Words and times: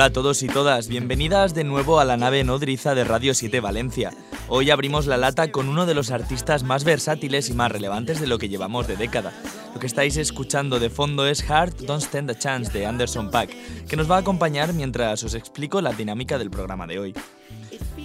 Hola 0.00 0.06
a 0.06 0.12
todos 0.12 0.42
y 0.42 0.46
todas, 0.46 0.88
bienvenidas 0.88 1.52
de 1.52 1.62
nuevo 1.62 2.00
a 2.00 2.06
la 2.06 2.16
nave 2.16 2.42
nodriza 2.42 2.94
de 2.94 3.04
Radio 3.04 3.34
7 3.34 3.60
Valencia. 3.60 4.14
Hoy 4.48 4.70
abrimos 4.70 5.06
la 5.06 5.18
lata 5.18 5.52
con 5.52 5.68
uno 5.68 5.84
de 5.84 5.92
los 5.92 6.10
artistas 6.10 6.62
más 6.62 6.84
versátiles 6.84 7.50
y 7.50 7.52
más 7.52 7.70
relevantes 7.70 8.18
de 8.18 8.26
lo 8.26 8.38
que 8.38 8.48
llevamos 8.48 8.86
de 8.86 8.96
década. 8.96 9.34
Lo 9.74 9.78
que 9.78 9.86
estáis 9.86 10.16
escuchando 10.16 10.80
de 10.80 10.88
fondo 10.88 11.26
es 11.26 11.42
Heart 11.42 11.80
Don't 11.80 12.02
Stand 12.02 12.30
a 12.30 12.38
Chance 12.38 12.72
de 12.72 12.86
Anderson 12.86 13.30
Pack, 13.30 13.50
que 13.86 13.96
nos 13.96 14.10
va 14.10 14.16
a 14.16 14.20
acompañar 14.20 14.72
mientras 14.72 15.22
os 15.22 15.34
explico 15.34 15.82
la 15.82 15.92
dinámica 15.92 16.38
del 16.38 16.50
programa 16.50 16.86
de 16.86 16.98
hoy. 16.98 17.14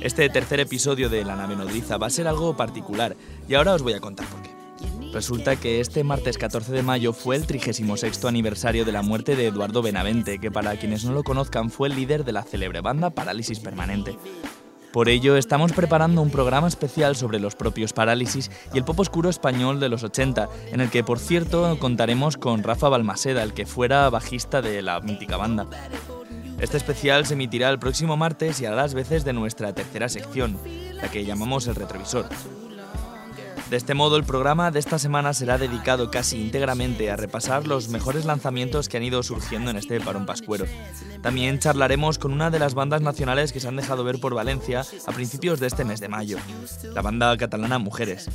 Este 0.01 0.27
tercer 0.27 0.59
episodio 0.59 1.07
de 1.07 1.23
La 1.23 1.37
nave 1.37 1.55
nodriza 1.55 1.95
va 1.95 2.07
a 2.07 2.09
ser 2.09 2.27
algo 2.27 2.57
particular 2.57 3.15
y 3.47 3.53
ahora 3.53 3.73
os 3.73 3.83
voy 3.83 3.93
a 3.93 4.01
contar 4.01 4.27
por 4.27 4.41
qué. 4.41 4.54
Resulta 5.15 5.55
que 5.55 5.79
este 5.79 6.03
martes 6.03 6.37
14 6.37 6.73
de 6.73 6.83
mayo 6.83 7.13
fue 7.13 7.37
el 7.37 7.47
36 7.47 8.25
aniversario 8.25 8.83
de 8.83 8.91
la 8.91 9.01
muerte 9.01 9.37
de 9.37 9.47
Eduardo 9.47 9.81
Benavente, 9.81 10.39
que 10.39 10.51
para 10.51 10.75
quienes 10.75 11.05
no 11.05 11.13
lo 11.13 11.23
conozcan 11.23 11.69
fue 11.69 11.87
el 11.87 11.95
líder 11.95 12.25
de 12.25 12.33
la 12.33 12.43
célebre 12.43 12.81
banda 12.81 13.11
Parálisis 13.11 13.61
Permanente. 13.61 14.17
Por 14.91 15.07
ello, 15.07 15.37
estamos 15.37 15.71
preparando 15.71 16.21
un 16.21 16.31
programa 16.31 16.67
especial 16.67 17.15
sobre 17.15 17.39
los 17.39 17.55
propios 17.55 17.93
Parálisis 17.93 18.51
y 18.73 18.77
el 18.77 18.83
pop 18.83 18.99
oscuro 18.99 19.29
español 19.29 19.79
de 19.79 19.87
los 19.87 20.03
80, 20.03 20.49
en 20.73 20.81
el 20.81 20.89
que, 20.89 21.05
por 21.05 21.19
cierto, 21.19 21.79
contaremos 21.79 22.35
con 22.35 22.61
Rafa 22.61 22.89
Balmaseda, 22.89 23.41
el 23.41 23.53
que 23.53 23.65
fuera 23.65 24.09
bajista 24.09 24.61
de 24.61 24.81
la 24.81 24.99
mítica 24.99 25.37
banda. 25.37 25.65
Este 26.59 26.75
especial 26.75 27.25
se 27.25 27.35
emitirá 27.35 27.69
el 27.69 27.79
próximo 27.79 28.17
martes 28.17 28.59
y 28.59 28.65
hará 28.65 28.75
las 28.75 28.93
veces 28.93 29.23
de 29.23 29.31
nuestra 29.31 29.73
tercera 29.73 30.09
sección, 30.09 30.59
la 30.95 31.09
que 31.09 31.23
llamamos 31.23 31.67
el 31.67 31.75
retrovisor. 31.75 32.27
De 33.69 33.77
este 33.77 33.95
modo, 33.95 34.15
el 34.15 34.23
programa 34.23 34.69
de 34.69 34.77
esta 34.77 34.99
semana 34.99 35.33
será 35.33 35.57
dedicado 35.57 36.11
casi 36.11 36.39
íntegramente 36.39 37.09
a 37.09 37.15
repasar 37.15 37.65
los 37.65 37.89
mejores 37.89 38.25
lanzamientos 38.25 38.87
que 38.87 38.97
han 38.97 39.03
ido 39.03 39.23
surgiendo 39.23 39.71
en 39.71 39.77
este 39.77 39.99
parón 39.99 40.27
pascuero. 40.27 40.65
También 41.23 41.57
charlaremos 41.57 42.19
con 42.19 42.31
una 42.31 42.51
de 42.51 42.59
las 42.59 42.75
bandas 42.75 43.01
nacionales 43.01 43.51
que 43.51 43.59
se 43.59 43.67
han 43.67 43.75
dejado 43.75 44.03
ver 44.03 44.19
por 44.19 44.35
Valencia 44.35 44.85
a 45.07 45.11
principios 45.11 45.59
de 45.59 45.67
este 45.67 45.83
mes 45.83 45.99
de 45.99 46.09
mayo, 46.09 46.37
la 46.93 47.01
banda 47.01 47.35
catalana 47.37 47.79
Mujeres. 47.79 48.29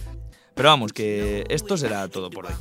Pero 0.55 0.69
vamos, 0.69 0.93
que 0.93 1.45
esto 1.49 1.77
será 1.77 2.09
todo 2.09 2.29
por 2.29 2.47
hoy. 2.47 2.53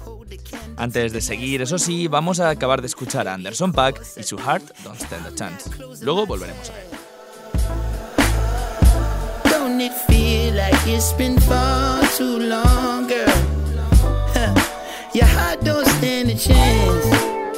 Antes 0.77 1.11
de 1.11 1.21
seguir, 1.21 1.63
eso 1.63 1.79
sí, 1.79 2.07
vamos 2.07 2.39
a 2.39 2.49
acabar 2.49 2.81
de 2.81 2.87
escuchar 2.87 3.27
a 3.27 3.33
Anderson 3.33 3.73
Pack 3.73 4.01
y 4.15 4.23
su 4.23 4.37
Heart 4.37 4.77
Don't 4.83 5.01
Stand 5.01 5.25
a 5.25 5.35
Chance. 5.35 5.71
Luego 6.03 6.27
volveremos 6.27 6.69
a 6.69 6.73
ver. 6.73 7.08
It 9.81 9.93
feel 9.93 10.55
like 10.55 10.75
it's 10.87 11.13
been 11.13 11.39
far 11.39 12.03
too 12.17 12.37
long, 12.39 13.07
girl? 13.07 13.29
Huh. 14.35 14.53
Your 15.13 15.25
heart 15.25 15.61
don't 15.63 15.87
stand 15.87 16.29
a 16.29 16.35
chance. 16.35 17.48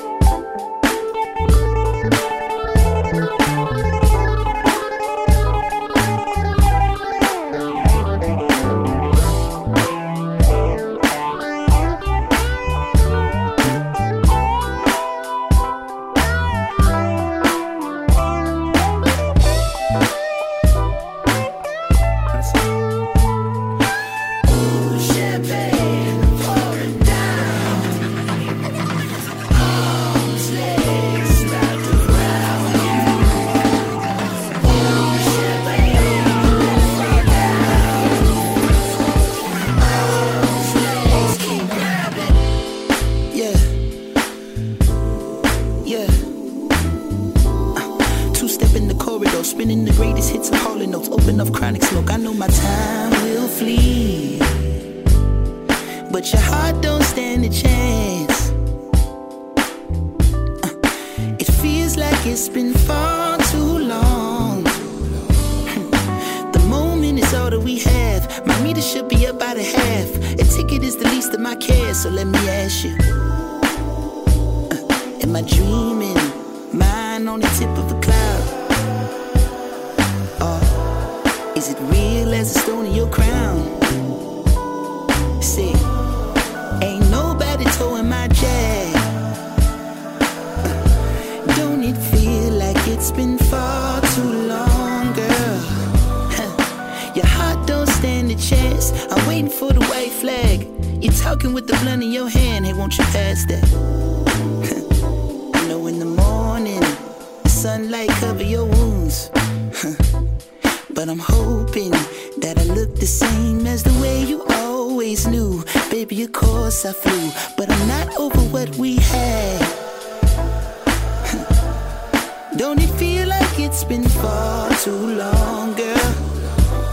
Don't 122.62 122.80
it 122.80 122.92
feel 123.00 123.28
like 123.28 123.58
it's 123.60 123.84
been 123.84 124.08
far 124.08 124.70
too 124.84 125.16
long, 125.16 125.74
girl? 125.74 126.14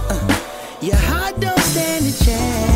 Uh, 0.08 0.40
your 0.80 0.96
heart 0.96 1.38
don't 1.40 1.60
stand 1.60 2.06
a 2.06 2.24
chance. 2.24 2.67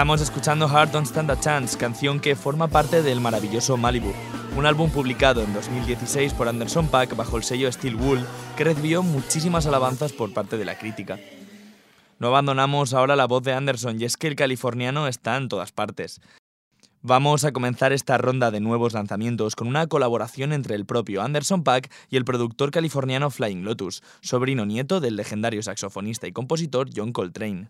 Estamos 0.00 0.22
escuchando 0.22 0.66
Heart 0.66 0.92
Don't 0.92 1.06
Stand 1.06 1.30
a 1.30 1.38
Chance, 1.38 1.76
canción 1.76 2.20
que 2.20 2.34
forma 2.34 2.68
parte 2.68 3.02
del 3.02 3.20
maravilloso 3.20 3.76
Malibu, 3.76 4.14
un 4.56 4.64
álbum 4.64 4.90
publicado 4.90 5.42
en 5.42 5.52
2016 5.52 6.32
por 6.32 6.48
Anderson 6.48 6.88
Paak 6.88 7.14
bajo 7.16 7.36
el 7.36 7.42
sello 7.42 7.70
Steel 7.70 7.96
Wool, 7.96 8.26
que 8.56 8.64
recibió 8.64 9.02
muchísimas 9.02 9.66
alabanzas 9.66 10.14
por 10.14 10.32
parte 10.32 10.56
de 10.56 10.64
la 10.64 10.78
crítica. 10.78 11.18
No 12.18 12.28
abandonamos 12.28 12.94
ahora 12.94 13.14
la 13.14 13.26
voz 13.26 13.42
de 13.42 13.52
Anderson 13.52 14.00
y 14.00 14.06
es 14.06 14.16
que 14.16 14.28
el 14.28 14.36
californiano 14.36 15.06
está 15.06 15.36
en 15.36 15.50
todas 15.50 15.70
partes. 15.70 16.22
Vamos 17.02 17.44
a 17.44 17.52
comenzar 17.52 17.92
esta 17.92 18.16
ronda 18.16 18.50
de 18.50 18.60
nuevos 18.60 18.94
lanzamientos 18.94 19.54
con 19.54 19.68
una 19.68 19.86
colaboración 19.86 20.54
entre 20.54 20.76
el 20.76 20.86
propio 20.86 21.20
Anderson 21.20 21.62
Paak 21.62 21.92
y 22.08 22.16
el 22.16 22.24
productor 22.24 22.70
californiano 22.70 23.28
Flying 23.28 23.64
Lotus, 23.64 24.02
sobrino 24.22 24.64
nieto 24.64 25.00
del 25.00 25.16
legendario 25.16 25.62
saxofonista 25.62 26.26
y 26.26 26.32
compositor 26.32 26.88
John 26.96 27.12
Coltrane. 27.12 27.68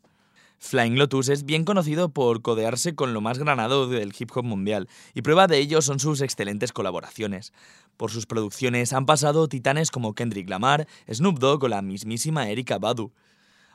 Flying 0.63 0.99
Lotus 0.99 1.31
es 1.31 1.45
bien 1.45 1.65
conocido 1.65 2.11
por 2.11 2.43
codearse 2.43 2.95
con 2.95 3.15
lo 3.15 3.23
más 3.23 3.39
granado 3.39 3.89
del 3.89 4.13
hip 4.17 4.31
hop 4.35 4.45
mundial, 4.45 4.89
y 5.15 5.23
prueba 5.23 5.47
de 5.47 5.59
ello 5.59 5.81
son 5.81 5.99
sus 5.99 6.21
excelentes 6.21 6.71
colaboraciones. 6.73 7.55
Por 7.97 8.11
sus 8.11 8.27
producciones 8.27 8.93
han 8.93 9.07
pasado 9.07 9.49
titanes 9.49 9.91
como 9.91 10.15
Kendrick 10.15 10.49
Lamar, 10.51 10.87
Snoop 11.11 11.39
Dogg 11.39 11.65
o 11.65 11.69
la 11.69 11.81
mismísima 11.81 12.51
Erika 12.51 12.79
Badu. 12.79 13.11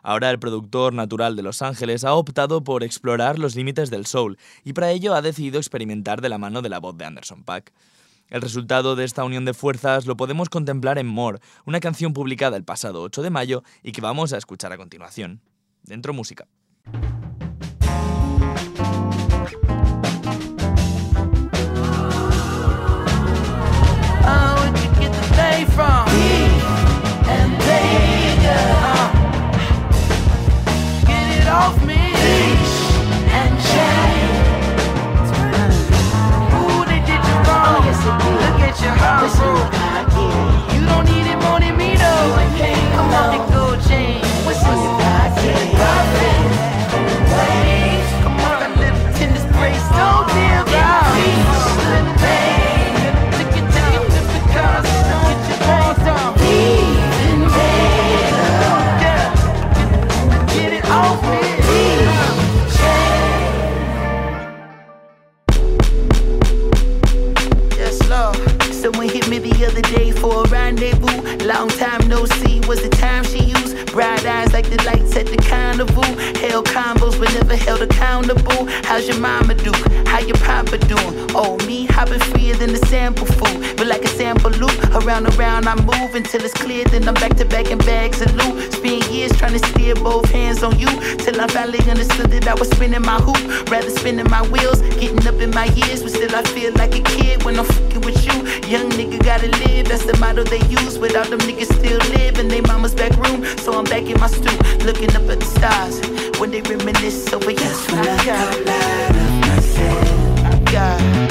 Ahora 0.03 0.29
el 0.29 0.37
productor 0.37 0.93
natural 0.93 1.35
de 1.35 1.41
Los 1.41 1.63
Ángeles 1.63 2.03
ha 2.05 2.13
optado 2.13 2.63
por 2.63 2.83
explorar 2.83 3.39
los 3.39 3.55
límites 3.55 3.89
del 3.89 4.05
soul, 4.05 4.37
y 4.63 4.73
para 4.73 4.91
ello 4.91 5.15
ha 5.15 5.23
decidido 5.23 5.57
experimentar 5.57 6.21
de 6.21 6.29
la 6.29 6.37
mano 6.37 6.61
de 6.61 6.69
la 6.69 6.79
voz 6.79 6.95
de 6.95 7.05
Anderson 7.05 7.43
Paak. 7.43 7.73
El 8.29 8.41
resultado 8.41 8.95
de 8.95 9.05
esta 9.05 9.23
unión 9.23 9.43
de 9.43 9.55
fuerzas 9.55 10.05
lo 10.05 10.15
podemos 10.15 10.49
contemplar 10.49 10.99
en 10.99 11.07
More, 11.07 11.39
una 11.65 11.79
canción 11.79 12.13
publicada 12.13 12.57
el 12.57 12.63
pasado 12.63 13.01
8 13.01 13.23
de 13.23 13.31
mayo 13.31 13.63
y 13.81 13.91
que 13.91 14.01
vamos 14.01 14.33
a 14.33 14.37
escuchar 14.37 14.71
a 14.71 14.77
continuación. 14.77 15.41
Dentro 15.83 16.13
música. 16.13 16.47
Thank 19.45 19.69
you. 19.69 19.84
The 74.69 74.83
lights 74.83 75.15
at 75.15 75.27
the 75.27 75.38
carnival. 75.38 76.03
Held 76.41 76.65
combos 76.67 77.19
but 77.19 77.33
never 77.33 77.56
held 77.56 77.81
accountable. 77.81 78.65
How's 78.83 79.07
your 79.07 79.19
mama 79.19 79.56
do? 79.56 79.71
How 80.06 80.19
your 80.19 80.38
papa 80.38 80.77
doing? 80.77 81.31
Oh, 81.35 81.57
me 81.65 81.85
hopping 81.85 82.19
freer 82.19 82.56
than 82.56 82.71
the 82.73 82.85
sample 82.88 83.25
food. 83.25 83.75
Around 84.95 85.25
and 85.25 85.36
around 85.38 85.68
I 85.68 85.75
move 85.75 86.15
until 86.15 86.44
it's 86.44 86.53
clear. 86.53 86.86
Then 86.86 87.07
I'm 87.07 87.13
back 87.15 87.36
to 87.38 87.45
back 87.45 87.68
in 87.68 87.77
bags 87.80 88.21
and 88.21 88.31
loot. 88.38 88.74
Spend 88.74 89.03
years 89.06 89.31
trying 89.38 89.53
to 89.53 89.59
steer 89.69 89.95
both 89.95 90.30
hands 90.31 90.63
on 90.63 90.80
you. 90.80 90.88
Till 91.18 91.39
I 91.39 91.47
finally 91.47 91.80
understood 91.89 92.31
that 92.31 92.47
I 92.47 92.53
was 92.56 92.69
spinning 92.69 93.01
my 93.01 93.19
hoop. 93.19 93.69
Rather 93.69 93.89
spinning 93.89 94.30
my 94.30 94.42
wheels, 94.50 94.81
getting 95.00 95.25
up 95.27 95.36
in 95.36 95.51
my 95.51 95.65
years. 95.75 96.01
But 96.01 96.12
still 96.12 96.36
I 96.36 96.44
feel 96.44 96.74
like 96.74 96.95
a 96.95 97.01
kid 97.01 97.44
when 97.44 97.59
I'm 97.59 97.65
fucking 97.65 98.01
with 98.01 98.25
you. 98.25 98.33
Young 98.69 98.89
nigga 98.92 99.24
gotta 99.24 99.47
live, 99.65 99.88
that's 99.89 100.06
the 100.06 100.18
motto 100.18 100.44
they 100.44 100.62
use. 100.68 100.97
Without 100.97 101.27
them 101.27 101.39
niggas 101.39 101.74
still 101.74 102.00
live 102.15 102.39
in 102.39 102.47
they 102.47 102.62
mama's 102.62 102.95
back 102.95 103.15
room. 103.18 103.44
So 103.57 103.77
I'm 103.77 103.86
back 103.86 104.03
in 104.03 104.19
my 104.19 104.27
stoop, 104.27 104.59
looking 104.83 105.15
up 105.15 105.27
at 105.30 105.39
the 105.39 105.45
stars. 105.45 106.00
When 106.39 106.51
they 106.51 106.62
reminisce 106.62 107.31
over 107.33 107.51
yes, 107.51 107.92
when 107.92 108.07
I 108.07 108.25
got 110.71 111.25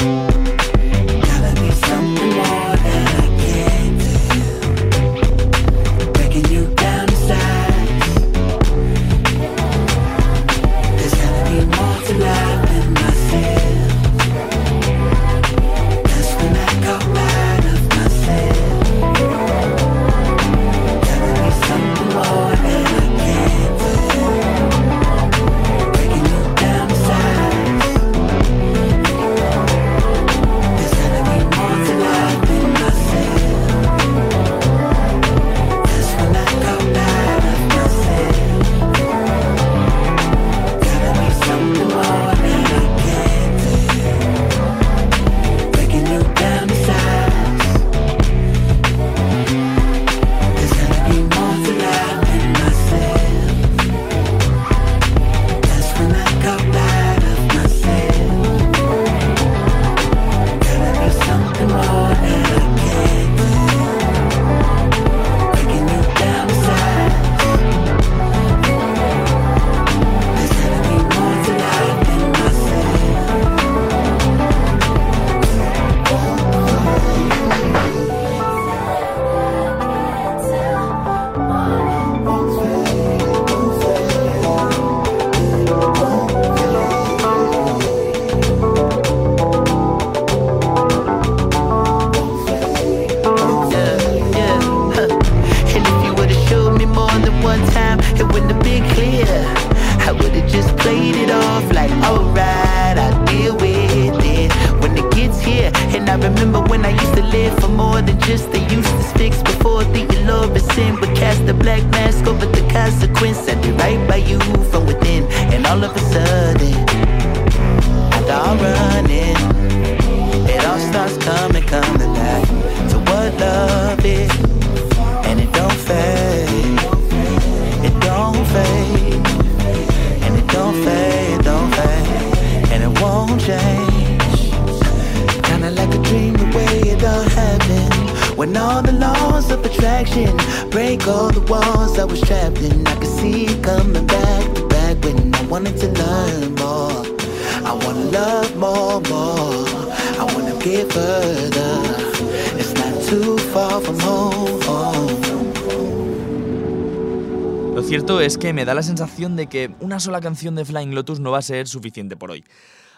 Lo 157.75 157.83
cierto 157.83 158.21
es 158.21 158.37
que 158.37 158.53
me 158.53 158.67
da 158.67 158.75
la 158.75 158.83
sensación 158.83 159.37
de 159.37 159.47
que 159.47 159.71
una 159.81 160.01
sola 160.01 160.21
canción 160.21 160.55
de 160.55 160.67
Flying 160.67 160.95
Lotus 160.95 161.19
no 161.19 161.31
va 161.31 161.39
a 161.39 161.43
ser 161.43 161.67
suficiente 161.67 162.17
por 162.17 162.31
hoy. 162.31 162.45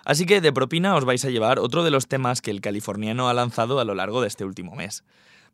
Así 0.05 0.27
que 0.27 0.41
de 0.41 0.53
propina 0.53 0.97
os 0.97 1.05
vais 1.05 1.25
a 1.25 1.31
llevar 1.31 1.59
otro 1.59 1.85
de 1.85 1.91
los 1.91 2.09
temas 2.09 2.41
que 2.41 2.51
el 2.51 2.61
californiano 2.61 3.29
ha 3.29 3.35
lanzado 3.35 3.79
a 3.81 3.85
lo 3.85 3.95
largo 3.95 4.21
de 4.21 4.29
este 4.29 4.45
último 4.45 4.75
mes. 4.75 5.05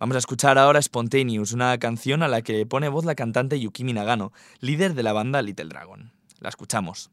Vamos 0.03 0.17
a 0.17 0.19
escuchar 0.19 0.59
ahora 0.59 0.83
Spontaneous, 0.83 1.53
una 1.53 1.79
canción 1.79 2.25
a 2.25 2.29
la 2.29 2.43
que 2.43 2.67
pone 2.67 2.89
voz 2.89 3.05
la 3.05 3.15
cantante 3.15 3.61
Yukimi 3.61 3.93
Nagano, 3.93 4.33
líder 4.59 4.95
de 4.95 5.05
la 5.05 5.13
banda 5.13 5.43
Little 5.43 5.67
Dragon. 5.67 6.11
La 6.41 6.49
escuchamos. 6.49 7.09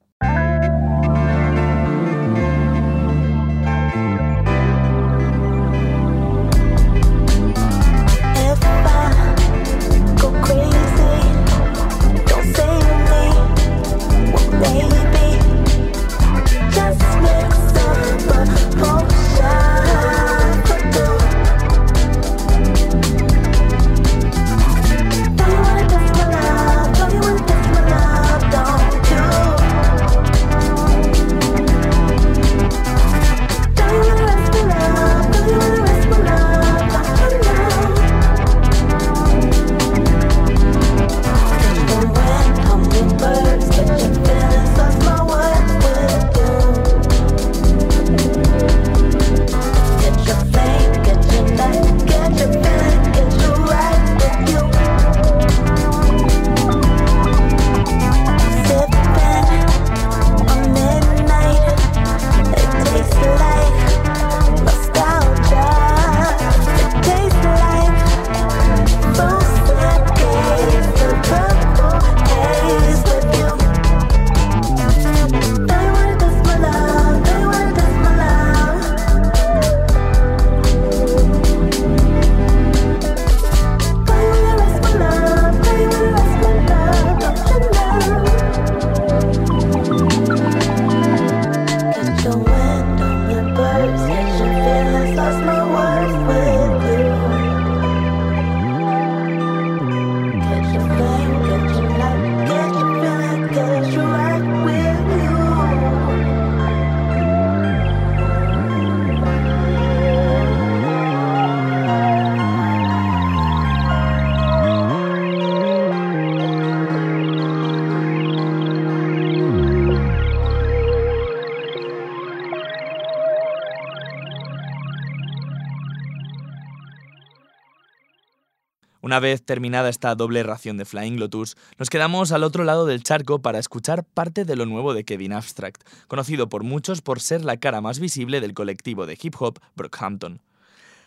Una 129.10 129.20
vez 129.20 129.42
terminada 129.42 129.90
esta 129.90 130.14
doble 130.14 130.44
ración 130.44 130.78
de 130.78 130.86
Flying 130.86 131.20
Lotus, 131.20 131.58
nos 131.80 131.90
quedamos 131.90 132.32
al 132.32 132.44
otro 132.44 132.64
lado 132.64 132.86
del 132.86 133.02
charco 133.02 133.42
para 133.42 133.58
escuchar 133.58 134.04
parte 134.04 134.46
de 134.46 134.56
lo 134.56 134.68
nuevo 134.68 134.94
de 134.94 135.04
Kevin 135.04 135.34
Abstract, 135.34 135.82
conocido 136.08 136.48
por 136.48 136.64
muchos 136.64 137.02
por 137.02 137.20
ser 137.20 137.44
la 137.44 137.58
cara 137.58 137.82
más 137.82 137.98
visible 137.98 138.40
del 138.40 138.54
colectivo 138.54 139.08
de 139.08 139.18
hip 139.20 139.34
hop 139.40 139.58
Brockhampton. 139.76 140.42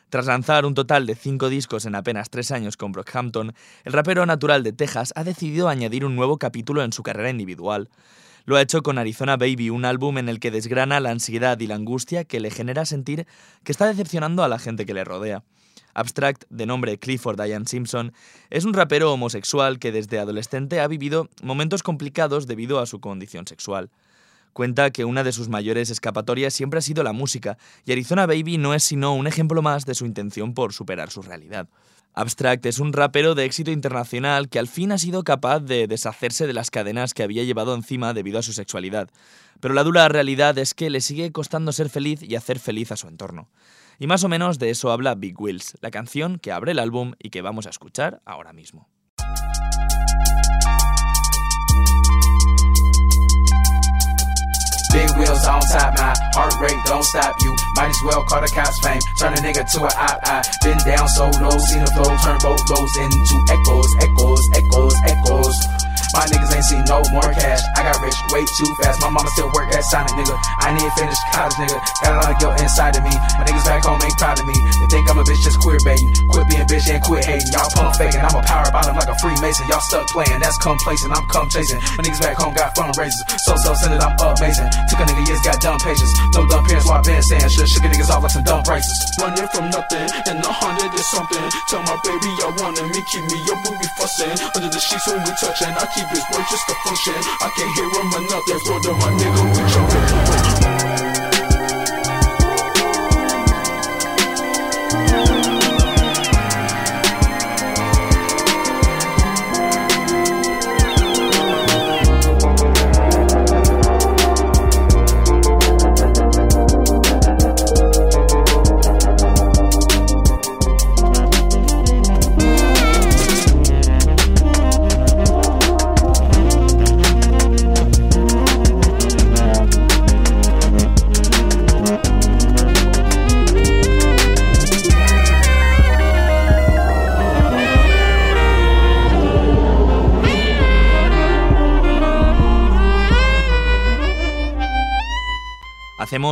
Tras 0.09 0.26
lanzar 0.26 0.66
un 0.66 0.75
total 0.75 1.06
de 1.06 1.14
cinco 1.14 1.49
discos 1.49 1.87
en 1.87 1.94
apenas 1.94 2.28
tres 2.28 2.50
años 2.50 2.76
con 2.76 2.90
Brockhampton, 2.90 3.54
el 3.85 3.92
rapero 3.92 4.26
natural 4.26 4.64
de 4.64 4.73
Texas 4.73 5.12
ha 5.14 5.23
decidido 5.23 5.68
añadir 5.68 6.04
un 6.04 6.16
nuevo 6.16 6.38
capítulo 6.38 6.82
en 6.82 6.92
su 6.92 7.04
carrera 7.04 7.30
individual. 7.30 7.88
Lo 8.47 8.56
ha 8.56 8.62
hecho 8.62 8.82
con 8.82 8.99
Arizona 8.99 9.37
Baby, 9.37 9.71
un 9.71 9.85
álbum 9.85 10.18
en 10.18 10.28
el 10.28 10.40
que 10.40 10.50
desgrana 10.50 10.99
la 10.99 11.11
ansiedad 11.11 11.61
y 11.61 11.68
la 11.68 11.76
angustia 11.76 12.25
que 12.25 12.40
le 12.40 12.50
genera 12.50 12.85
sentir 12.85 13.28
que 13.62 13.71
está 13.71 13.87
decepcionando 13.87 14.42
a 14.42 14.49
la 14.49 14.59
gente 14.59 14.87
que 14.87 14.94
le 14.94 15.04
rodea. 15.04 15.44
Abstract, 15.94 16.44
de 16.50 16.66
nombre 16.66 16.99
Clifford 16.99 17.40
Diane 17.40 17.66
Simpson, 17.66 18.12
es 18.50 18.64
un 18.64 18.75
rapero 18.75 19.12
homosexual 19.12 19.78
que 19.78 19.92
desde 19.92 20.18
adolescente 20.18 20.80
ha 20.80 20.88
vivido 20.88 21.28
momentos 21.42 21.82
complicados 21.82 22.46
debido 22.46 22.80
a 22.80 22.87
su 22.87 23.00
condición 23.00 23.46
sexual. 23.46 23.90
Cuenta 24.52 24.90
que 24.90 25.04
una 25.04 25.25
de 25.25 25.32
sus 25.32 25.49
mayores 25.49 25.88
escapatorias 25.90 26.52
siempre 26.52 26.78
ha 26.78 26.82
sido 26.82 27.02
la 27.02 27.12
música, 27.12 27.56
y 27.87 27.92
Arizona 27.92 28.26
Baby 28.26 28.58
no 28.58 28.75
es 28.75 28.84
sino 28.84 29.14
un 29.14 29.26
ejemplo 29.26 29.62
más 29.62 29.87
de 29.87 29.94
su 29.94 30.04
intención 30.04 30.52
por 30.52 30.72
superar 30.72 31.11
su 31.11 31.22
realidad. 31.22 31.68
Abstract 32.14 32.66
es 32.66 32.78
un 32.78 32.92
rapero 32.92 33.34
de 33.34 33.46
éxito 33.46 33.70
internacional 33.70 34.50
que 34.50 34.58
al 34.58 34.68
fin 34.68 34.92
ha 34.92 34.99
sido 34.99 35.25
capaz 35.25 35.61
de 35.61 35.87
deshacerse 35.87 36.46
de 36.46 36.52
las 36.52 36.70
cadenas 36.70 37.14
que 37.14 37.22
había 37.22 37.42
llevado 37.44 37.75
encima 37.75 38.12
debido 38.12 38.38
a 38.38 38.42
su 38.42 38.52
sexualidad. 38.52 39.08
Pero 39.61 39.72
la 39.72 39.82
dura 39.82 40.06
realidad 40.08 40.58
es 40.58 40.75
que 40.75 40.90
le 40.90 41.00
sigue 41.00 41.32
costando 41.32 41.72
ser 41.72 41.88
feliz 41.88 42.22
y 42.22 42.37
hacer 42.37 42.58
feliz 42.58 42.92
a 42.92 42.96
su 42.96 43.08
entorno. 43.08 43.49
Y 44.02 44.09
más 44.09 44.25
o 44.25 44.28
menos 44.28 44.59
de 44.59 44.71
eso 44.71 44.90
habla 44.90 45.14
Big 45.14 45.40
Wheels, 45.40 45.78
la 45.80 45.92
canción 45.92 46.40
que 46.40 46.50
abre 46.50 46.73
el 46.73 46.80
álbum 46.80 47.12
y 47.21 47.30
que 47.30 47.40
vamos 47.40 47.68
a 47.68 47.71
escuchar 47.71 48.21
ahora 48.25 48.52
mismo. 48.52 48.88
Big 54.92 55.09
wheels 55.16 55.47
on 55.47 55.61
top, 55.71 55.97
my 55.97 56.12
heart 56.35 56.52
rate 56.61 56.75
don't 56.85 57.04
stop 57.04 57.37
you. 57.44 57.54
Might 57.76 57.90
as 57.90 58.02
well 58.04 58.25
call 58.28 58.40
the 58.40 58.50
cops 58.52 58.76
fame, 58.82 58.99
turn 59.21 59.35
a 59.35 59.37
nigga 59.37 59.64
to 59.71 59.85
an 59.85 59.92
op. 59.97 60.18
I 60.26 60.42
been 60.64 60.78
down 60.78 61.09
so 61.09 61.30
low, 61.38 61.56
seen 61.71 61.85
the 61.85 61.90
flow 61.94 62.11
turn 62.25 62.38
both 62.42 62.68
lows 62.71 62.97
into 62.99 63.37
echoes, 63.54 63.87
echoes, 64.02 64.40
echoes, 64.52 64.94
echoes. 65.06 65.81
My 66.12 66.28
niggas 66.28 66.52
ain't 66.52 66.66
seen 66.69 66.85
no 66.85 67.00
more 67.16 67.33
cash. 67.33 67.61
I 67.76 67.83
got 67.88 67.97
rich 68.04 68.19
way 68.31 68.45
too 68.45 68.69
fast. 68.85 69.00
My 69.00 69.09
mama 69.09 69.28
still 69.33 69.49
work 69.57 69.73
at 69.73 69.85
Sonic, 69.88 70.12
nigga. 70.12 70.37
I 70.61 70.76
need 70.76 70.83
even 70.83 70.95
finished 70.99 71.23
college, 71.31 71.54
nigga. 71.62 71.78
Got 72.02 72.11
a 72.12 72.19
lot 72.19 72.31
of 72.35 72.38
guilt 72.42 72.57
inside 72.59 72.95
of 72.99 73.02
me. 73.07 73.14
My 73.38 73.45
niggas 73.47 73.64
back 73.64 73.83
home 73.87 74.02
ain't 74.02 74.19
proud 74.19 74.38
of 74.38 74.47
me. 74.47 74.57
They 74.83 74.88
think 74.90 75.04
I'm 75.07 75.19
a 75.19 75.25
bitch 75.25 75.42
just 75.47 75.59
queer 75.62 75.78
baiting. 75.87 76.11
Quit 76.35 76.47
being 76.50 76.66
bitch 76.66 76.87
and 76.90 77.02
quit 77.02 77.25
hating. 77.25 77.50
Y'all 77.54 77.71
pump 77.71 77.95
faking. 77.95 78.21
I'm 78.21 78.35
a 78.35 78.42
power 78.42 78.69
bottom 78.75 78.99
like 78.99 79.09
a 79.09 79.16
Freemason. 79.23 79.64
Y'all 79.71 79.85
stuck 79.87 80.07
playing. 80.11 80.40
That's 80.42 80.59
complacent. 80.59 81.14
I'm 81.14 81.26
come 81.31 81.49
chasing. 81.49 81.78
My 81.95 82.02
niggas 82.02 82.21
back 82.21 82.37
home 82.37 82.54
got 82.54 82.75
fundraisers. 82.75 83.23
So 83.47 83.54
self-centered, 83.57 84.02
I'm 84.02 84.14
amazing. 84.19 84.69
Took 84.90 85.00
a 85.00 85.04
nigga 85.07 85.23
years, 85.26 85.42
got 85.47 85.61
dumb 85.62 85.78
patience. 85.78 86.12
No 86.35 86.42
dumb 86.50 86.64
parents, 86.66 86.87
why 86.88 86.99
I 86.99 87.02
been 87.02 87.23
saying 87.23 87.49
shit. 87.49 87.69
Shook 87.69 87.87
niggas 87.87 88.11
off 88.11 88.23
like 88.23 88.35
some 88.35 88.45
dumb 88.45 88.62
braces. 88.66 88.99
Running 89.21 89.49
from 89.54 89.71
nothing 89.71 90.07
and 90.26 90.38
a 90.42 90.52
hundred 90.52 90.90
is 90.99 91.07
something. 91.14 91.47
Tell 91.71 91.83
my 91.87 91.97
baby 92.02 92.31
I 92.42 92.50
wanted 92.59 92.90
me, 92.90 93.00
keep 93.07 93.25
me 93.31 93.38
your 93.47 93.57
booby 93.62 93.87
fussing. 93.99 94.35
Under 94.57 94.71
the 94.71 94.81
sheets 94.81 95.07
when 95.07 95.23
we 95.23 95.33
touching, 95.38 95.73
I 95.73 95.85
keep 95.95 96.01
his 96.11 96.25
word 96.32 96.47
just 96.50 96.68
a 96.68 96.75
function. 96.85 97.14
I 97.14 97.49
can't 97.56 97.73
hear 97.76 97.88
him 97.88 98.25
enough, 98.25 98.44
therefore, 98.47 98.80
my 98.97 99.11
nigga, 99.18 99.42
we 99.54 99.62
jumping. 99.73 100.51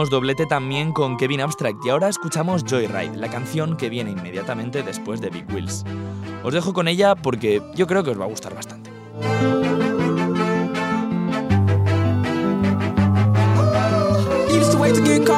Doblete 0.08 0.46
también 0.46 0.92
con 0.92 1.18
Kevin 1.18 1.42
Abstract 1.42 1.84
y 1.84 1.90
ahora 1.90 2.08
escuchamos 2.08 2.64
Joyride, 2.64 3.16
la 3.16 3.28
canción 3.28 3.76
que 3.76 3.90
viene 3.90 4.12
inmediatamente 4.12 4.82
después 4.82 5.20
de 5.20 5.28
Big 5.28 5.44
Wheels. 5.52 5.84
Os 6.42 6.54
dejo 6.54 6.72
con 6.72 6.88
ella 6.88 7.14
porque 7.14 7.60
yo 7.74 7.86
creo 7.86 8.02
que 8.02 8.10
os 8.10 8.20
va 8.20 8.24
a 8.24 8.28
gustar 8.28 8.54
bastante. 8.54 8.90
to 14.92 15.04
get 15.04 15.20
a 15.20 15.30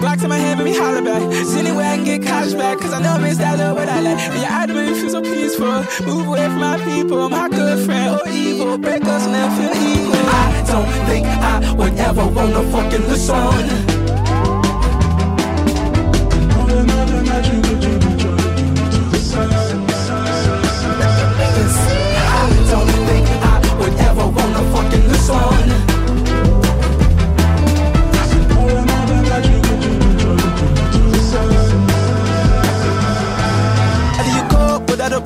Glocks 0.00 0.22
in 0.22 0.28
my 0.28 0.38
hand, 0.38 0.58
baby, 0.58 0.76
holler 0.78 1.02
back. 1.02 1.22
See 1.32 1.58
anywhere 1.58 1.86
I 1.86 1.96
can 1.96 2.04
get 2.04 2.22
college 2.22 2.54
back. 2.56 2.78
Cause 2.78 2.92
I 2.92 3.00
know 3.02 3.12
I 3.12 3.18
miss 3.18 3.38
that 3.38 3.58
love, 3.58 3.76
but 3.76 3.88
I 3.88 4.00
like. 4.00 4.18
And 4.18 4.40
your 4.40 4.50
eyes 4.50 4.68
make 4.68 4.94
me 4.94 5.00
feel 5.00 5.10
so 5.10 5.22
peaceful. 5.22 6.06
Move 6.06 6.28
away 6.28 6.44
from 6.46 6.60
my 6.60 6.78
people. 6.84 7.28
My 7.28 7.48
good 7.48 7.84
friend 7.84 8.20
or 8.20 8.28
evil. 8.28 8.78
Break 8.78 9.04
us 9.04 9.26
and 9.26 9.52
feel 9.58 9.74
equal. 9.90 10.14
I 10.14 10.64
don't 10.66 11.06
think 11.06 11.26
I 11.26 11.72
would 11.74 11.94
ever 11.98 12.26
wanna 12.26 12.62
fucking 12.70 13.08
listen. 13.08 14.01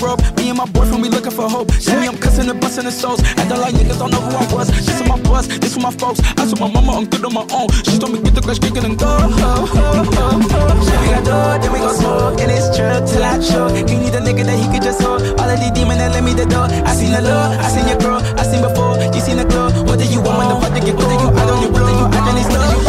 Rope, 0.00 0.21
me 0.37 0.49
and 0.50 0.59
my 0.59 0.67
boyfriend, 0.67 1.03
we 1.03 1.09
looking 1.09 1.33
for 1.33 1.49
hope. 1.49 1.71
See 1.73 1.95
me, 1.97 2.07
I'm 2.09 2.17
cussing 2.19 2.49
and 2.49 2.61
busting 2.61 2.85
the 2.85 2.93
souls. 2.93 3.21
Acting 3.37 3.61
like 3.61 3.75
niggas 3.75 3.99
don't 3.99 4.11
know 4.11 4.21
who 4.21 4.37
I 4.37 4.47
was. 4.53 4.69
This 4.69 5.00
is 5.00 5.09
my 5.09 5.21
bus, 5.23 5.47
this 5.47 5.75
for 5.75 5.81
my 5.81 5.91
folks. 5.91 6.21
I 6.37 6.47
saw 6.47 6.57
my 6.61 6.71
mama, 6.73 6.93
I'm 6.99 7.07
good 7.07 7.25
on 7.25 7.35
my 7.35 7.47
own. 7.53 7.69
She 7.85 7.99
told 7.99 8.12
me 8.12 8.21
get 8.23 8.35
the 8.35 8.41
crash 8.41 8.59
kicking 8.59 8.85
and 8.85 8.99
go. 8.99 9.07
Oh, 9.07 9.29
oh, 9.29 9.67
oh, 9.67 9.67
ho, 9.67 9.93
ho, 9.93 10.35
ho. 10.49 10.85
Shit, 10.85 11.00
we 11.00 11.09
got 11.12 11.25
door, 11.25 11.59
then 11.61 11.73
we 11.73 11.79
gon' 11.79 11.95
smoke. 11.95 12.41
And 12.41 12.50
it's 12.50 12.69
true 12.76 12.97
till 13.07 13.25
I 13.25 13.38
choke. 13.38 13.88
He 13.88 13.97
need 13.97 14.15
a 14.15 14.21
nigga 14.21 14.45
that 14.49 14.57
he 14.57 14.67
could 14.73 14.83
just 14.83 15.00
hold. 15.00 15.23
All 15.41 15.49
of 15.49 15.59
these 15.61 15.73
demons 15.73 15.99
that 15.99 16.12
let 16.12 16.25
me 16.25 16.33
the 16.33 16.47
door. 16.47 16.67
I 16.67 16.93
seen 16.95 17.12
the 17.12 17.21
love, 17.21 17.53
I 17.61 17.69
seen 17.69 17.87
your 17.88 17.99
girl, 17.99 18.21
I 18.41 18.43
seen 18.43 18.62
before. 18.62 18.97
You 19.15 19.21
seen 19.21 19.37
the 19.37 19.45
glow. 19.45 19.71
What 19.85 19.99
do 19.99 20.07
you 20.07 20.21
want 20.21 20.38
when 20.38 20.49
the 20.49 20.57
fuck 20.61 20.73
to 20.75 20.81
get 20.81 20.95
What 20.97 21.09
do 21.09 21.17
you 21.21 21.29
out 21.31 21.50
on 21.50 21.62
your 21.62 21.73
blow? 21.73 21.88
You 21.88 22.07
out 22.09 22.29
on 22.29 22.35
these 22.37 22.86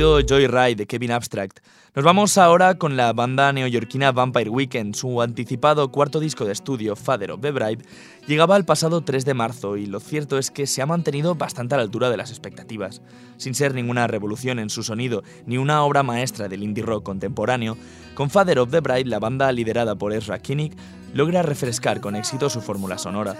sido 0.00 0.18
Joyride 0.26 0.76
de 0.76 0.86
Kevin 0.86 1.12
Abstract. 1.12 1.58
Nos 1.94 2.06
vamos 2.06 2.38
ahora 2.38 2.78
con 2.78 2.96
la 2.96 3.12
banda 3.12 3.52
neoyorquina 3.52 4.12
Vampire 4.12 4.48
Weekend. 4.48 4.94
Su 4.94 5.20
anticipado 5.20 5.92
cuarto 5.92 6.20
disco 6.20 6.46
de 6.46 6.52
estudio, 6.52 6.96
Father 6.96 7.32
of 7.32 7.42
the 7.42 7.50
Bride, 7.50 7.84
llegaba 8.26 8.56
el 8.56 8.64
pasado 8.64 9.02
3 9.02 9.26
de 9.26 9.34
marzo 9.34 9.76
y 9.76 9.84
lo 9.84 10.00
cierto 10.00 10.38
es 10.38 10.50
que 10.50 10.66
se 10.66 10.80
ha 10.80 10.86
mantenido 10.86 11.34
bastante 11.34 11.74
a 11.74 11.76
la 11.76 11.82
altura 11.82 12.08
de 12.08 12.16
las 12.16 12.30
expectativas. 12.30 13.02
Sin 13.36 13.54
ser 13.54 13.74
ninguna 13.74 14.06
revolución 14.06 14.58
en 14.58 14.70
su 14.70 14.82
sonido 14.82 15.22
ni 15.44 15.58
una 15.58 15.84
obra 15.84 16.02
maestra 16.02 16.48
del 16.48 16.62
indie 16.62 16.82
rock 16.82 17.02
contemporáneo, 17.02 17.76
con 18.14 18.30
Father 18.30 18.58
of 18.58 18.70
the 18.70 18.80
Bride 18.80 19.04
la 19.04 19.18
banda 19.18 19.52
liderada 19.52 19.96
por 19.96 20.14
Ezra 20.14 20.38
Kinnick 20.38 20.72
logra 21.12 21.42
refrescar 21.42 22.00
con 22.00 22.16
éxito 22.16 22.48
su 22.48 22.62
fórmula 22.62 22.96
sonora. 22.96 23.36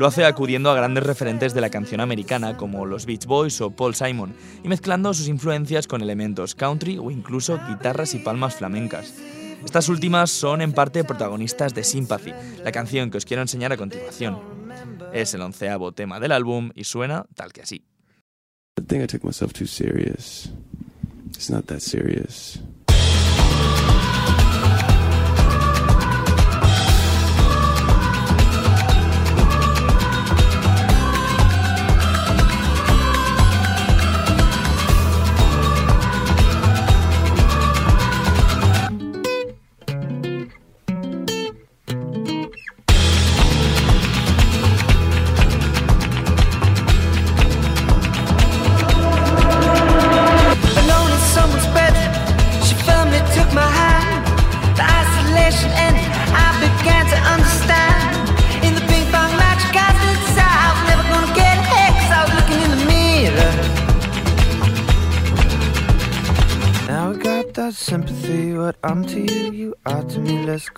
Lo 0.00 0.06
hace 0.06 0.24
acudiendo 0.24 0.70
a 0.70 0.74
grandes 0.74 1.04
referentes 1.04 1.52
de 1.52 1.60
la 1.60 1.68
canción 1.68 2.00
americana 2.00 2.56
como 2.56 2.86
los 2.86 3.04
Beach 3.04 3.26
Boys 3.26 3.60
o 3.60 3.70
Paul 3.70 3.94
Simon 3.94 4.32
y 4.64 4.68
mezclando 4.68 5.12
sus 5.12 5.28
influencias 5.28 5.86
con 5.86 6.00
elementos 6.00 6.54
country 6.54 6.96
o 6.96 7.10
incluso 7.10 7.60
guitarras 7.68 8.14
y 8.14 8.18
palmas 8.20 8.54
flamencas. 8.54 9.12
Estas 9.62 9.90
últimas 9.90 10.30
son 10.30 10.62
en 10.62 10.72
parte 10.72 11.04
protagonistas 11.04 11.74
de 11.74 11.84
Sympathy, 11.84 12.32
la 12.64 12.72
canción 12.72 13.10
que 13.10 13.18
os 13.18 13.26
quiero 13.26 13.42
enseñar 13.42 13.74
a 13.74 13.76
continuación. 13.76 14.38
Es 15.12 15.34
el 15.34 15.42
onceavo 15.42 15.92
tema 15.92 16.18
del 16.18 16.32
álbum 16.32 16.70
y 16.74 16.84
suena 16.84 17.26
tal 17.34 17.52
que 17.52 17.60
así. 17.60 17.84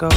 Go. 0.02 0.08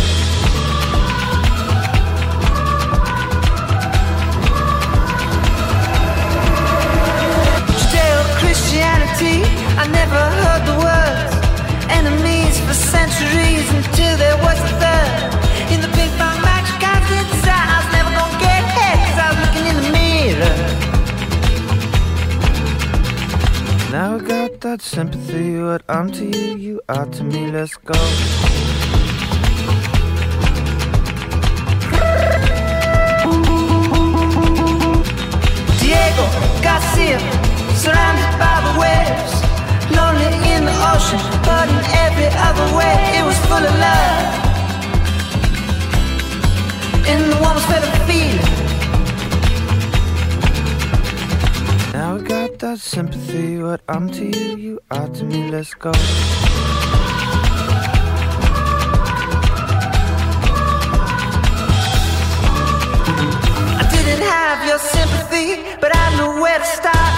Tailed 7.94 8.30
I 9.78 9.86
never 10.02 10.22
heard 10.40 10.64
the 10.70 10.76
words. 10.86 11.34
Enemies 12.00 12.56
for 12.66 12.74
centuries 12.74 13.68
until 13.78 14.14
there 14.18 14.38
was 14.46 14.58
a 14.58 14.74
third. 14.82 15.12
In 15.74 15.80
the 15.82 15.90
ping 15.96 16.14
pong 16.20 16.40
match, 16.42 16.70
guys 16.82 17.08
inside. 17.20 17.68
I 17.74 17.78
was 17.82 17.90
never 17.98 18.12
gonna 18.18 18.46
get 18.46 18.64
hit 18.78 18.98
'cause 19.04 19.20
I 19.24 19.28
was 19.32 19.40
looking 19.44 19.66
in 19.72 19.76
the 19.82 19.88
mirror. 19.98 20.56
Now 23.92 24.16
I 24.16 24.20
got 24.34 24.52
that 24.62 24.82
sympathy. 24.82 25.48
What 25.62 25.84
I'm 25.88 26.08
to 26.18 26.26
you, 26.26 26.58
you 26.68 26.76
are 26.90 27.08
to 27.18 27.24
me. 27.24 27.42
Let's 27.52 27.76
go. 27.92 28.02
That 52.66 52.80
sympathy. 52.80 53.62
What 53.62 53.82
I'm 53.88 54.10
to 54.10 54.26
you, 54.26 54.58
you 54.58 54.80
are 54.90 55.08
to 55.08 55.24
me. 55.24 55.52
Let's 55.52 55.76
go. 55.76 55.92
I 63.82 63.84
didn't 63.94 64.26
have 64.38 64.60
your 64.70 64.80
sympathy, 64.80 65.48
but 65.80 65.92
I 65.96 66.06
knew 66.18 66.42
where 66.42 66.58
to 66.58 66.70
start. 66.80 67.16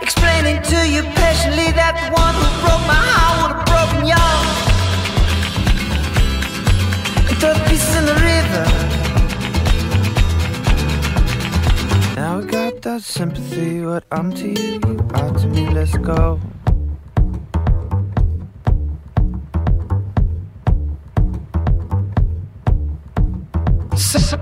Explaining 0.00 0.62
to 0.72 0.78
you 0.94 1.02
patiently 1.22 1.68
that 1.80 1.94
the 2.00 2.08
one 2.24 2.34
who 2.40 2.48
broke 2.62 2.84
my 2.94 3.02
heart 3.12 3.34
would 3.40 3.52
have 3.56 3.66
broken 3.72 4.00
yours. 4.14 4.56
And 7.28 7.36
throw 7.40 7.52
the 7.58 7.64
pieces 7.68 7.94
in 8.00 8.04
the 8.12 8.18
river. 8.32 8.64
Now 12.16 12.38
I 12.38 12.42
got 12.56 12.67
that 12.88 13.02
sympathy. 13.02 13.82
What 13.82 14.04
I'm 14.10 14.32
to 14.32 14.48
you, 14.48 14.80
you 14.86 15.08
are 15.12 15.30
to 15.40 15.46
me. 15.48 15.68
Let's 15.68 15.98
go. 15.98 16.40
Let's 23.90 24.34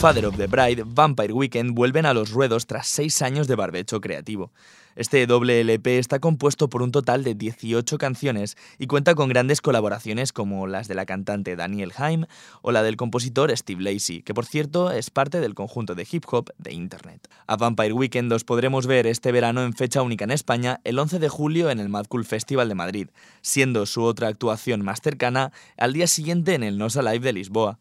Father 0.00 0.24
of 0.24 0.38
the 0.38 0.46
Bride, 0.46 0.82
Vampire 0.86 1.34
Weekend 1.34 1.74
vuelven 1.74 2.06
a 2.06 2.14
los 2.14 2.30
ruedos 2.30 2.66
tras 2.66 2.86
seis 2.86 3.20
años 3.20 3.46
de 3.46 3.54
barbecho 3.54 4.00
creativo. 4.00 4.50
Este 4.96 5.26
doble 5.26 5.60
LP 5.60 5.98
está 5.98 6.20
compuesto 6.20 6.70
por 6.70 6.80
un 6.80 6.90
total 6.90 7.22
de 7.22 7.34
18 7.34 7.98
canciones 7.98 8.56
y 8.78 8.86
cuenta 8.86 9.14
con 9.14 9.28
grandes 9.28 9.60
colaboraciones 9.60 10.32
como 10.32 10.66
las 10.66 10.88
de 10.88 10.94
la 10.94 11.04
cantante 11.04 11.54
Daniel 11.54 11.92
Haim 11.98 12.24
o 12.62 12.72
la 12.72 12.82
del 12.82 12.96
compositor 12.96 13.54
Steve 13.54 13.82
Lacey, 13.82 14.22
que 14.22 14.32
por 14.32 14.46
cierto 14.46 14.90
es 14.90 15.10
parte 15.10 15.38
del 15.38 15.54
conjunto 15.54 15.94
de 15.94 16.08
hip 16.10 16.24
hop 16.30 16.48
de 16.56 16.72
Internet. 16.72 17.28
A 17.46 17.56
Vampire 17.56 17.92
Weekend 17.92 18.30
los 18.30 18.44
podremos 18.44 18.86
ver 18.86 19.06
este 19.06 19.32
verano 19.32 19.62
en 19.62 19.74
fecha 19.74 20.00
única 20.00 20.24
en 20.24 20.30
España 20.30 20.80
el 20.84 20.98
11 20.98 21.18
de 21.18 21.28
julio 21.28 21.68
en 21.68 21.78
el 21.78 21.90
Mad 21.90 22.06
Cool 22.06 22.24
Festival 22.24 22.70
de 22.70 22.74
Madrid, 22.74 23.08
siendo 23.42 23.84
su 23.84 24.02
otra 24.02 24.28
actuación 24.28 24.80
más 24.82 25.02
cercana 25.02 25.52
al 25.76 25.92
día 25.92 26.06
siguiente 26.06 26.54
en 26.54 26.62
el 26.62 26.78
Nosa 26.78 27.02
Live 27.02 27.20
de 27.20 27.34
Lisboa. 27.34 27.78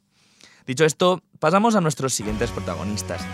Dicho 0.70 0.86
esto, 0.86 1.24
pasamos 1.40 1.76
a 1.76 1.82
nuestros 1.82 2.14
siguientes 2.14 2.52
protagonistas. 2.52 3.26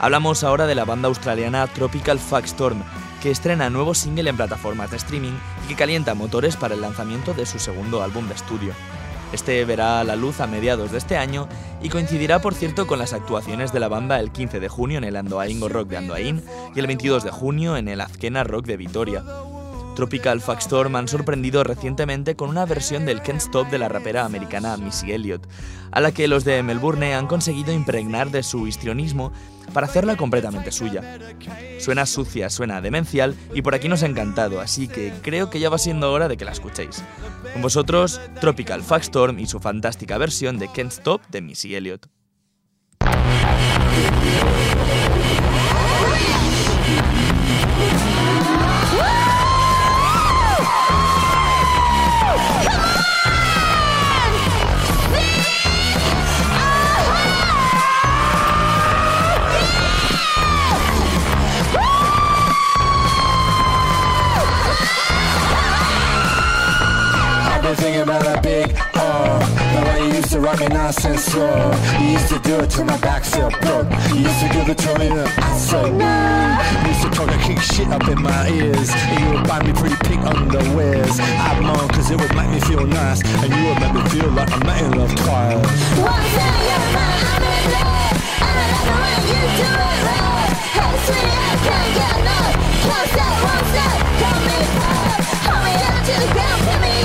Hablamos 0.00 0.42
ahora 0.42 0.66
de 0.66 0.74
la 0.74 0.86
banda 0.86 1.08
australiana 1.08 1.66
Tropical 1.66 2.18
Fuck 2.18 2.44
Storm, 2.44 2.82
que 3.22 3.30
estrena 3.30 3.68
nuevo 3.68 3.92
single 3.92 4.30
en 4.30 4.38
plataformas 4.38 4.90
de 4.90 4.96
streaming 4.96 5.34
y 5.66 5.68
que 5.68 5.74
calienta 5.74 6.14
motores 6.14 6.56
para 6.56 6.74
el 6.74 6.80
lanzamiento 6.80 7.34
de 7.34 7.44
su 7.44 7.58
segundo 7.58 8.02
álbum 8.02 8.26
de 8.26 8.36
estudio. 8.36 8.72
Este 9.34 9.62
verá 9.66 10.02
la 10.02 10.16
luz 10.16 10.40
a 10.40 10.46
mediados 10.46 10.90
de 10.90 10.96
este 10.96 11.18
año 11.18 11.46
y 11.82 11.90
coincidirá, 11.90 12.38
por 12.38 12.54
cierto, 12.54 12.86
con 12.86 12.98
las 12.98 13.12
actuaciones 13.12 13.70
de 13.70 13.80
la 13.80 13.88
banda 13.88 14.18
el 14.18 14.32
15 14.32 14.58
de 14.58 14.68
junio 14.70 14.96
en 14.96 15.04
el 15.04 15.16
Andoaingo 15.16 15.68
Rock 15.68 15.88
de 15.88 15.98
Andoain 15.98 16.42
y 16.74 16.80
el 16.80 16.86
22 16.86 17.22
de 17.22 17.30
junio 17.30 17.76
en 17.76 17.88
el 17.88 18.00
Azkena 18.00 18.44
Rock 18.44 18.64
de 18.64 18.78
Vitoria. 18.78 19.24
Tropical 19.98 20.40
Fuck 20.40 20.60
Storm 20.60 20.94
han 20.94 21.08
sorprendido 21.08 21.64
recientemente 21.64 22.36
con 22.36 22.50
una 22.50 22.64
versión 22.64 23.04
del 23.04 23.20
Can't 23.20 23.40
Stop 23.40 23.68
de 23.68 23.78
la 23.78 23.88
rapera 23.88 24.24
americana 24.24 24.76
Missy 24.76 25.10
Elliott, 25.10 25.44
a 25.90 26.00
la 26.00 26.12
que 26.12 26.28
los 26.28 26.44
de 26.44 26.62
Melbourne 26.62 27.16
han 27.16 27.26
conseguido 27.26 27.72
impregnar 27.72 28.30
de 28.30 28.44
su 28.44 28.68
histrionismo 28.68 29.32
para 29.72 29.88
hacerla 29.88 30.16
completamente 30.16 30.70
suya. 30.70 31.18
Suena 31.80 32.06
sucia, 32.06 32.48
suena 32.48 32.80
demencial 32.80 33.34
y 33.52 33.62
por 33.62 33.74
aquí 33.74 33.88
nos 33.88 34.04
ha 34.04 34.06
encantado, 34.06 34.60
así 34.60 34.86
que 34.86 35.12
creo 35.20 35.50
que 35.50 35.58
ya 35.58 35.68
va 35.68 35.78
siendo 35.78 36.12
hora 36.12 36.28
de 36.28 36.36
que 36.36 36.44
la 36.44 36.52
escuchéis. 36.52 37.02
Con 37.52 37.60
vosotros, 37.60 38.20
Tropical 38.40 38.84
Fuck 38.84 39.00
Storm 39.00 39.40
y 39.40 39.46
su 39.46 39.58
fantástica 39.58 40.16
versión 40.16 40.60
de 40.60 40.68
Can't 40.68 40.92
Stop 40.92 41.22
de 41.28 41.40
Missy 41.42 41.74
Elliott. 41.74 42.06
Been 67.68 67.76
thinking 67.76 68.02
about 68.02 68.22
that 68.22 68.42
big 68.42 68.72
oh 68.94 69.38
The 69.74 69.80
way 69.84 70.08
you 70.08 70.14
used 70.16 70.30
to 70.32 70.40
rock 70.40 70.60
me 70.60 70.68
nonsense 70.68 71.24
slow 71.24 71.72
You 72.00 72.16
used 72.16 72.28
to 72.28 72.38
do 72.38 72.60
it 72.60 72.70
till 72.70 72.84
my 72.84 72.96
back 72.98 73.24
felt 73.24 73.52
broke. 73.60 73.88
You 74.08 74.20
used 74.24 74.40
to 74.40 74.48
give 74.48 74.68
it 74.68 74.78
to 74.78 74.98
me 74.98 75.08
and 75.08 75.20
I 75.20 75.56
said 75.58 75.92
no 75.92 76.08
You 76.80 76.88
used 76.88 77.02
to 77.02 77.10
talk 77.10 77.28
and 77.30 77.42
kick 77.42 77.58
shit 77.58 77.88
up 77.88 78.08
in 78.08 78.22
my 78.22 78.48
ears. 78.48 78.90
And 78.92 79.20
you 79.20 79.28
would 79.32 79.46
buy 79.46 79.60
me 79.62 79.72
pretty 79.72 79.96
pink 80.08 80.22
underwears. 80.22 81.20
I'd 81.20 81.60
moan 81.62 81.88
cause 81.88 82.10
it 82.10 82.20
would 82.20 82.34
make 82.34 82.50
me 82.50 82.60
feel 82.60 82.86
nice. 82.86 83.20
And 83.42 83.52
you 83.52 83.62
would 83.68 83.80
make 83.80 83.94
me 83.94 84.02
feel 84.08 84.30
like 84.30 84.50
I'm 84.50 84.60
not 84.60 84.80
in 84.82 84.90
love 84.98 85.14
twice. 85.16 86.08
I've 86.08 87.40
been 87.40 87.60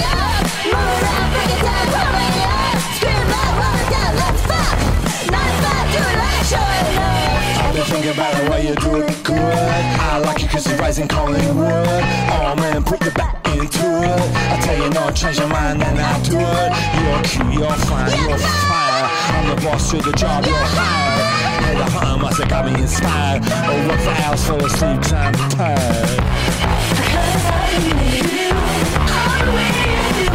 thinking 0.08 0.33
about 8.14 8.34
the 8.44 8.52
way 8.52 8.68
you 8.68 8.76
do 8.76 9.02
it 9.02 9.24
good. 9.24 9.38
I 9.38 10.20
like 10.20 10.42
you 10.42 10.48
cause 10.48 10.68
you're 10.68 10.78
rising 10.78 11.08
calling 11.08 11.58
wood. 11.58 12.04
Oh 12.30 12.54
man, 12.58 12.84
put 12.84 13.02
your 13.02 13.14
back 13.14 13.46
into 13.48 13.82
it. 13.82 14.30
I 14.54 14.60
tell 14.62 14.78
you 14.78 14.90
no, 14.92 15.10
change 15.12 15.40
your 15.40 15.48
mind 15.48 15.82
and 15.82 16.00
I 16.00 16.22
do 16.22 16.38
it. 16.38 16.72
You're 17.02 17.24
cute, 17.24 17.54
you're 17.60 17.78
fine, 17.90 18.12
you're 18.30 18.38
fire. 18.38 19.10
I'm 19.34 19.56
the 19.56 19.62
boss 19.62 19.90
to 19.92 19.98
the 19.98 20.12
job, 20.14 20.46
you're 20.46 20.56
hired. 20.56 21.66
Hey, 21.66 21.76
the 21.78 21.86
hunter 21.90 22.22
must 22.22 22.48
got 22.48 22.66
me 22.66 22.80
inspired. 22.80 23.42
Oh, 23.46 23.88
what 23.88 24.00
for 24.02 24.16
hours 24.22 24.46
for 24.48 24.58
the 24.58 24.70
sleep 24.70 25.02
time 25.02 25.34
tired. 25.50 26.54
You 30.24 30.33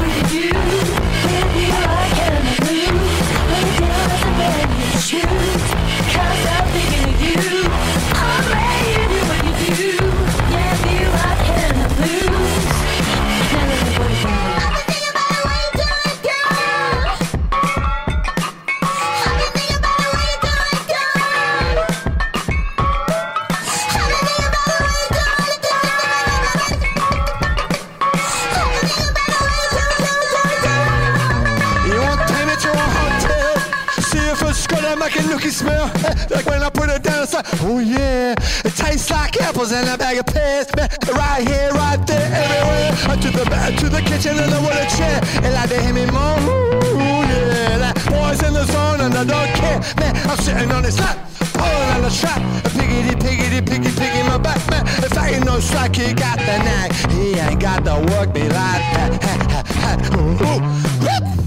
oh 37.63 37.79
yeah. 37.79 38.35
It 38.65 38.75
tastes 38.77 39.11
like 39.11 39.41
apples 39.41 39.73
in 39.73 39.87
a 39.89 39.97
bag 39.97 40.19
of 40.19 40.27
pears. 40.27 40.67
Right 41.13 41.47
here, 41.47 41.71
right 41.73 42.01
there, 42.07 42.29
everywhere. 42.33 42.91
Uh, 43.11 43.17
To 43.17 43.31
the 43.31 43.45
back, 43.51 43.77
to 43.79 43.89
the 43.89 44.03
kitchen, 44.03 44.39
and 44.39 44.53
I 44.53 44.59
the 44.59 44.61
wooden 44.61 44.89
chair. 44.97 45.21
And 45.45 45.55
like 45.55 45.71
to 45.71 45.81
hear 45.81 45.95
me 45.95 46.07
moan. 46.07 46.43
Ooh, 46.43 47.25
yeah. 47.31 47.77
Like 47.81 47.99
boys 48.07 48.43
in 48.43 48.53
the 48.55 48.65
zone, 48.65 49.01
and 49.01 49.15
I 49.15 49.25
don't 49.25 49.53
care. 49.55 49.81
Man, 50.01 50.15
I'm 50.29 50.37
sitting 50.39 50.71
on 50.73 50.83
this 50.83 50.99
lap. 50.99 51.19
Pulling 51.59 51.91
on 51.97 52.03
the 52.03 52.11
strap, 52.11 52.41
piggity, 52.77 53.15
piggity, 53.19 53.61
piggy, 53.67 53.91
piggy, 53.91 54.23
my 54.23 54.39
back, 54.39 54.61
man. 54.71 54.87
If 55.03 55.17
I 55.19 55.31
ain't 55.31 55.45
no 55.45 55.59
slack, 55.59 55.97
he 55.97 56.13
got 56.15 56.39
the 56.39 56.59
knack. 56.67 56.93
He 57.11 57.35
ain't 57.35 57.61
got 57.61 57.85
the 57.85 57.97
work 58.13 58.33
me 58.35 58.43
like 58.43 58.85
that. 58.95 59.23
Ha, 59.25 59.35
ha, 59.51 59.63
ha. 59.83 59.93
Ooh, 60.17 60.39
ooh. 60.47 60.61
Whoop. 61.05 61.39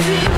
Hemos 0.00 0.29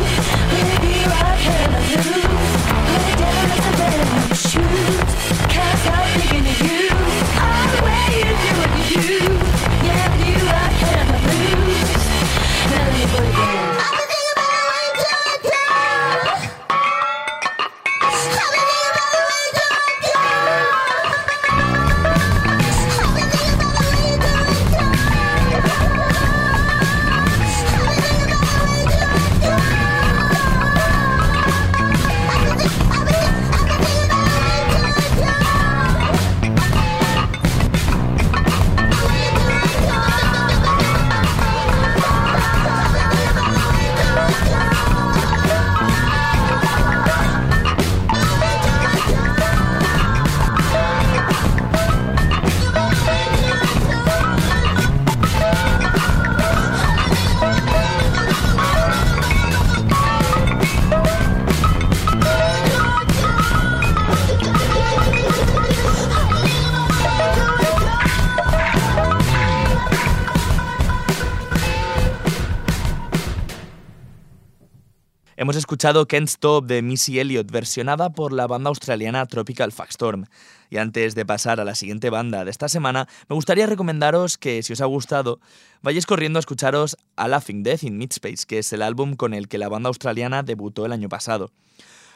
escuchado 75.82 76.06
Can't 76.06 76.28
Stop 76.28 76.66
de 76.66 76.80
Missy 76.80 77.18
Elliott 77.18 77.50
versionada 77.50 78.10
por 78.10 78.32
la 78.32 78.46
banda 78.46 78.68
australiana 78.68 79.26
Tropical 79.26 79.74
Storm. 79.88 80.26
Y 80.70 80.76
antes 80.76 81.16
de 81.16 81.26
pasar 81.26 81.58
a 81.58 81.64
la 81.64 81.74
siguiente 81.74 82.08
banda 82.08 82.44
de 82.44 82.52
esta 82.52 82.68
semana, 82.68 83.08
me 83.28 83.34
gustaría 83.34 83.66
recomendaros 83.66 84.38
que, 84.38 84.62
si 84.62 84.74
os 84.74 84.80
ha 84.80 84.84
gustado, 84.84 85.40
vayáis 85.82 86.06
corriendo 86.06 86.38
a 86.38 86.40
escucharos 86.40 86.96
a 87.16 87.26
Laughing 87.26 87.64
Death 87.64 87.82
in 87.82 87.98
Midspace, 87.98 88.46
que 88.46 88.60
es 88.60 88.72
el 88.72 88.80
álbum 88.80 89.16
con 89.16 89.34
el 89.34 89.48
que 89.48 89.58
la 89.58 89.68
banda 89.68 89.88
australiana 89.88 90.44
debutó 90.44 90.86
el 90.86 90.92
año 90.92 91.08
pasado. 91.08 91.50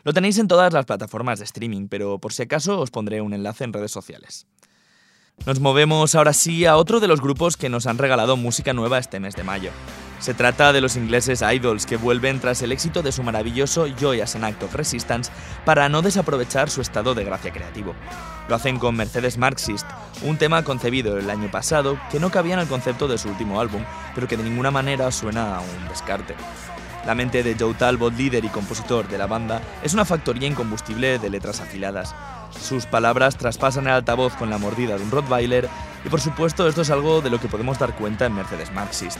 Lo 0.05 0.13
tenéis 0.13 0.39
en 0.39 0.47
todas 0.47 0.73
las 0.73 0.87
plataformas 0.87 1.41
de 1.41 1.47
streaming, 1.47 1.89
pero 1.89 2.21
por 2.21 2.33
si 2.33 2.43
acaso 2.43 2.79
os 2.79 2.93
pondré 2.93 3.21
un 3.21 3.35
enlace 3.35 3.65
en 3.65 3.73
redes 3.73 3.91
sociales. 3.91 4.47
Nos 5.45 5.59
movemos 5.59 6.15
ahora 6.15 6.35
sí 6.35 6.67
a 6.67 6.77
otro 6.77 7.01
de 7.01 7.09
los 7.09 7.21
grupos 7.21 7.57
que 7.57 7.69
nos 7.69 7.89
han 7.89 7.99
regalado 7.99 8.37
música 8.37 8.73
nueva 8.73 8.99
este 9.01 9.19
mes 9.19 9.35
de 9.35 9.43
mayo. 9.43 9.73
Se 10.19 10.35
trata 10.35 10.73
de 10.73 10.81
los 10.81 10.97
ingleses 10.97 11.43
Idols 11.43 11.87
que 11.87 11.97
vuelven 11.97 12.41
tras 12.41 12.63
el 12.63 12.73
éxito 12.73 13.03
de 13.03 13.13
su 13.13 13.23
maravilloso 13.23 13.87
Joy 13.87 14.23
as 14.23 14.35
an 14.35 14.45
Act 14.45 14.63
of 14.63 14.75
Resistance 14.75 15.31
para 15.65 15.89
no 15.89 16.03
desaprovechar 16.03 16.71
su 16.71 16.81
estado 16.81 17.15
de 17.15 17.25
gracia 17.25 17.53
creativo. 17.53 17.95
Lo 18.49 18.55
hacen 18.55 18.79
con 18.79 18.97
Mercedes 18.97 19.39
Marxist, 19.39 19.87
un 20.23 20.39
tema 20.39 20.63
concebido 20.63 21.19
el 21.19 21.29
año 21.29 21.51
pasado 21.51 21.99
que 22.11 22.19
no 22.19 22.31
cabía 22.31 22.55
en 22.55 22.61
el 22.61 22.69
concepto 22.69 23.09
de 23.09 23.19
su 23.19 23.29
último 23.29 23.61
álbum, 23.61 23.83
pero 24.15 24.27
que 24.27 24.37
de 24.37 24.45
ninguna 24.45 24.71
manera 24.71 25.11
suena 25.13 25.57
a 25.57 25.61
un 25.61 25.89
descarte. 25.89 26.35
La 27.05 27.15
mente 27.15 27.43
de 27.43 27.55
Joe 27.59 27.75
Talbot, 27.75 28.17
líder 28.17 28.45
y 28.45 28.49
compositor 28.49 29.07
de 29.07 29.19
la 29.19 29.27
banda, 29.27 29.61
es 29.83 29.95
una 29.95 30.05
factoría 30.05 30.49
incombustible 30.49 31.19
de 31.19 31.31
letras 31.31 31.61
afiladas. 31.61 32.15
Sus 32.61 32.87
palabras 32.87 33.37
traspasan 33.37 33.87
el 33.87 33.93
altavoz 33.93 34.35
con 34.35 34.51
la 34.51 34.59
mordida 34.59 34.97
de 34.97 35.05
un 35.05 35.11
Rottweiler 35.11 35.69
y 36.05 36.09
por 36.09 36.21
supuesto 36.21 36.67
esto 36.67 36.83
es 36.83 36.91
algo 36.91 37.21
de 37.21 37.31
lo 37.31 37.39
que 37.39 37.49
podemos 37.49 37.79
dar 37.79 37.95
cuenta 37.95 38.27
en 38.27 38.35
Mercedes 38.35 38.73
Marxist. 38.73 39.19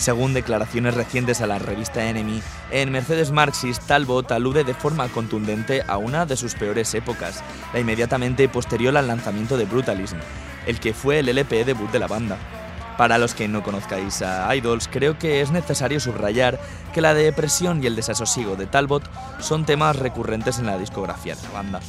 Según 0.00 0.32
declaraciones 0.32 0.94
recientes 0.94 1.42
a 1.42 1.46
la 1.46 1.58
revista 1.58 2.08
Enemy, 2.08 2.40
en 2.70 2.90
Mercedes 2.90 3.32
Marxist 3.32 3.86
Talbot 3.86 4.32
alude 4.32 4.64
de 4.64 4.72
forma 4.72 5.06
contundente 5.08 5.82
a 5.86 5.98
una 5.98 6.24
de 6.24 6.38
sus 6.38 6.54
peores 6.54 6.94
épocas, 6.94 7.44
la 7.74 7.80
inmediatamente 7.80 8.48
posterior 8.48 8.96
al 8.96 9.08
lanzamiento 9.08 9.58
de 9.58 9.66
Brutalism, 9.66 10.16
el 10.66 10.80
que 10.80 10.94
fue 10.94 11.18
el 11.18 11.28
LP 11.28 11.66
debut 11.66 11.90
de 11.90 11.98
la 11.98 12.06
banda. 12.06 12.38
Para 12.96 13.18
los 13.18 13.34
que 13.34 13.46
no 13.46 13.62
conozcáis 13.62 14.22
a 14.22 14.56
Idols, 14.56 14.88
creo 14.88 15.18
que 15.18 15.42
es 15.42 15.50
necesario 15.50 16.00
subrayar 16.00 16.58
que 16.94 17.02
la 17.02 17.12
depresión 17.12 17.82
y 17.82 17.86
el 17.86 17.94
desasosiego 17.94 18.56
de 18.56 18.66
Talbot 18.66 19.02
son 19.38 19.66
temas 19.66 19.96
recurrentes 19.96 20.58
en 20.58 20.64
la 20.64 20.78
discografía 20.78 21.34
de 21.34 21.42
la 21.42 21.50
banda. 21.50 21.80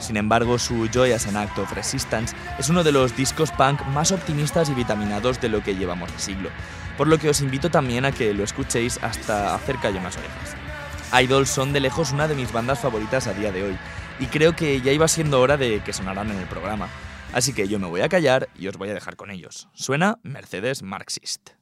Sin 0.00 0.18
embargo, 0.18 0.58
su 0.58 0.86
Joy 0.88 1.12
as 1.12 1.26
an 1.26 1.38
Act 1.38 1.58
of 1.58 1.72
Resistance 1.72 2.36
es 2.58 2.68
uno 2.68 2.84
de 2.84 2.92
los 2.92 3.16
discos 3.16 3.50
punk 3.52 3.84
más 3.86 4.12
optimistas 4.12 4.68
y 4.68 4.74
vitaminados 4.74 5.40
de 5.40 5.48
lo 5.48 5.62
que 5.62 5.74
llevamos 5.74 6.12
de 6.12 6.18
siglo, 6.18 6.50
por 6.98 7.06
lo 7.06 7.16
que 7.16 7.30
os 7.30 7.40
invito 7.40 7.70
también 7.70 8.04
a 8.04 8.12
que 8.12 8.34
lo 8.34 8.44
escuchéis 8.44 8.98
hasta 9.02 9.54
hacer 9.54 9.76
callo 9.80 10.00
más 10.00 10.16
orejas. 10.16 11.22
Idols 11.22 11.48
son 11.48 11.72
de 11.72 11.80
lejos 11.80 12.12
una 12.12 12.28
de 12.28 12.34
mis 12.34 12.52
bandas 12.52 12.80
favoritas 12.80 13.26
a 13.28 13.32
día 13.32 13.52
de 13.52 13.62
hoy, 13.62 13.78
y 14.18 14.26
creo 14.26 14.54
que 14.54 14.80
ya 14.82 14.92
iba 14.92 15.08
siendo 15.08 15.40
hora 15.40 15.56
de 15.56 15.80
que 15.80 15.92
sonaran 15.92 16.30
en 16.30 16.38
el 16.38 16.46
programa. 16.46 16.88
Así 17.32 17.54
que 17.54 17.68
yo 17.68 17.78
me 17.78 17.86
voy 17.86 18.00
a 18.00 18.08
callar 18.08 18.48
y 18.58 18.66
os 18.68 18.76
voy 18.76 18.90
a 18.90 18.94
dejar 18.94 19.16
con 19.16 19.30
ellos. 19.30 19.68
Suena 19.72 20.18
Mercedes 20.22 20.82
Marxist. 20.82 21.57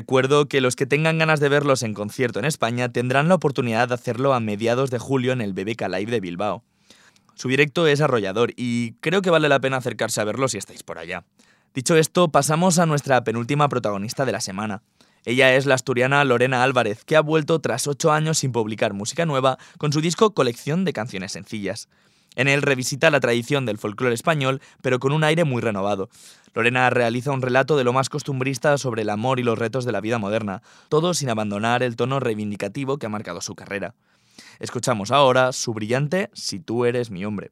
Recuerdo 0.00 0.48
que 0.48 0.62
los 0.62 0.76
que 0.76 0.86
tengan 0.86 1.18
ganas 1.18 1.40
de 1.40 1.50
verlos 1.50 1.82
en 1.82 1.92
concierto 1.92 2.38
en 2.38 2.46
España 2.46 2.88
tendrán 2.88 3.28
la 3.28 3.34
oportunidad 3.34 3.88
de 3.88 3.94
hacerlo 3.94 4.32
a 4.32 4.40
mediados 4.40 4.90
de 4.90 4.98
julio 4.98 5.32
en 5.32 5.42
el 5.42 5.52
BBK 5.52 5.82
Live 5.90 6.10
de 6.10 6.20
Bilbao. 6.20 6.64
Su 7.34 7.48
directo 7.48 7.86
es 7.86 8.00
arrollador 8.00 8.54
y 8.56 8.92
creo 9.00 9.20
que 9.20 9.28
vale 9.28 9.50
la 9.50 9.60
pena 9.60 9.76
acercarse 9.76 10.22
a 10.22 10.24
verlo 10.24 10.48
si 10.48 10.56
estáis 10.56 10.82
por 10.82 10.96
allá. 10.96 11.26
Dicho 11.74 11.96
esto, 11.96 12.28
pasamos 12.28 12.78
a 12.78 12.86
nuestra 12.86 13.22
penúltima 13.24 13.68
protagonista 13.68 14.24
de 14.24 14.32
la 14.32 14.40
semana. 14.40 14.82
Ella 15.26 15.54
es 15.54 15.66
la 15.66 15.74
asturiana 15.74 16.24
Lorena 16.24 16.62
Álvarez, 16.62 17.04
que 17.04 17.16
ha 17.16 17.20
vuelto 17.20 17.60
tras 17.60 17.86
ocho 17.86 18.10
años 18.10 18.38
sin 18.38 18.52
publicar 18.52 18.94
música 18.94 19.26
nueva 19.26 19.58
con 19.76 19.92
su 19.92 20.00
disco 20.00 20.32
Colección 20.32 20.86
de 20.86 20.94
Canciones 20.94 21.32
Sencillas. 21.32 21.90
En 22.36 22.48
él 22.48 22.62
revisita 22.62 23.10
la 23.10 23.20
tradición 23.20 23.66
del 23.66 23.78
folclore 23.78 24.14
español, 24.14 24.60
pero 24.82 24.98
con 24.98 25.12
un 25.12 25.24
aire 25.24 25.44
muy 25.44 25.60
renovado. 25.60 26.08
Lorena 26.54 26.90
realiza 26.90 27.32
un 27.32 27.42
relato 27.42 27.76
de 27.76 27.84
lo 27.84 27.92
más 27.92 28.08
costumbrista 28.08 28.76
sobre 28.78 29.02
el 29.02 29.10
amor 29.10 29.38
y 29.38 29.42
los 29.42 29.58
retos 29.58 29.84
de 29.84 29.92
la 29.92 30.00
vida 30.00 30.18
moderna, 30.18 30.62
todo 30.88 31.14
sin 31.14 31.30
abandonar 31.30 31.82
el 31.82 31.96
tono 31.96 32.20
reivindicativo 32.20 32.98
que 32.98 33.06
ha 33.06 33.10
marcado 33.10 33.40
su 33.40 33.54
carrera. 33.54 33.94
Escuchamos 34.58 35.10
ahora 35.10 35.52
su 35.52 35.72
brillante 35.74 36.30
Si 36.32 36.60
tú 36.60 36.84
eres 36.84 37.10
mi 37.10 37.24
hombre. 37.24 37.50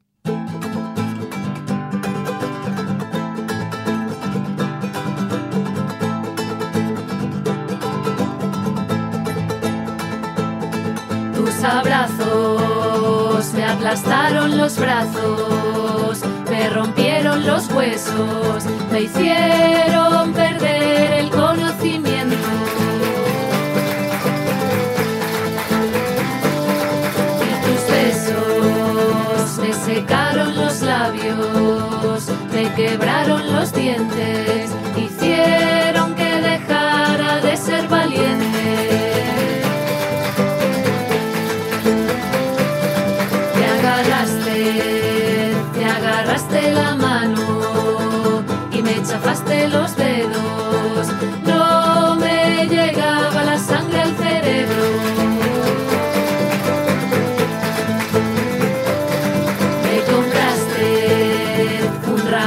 Tus 11.35 11.63
abrazos 11.63 12.78
me 13.59 13.65
aplastaron 13.65 14.57
los 14.57 14.77
brazos, 14.77 16.21
me 16.49 16.69
rompieron 16.69 17.45
los 17.45 17.69
huesos, 17.71 18.63
me 18.89 19.01
hicieron 19.01 20.31
perder 20.31 21.11
el 21.11 21.29
conocimiento. 21.29 22.37
Y 27.43 27.51
tus 27.65 27.81
besos 27.91 29.57
me 29.59 29.73
secaron 29.73 30.55
los 30.55 30.81
labios, 30.81 32.29
me 32.53 32.73
quebraron 32.75 33.53
los 33.53 33.73
dientes, 33.73 34.71
hicieron 34.95 35.78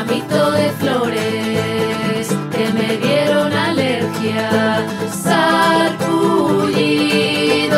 ramito 0.04 0.50
de 0.52 0.70
flores 0.72 2.28
que 2.50 2.72
me 2.72 2.96
dieron 2.96 3.52
alergia, 3.52 4.84
sarpullido 5.10 6.72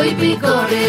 y 0.03 0.11
picores. 0.15 0.84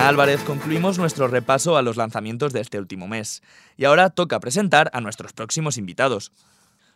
Lorena 0.00 0.08
Álvarez 0.08 0.42
concluimos 0.44 0.96
nuestro 0.96 1.28
repaso 1.28 1.76
a 1.76 1.82
los 1.82 1.98
lanzamientos 1.98 2.54
de 2.54 2.60
este 2.60 2.78
último 2.78 3.06
mes. 3.06 3.42
Y 3.76 3.84
ahora 3.84 4.08
toca 4.08 4.40
presentar 4.40 4.90
a 4.94 5.02
nuestros 5.02 5.34
próximos 5.34 5.76
invitados. 5.76 6.32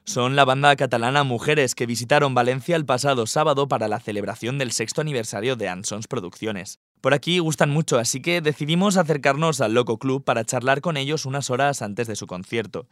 Son 0.05 0.36
la 0.36 0.46
banda 0.46 0.74
catalana 0.74 1.22
Mujeres 1.22 1.74
que 1.74 1.84
visitaron 1.84 2.34
Valencia 2.34 2.76
el 2.76 2.86
pasado 2.86 3.26
sábado 3.26 3.68
para 3.68 3.88
la 3.88 4.00
celebración 4.00 4.57
del 4.57 4.72
sexto 4.72 5.02
aniversario 5.02 5.55
de 5.55 5.68
Ansons 5.68 6.09
Producciones. 6.09 6.78
Por 7.02 7.12
aquí 7.12 7.40
gustan 7.40 7.68
mucho, 7.68 7.98
así 7.98 8.22
que 8.22 8.40
decidimos 8.40 8.96
acercarnos 8.96 9.61
al 9.61 9.74
Loco 9.74 9.98
Club 9.98 10.24
para 10.24 10.46
charlar 10.46 10.80
con 10.80 10.96
ellos 10.96 11.26
unas 11.26 11.50
horas 11.50 11.82
antes 11.82 12.07
de 12.07 12.16
su 12.16 12.26
concierto. 12.26 12.86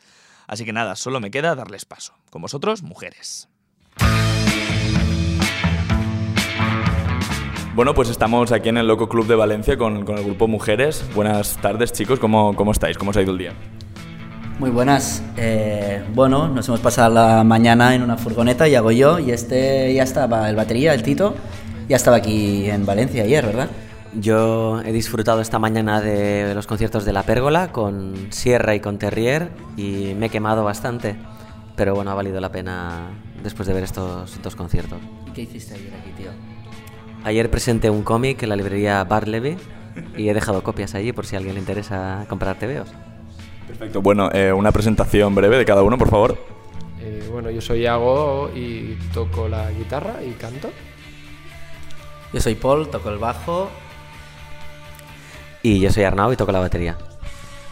Así 0.47 0.67
que 0.67 0.75
nada, 0.75 0.95
solo 0.95 1.21
me 1.21 1.31
queda 1.31 1.55
darles 1.55 1.87
paso. 1.87 2.13
Con 2.29 2.43
vosotros, 2.43 2.83
Mujeres. 2.83 3.49
Bueno, 7.75 7.95
pues 7.95 8.11
estamos 8.11 8.53
aquí 8.53 8.69
en 8.69 8.77
el 8.77 8.87
Loco 8.87 9.09
Club 9.09 9.27
de 9.27 9.35
Valencia 9.35 9.79
con, 9.79 10.05
con 10.05 10.19
el 10.19 10.25
grupo 10.25 10.47
Mujeres. 10.47 11.07
Buenas 11.15 11.57
tardes, 11.57 11.91
chicos. 11.91 12.19
¿Cómo, 12.19 12.55
¿Cómo 12.55 12.71
estáis? 12.71 12.99
¿Cómo 12.99 13.13
os 13.13 13.17
ha 13.17 13.23
ido 13.23 13.33
el 13.33 13.39
día? 13.39 13.55
Muy 14.59 14.69
buenas. 14.69 15.23
Eh, 15.39 16.05
bueno, 16.15 16.49
nos 16.49 16.69
hemos 16.69 16.81
pasado 16.81 17.15
la 17.15 17.43
mañana 17.45 17.95
en 17.95 18.03
una 18.03 18.19
furgoneta 18.19 18.69
y 18.69 18.75
hago 18.75 18.91
yo 18.91 19.19
y 19.19 19.31
este 19.31 19.95
ya 19.95 20.03
estaba, 20.03 20.51
el 20.51 20.57
batería, 20.57 20.93
el 20.93 21.03
Tito, 21.03 21.35
ya 21.89 21.97
estaba 21.97 22.19
aquí 22.19 22.69
en 22.69 22.85
Valencia 22.85 23.23
ayer, 23.23 23.47
¿verdad? 23.47 23.71
Yo 24.21 24.83
he 24.83 24.93
disfrutado 24.93 25.41
esta 25.41 25.59
mañana 25.59 26.03
de 26.03 26.55
los 26.55 26.67
conciertos 26.67 27.07
de 27.07 27.15
La 27.15 27.23
Pérgola 27.23 27.73
con 27.73 28.27
Sierra 28.29 28.75
y 28.75 28.81
con 28.81 28.99
Terrier 28.99 29.51
y 29.79 30.13
me 30.19 30.27
he 30.27 30.29
quemado 30.29 30.63
bastante, 30.63 31.17
pero 31.75 31.95
bueno, 31.95 32.11
ha 32.11 32.15
valido 32.15 32.39
la 32.39 32.53
pena 32.53 33.09
después 33.43 33.67
de 33.67 33.73
ver 33.73 33.85
estos 33.85 34.43
dos 34.43 34.55
conciertos. 34.57 34.99
¿Y 35.27 35.31
qué 35.31 35.41
hiciste 35.41 35.75
ayer 35.75 35.95
aquí, 35.95 36.11
tío? 36.19 36.52
Ayer 37.25 37.51
presenté 37.51 37.89
un 37.89 38.03
cómic 38.03 38.43
en 38.43 38.49
la 38.49 38.57
librería 38.57 39.05
Barleby 39.05 39.57
y 40.17 40.29
he 40.29 40.35
dejado 40.35 40.63
copias 40.63 40.95
allí 40.95 41.13
por 41.13 41.27
si 41.27 41.37
a 41.37 41.39
alguien 41.39 41.55
le 41.55 41.61
interesa 41.61 42.27
comprar 42.29 42.59
TVOs. 42.59 42.89
Perfecto. 43.69 44.03
Bueno, 44.03 44.31
eh, 44.33 44.53
una 44.53 44.73
presentación 44.73 45.35
breve 45.35 45.57
de 45.57 45.65
cada 45.65 45.83
uno, 45.83 45.97
por 45.97 46.11
favor. 46.11 46.37
Eh, 47.01 47.29
bueno, 47.31 47.51
yo 47.51 47.61
soy 47.61 47.81
Iago 47.81 48.51
y 48.55 48.99
toco 49.15 49.49
la 49.49 49.71
guitarra 49.71 50.17
y 50.25 50.33
canto. 50.33 50.71
Yo 52.33 52.41
soy 52.41 52.55
Paul, 52.55 52.89
toco 52.89 53.11
el 53.11 53.19
bajo. 53.19 53.71
Y 55.63 55.79
yo 55.79 55.93
soy 55.93 56.05
Arnau 56.05 56.33
y 56.33 56.37
toco 56.37 56.51
la 56.51 56.59
batería. 56.59 56.97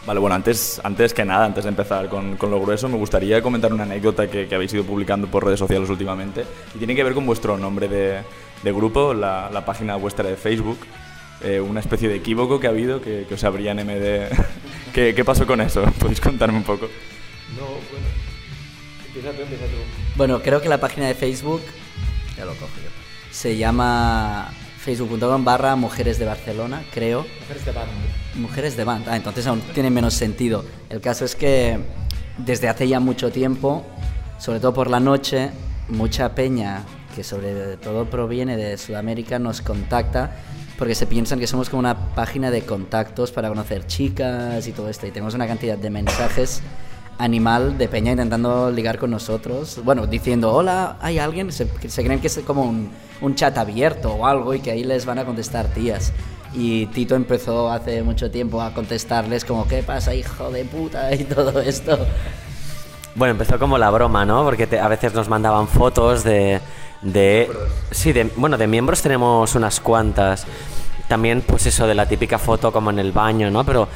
Vale, 0.05 0.19
bueno, 0.19 0.35
antes, 0.35 0.81
antes 0.83 1.13
que 1.13 1.23
nada, 1.23 1.45
antes 1.45 1.63
de 1.63 1.69
empezar 1.69 2.09
con, 2.09 2.35
con 2.35 2.49
lo 2.49 2.59
grueso, 2.59 2.89
me 2.89 2.97
gustaría 2.97 3.41
comentar 3.41 3.71
una 3.71 3.83
anécdota 3.83 4.27
que, 4.27 4.47
que 4.47 4.55
habéis 4.55 4.73
ido 4.73 4.83
publicando 4.83 5.27
por 5.27 5.45
redes 5.45 5.59
sociales 5.59 5.89
últimamente 5.89 6.43
y 6.73 6.79
tiene 6.79 6.95
que 6.95 7.03
ver 7.03 7.13
con 7.13 7.25
vuestro 7.25 7.55
nombre 7.57 7.87
de, 7.87 8.21
de 8.63 8.71
grupo, 8.71 9.13
la, 9.13 9.49
la 9.51 9.63
página 9.63 9.95
vuestra 9.97 10.27
de 10.27 10.37
Facebook. 10.37 10.79
Eh, 11.43 11.59
una 11.59 11.79
especie 11.79 12.07
de 12.07 12.15
equívoco 12.15 12.59
que 12.59 12.67
ha 12.67 12.69
habido 12.71 13.01
que, 13.01 13.25
que 13.27 13.33
os 13.35 13.43
abrían 13.43 13.77
MD. 13.77 14.29
¿Qué, 14.93 15.13
¿Qué 15.15 15.25
pasó 15.25 15.45
con 15.45 15.61
eso? 15.61 15.83
¿Podéis 15.99 16.19
contarme 16.19 16.57
un 16.57 16.63
poco? 16.63 16.87
No, 17.57 17.65
bueno. 17.65 18.07
Empieza 19.07 19.31
tú, 19.31 19.41
empieza 19.41 19.65
tú. 19.65 19.77
Bueno, 20.15 20.41
creo 20.41 20.61
que 20.61 20.69
la 20.69 20.79
página 20.79 21.07
de 21.07 21.15
Facebook, 21.15 21.61
ya 22.37 22.45
lo 22.45 22.53
cojo 22.53 22.71
yo, 22.77 22.89
se 23.31 23.57
llama 23.57 24.51
facebook.com 24.83 25.45
barra 25.45 25.75
Mujeres 25.75 26.17
de 26.17 26.25
Barcelona, 26.25 26.83
creo. 26.91 27.25
Mujeres 27.41 27.65
de 27.65 27.71
band. 27.71 27.89
Mujeres 28.35 28.77
de 28.77 28.83
band. 28.83 29.07
Ah, 29.07 29.15
entonces 29.15 29.45
aún 29.45 29.61
tiene 29.73 29.91
menos 29.91 30.15
sentido. 30.15 30.65
El 30.89 31.01
caso 31.01 31.23
es 31.23 31.35
que 31.35 31.79
desde 32.37 32.67
hace 32.67 32.87
ya 32.87 32.99
mucho 32.99 33.31
tiempo, 33.31 33.85
sobre 34.39 34.59
todo 34.59 34.73
por 34.73 34.89
la 34.89 34.99
noche, 34.99 35.51
mucha 35.87 36.33
peña 36.33 36.83
que 37.15 37.23
sobre 37.23 37.77
todo 37.77 38.09
proviene 38.09 38.57
de 38.57 38.77
Sudamérica 38.77 39.37
nos 39.37 39.61
contacta 39.61 40.31
porque 40.77 40.95
se 40.95 41.05
piensan 41.05 41.39
que 41.39 41.45
somos 41.45 41.69
como 41.69 41.81
una 41.81 42.15
página 42.15 42.49
de 42.49 42.63
contactos 42.63 43.31
para 43.31 43.49
conocer 43.49 43.85
chicas 43.85 44.65
y 44.67 44.71
todo 44.71 44.89
esto. 44.89 45.05
Y 45.05 45.11
tenemos 45.11 45.35
una 45.35 45.45
cantidad 45.45 45.77
de 45.77 45.91
mensajes 45.91 46.61
animal 47.17 47.77
de 47.77 47.87
peña 47.87 48.11
intentando 48.11 48.71
ligar 48.71 48.97
con 48.97 49.11
nosotros. 49.11 49.79
Bueno, 49.83 50.07
diciendo, 50.07 50.51
hola, 50.53 50.97
hay 51.01 51.19
alguien. 51.19 51.51
Se, 51.51 51.67
se 51.87 52.03
creen 52.03 52.19
que 52.19 52.27
es 52.27 52.39
como 52.45 52.63
un, 52.63 52.89
un 53.21 53.35
chat 53.35 53.57
abierto 53.57 54.11
o 54.13 54.25
algo 54.25 54.53
y 54.53 54.59
que 54.59 54.71
ahí 54.71 54.83
les 54.83 55.05
van 55.05 55.19
a 55.19 55.25
contestar 55.25 55.67
tías. 55.67 56.11
Y 56.53 56.87
Tito 56.87 57.15
empezó 57.15 57.71
hace 57.71 58.03
mucho 58.03 58.29
tiempo 58.29 58.61
a 58.61 58.73
contestarles 58.73 59.45
como, 59.45 59.67
¿qué 59.67 59.83
pasa, 59.83 60.13
hijo 60.13 60.49
de 60.51 60.65
puta? 60.65 61.13
Y 61.15 61.23
todo 61.23 61.59
esto. 61.61 61.97
Bueno, 63.15 63.33
empezó 63.33 63.59
como 63.59 63.77
la 63.77 63.89
broma, 63.89 64.25
¿no? 64.25 64.43
Porque 64.43 64.67
te- 64.67 64.79
a 64.79 64.87
veces 64.87 65.13
nos 65.13 65.27
mandaban 65.29 65.67
fotos 65.67 66.23
de, 66.23 66.59
de... 67.01 67.49
Sí, 67.91 68.13
de, 68.13 68.31
bueno, 68.35 68.57
de 68.57 68.67
miembros 68.67 69.01
tenemos 69.01 69.53
unas 69.55 69.79
cuantas. 69.79 70.45
También, 71.07 71.41
pues 71.41 71.65
eso, 71.65 71.87
de 71.87 71.93
la 71.95 72.05
típica 72.07 72.37
foto 72.39 72.71
como 72.71 72.89
en 72.89 72.99
el 72.99 73.11
baño, 73.11 73.51
¿no? 73.51 73.65
Pero 73.65 73.89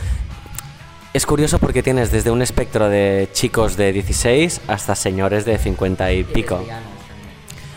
es 1.16 1.26
curioso 1.26 1.60
porque 1.60 1.82
tienes 1.84 2.12
desde 2.12 2.32
un 2.32 2.42
espectro 2.42 2.90
de 2.90 3.30
chicos 3.34 3.78
de 3.78 3.94
16 3.94 4.62
hasta 4.68 4.96
señores 4.96 5.46
de 5.46 5.58
50 5.58 6.12
y 6.12 6.24
pico. 6.24 6.58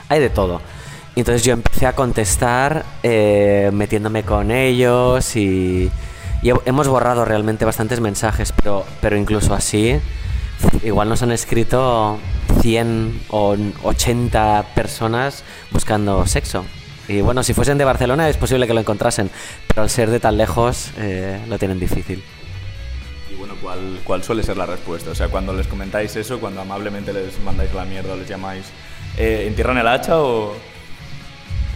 hay 0.08 0.20
de 0.20 0.30
todo. 0.30 0.60
Entonces 1.16 1.42
yo 1.44 1.52
empecé 1.52 1.86
a 1.86 1.94
contestar 1.94 2.84
eh, 3.02 3.70
metiéndome 3.72 4.22
con 4.22 4.50
ellos 4.50 5.36
y, 5.36 5.90
y 6.42 6.50
he- 6.50 6.54
hemos 6.64 6.88
borrado 6.88 7.24
realmente 7.24 7.64
bastantes 7.64 8.00
mensajes, 8.00 8.52
pero, 8.52 8.84
pero 9.00 9.16
incluso 9.16 9.52
así, 9.54 9.98
igual 10.84 11.08
nos 11.08 11.22
han 11.22 11.32
escrito 11.32 12.18
100 12.60 13.20
o 13.30 13.56
80 13.82 14.64
personas 14.74 15.42
buscando 15.70 16.26
sexo. 16.26 16.64
Y 17.08 17.20
bueno, 17.20 17.42
si 17.42 17.52
fuesen 17.54 17.78
de 17.78 17.84
Barcelona 17.84 18.28
es 18.28 18.36
posible 18.36 18.66
que 18.66 18.74
lo 18.74 18.80
encontrasen, 18.80 19.30
pero 19.66 19.82
al 19.82 19.90
ser 19.90 20.10
de 20.10 20.20
tan 20.20 20.36
lejos 20.36 20.90
eh, 20.98 21.40
lo 21.48 21.58
tienen 21.58 21.78
difícil. 21.80 22.22
¿Cuál, 23.62 24.00
¿cuál 24.04 24.22
suele 24.22 24.42
ser 24.42 24.56
la 24.56 24.66
respuesta? 24.66 25.10
O 25.10 25.14
sea, 25.14 25.28
cuando 25.28 25.52
les 25.52 25.66
comentáis 25.66 26.14
eso, 26.16 26.40
cuando 26.40 26.60
amablemente 26.60 27.12
les 27.12 27.38
mandáis 27.40 27.72
la 27.74 27.84
mierda 27.84 28.16
les 28.16 28.28
llamáis, 28.28 28.66
eh, 29.16 29.44
¿entierran 29.46 29.78
el 29.78 29.88
hacha 29.88 30.20
o...? 30.20 30.54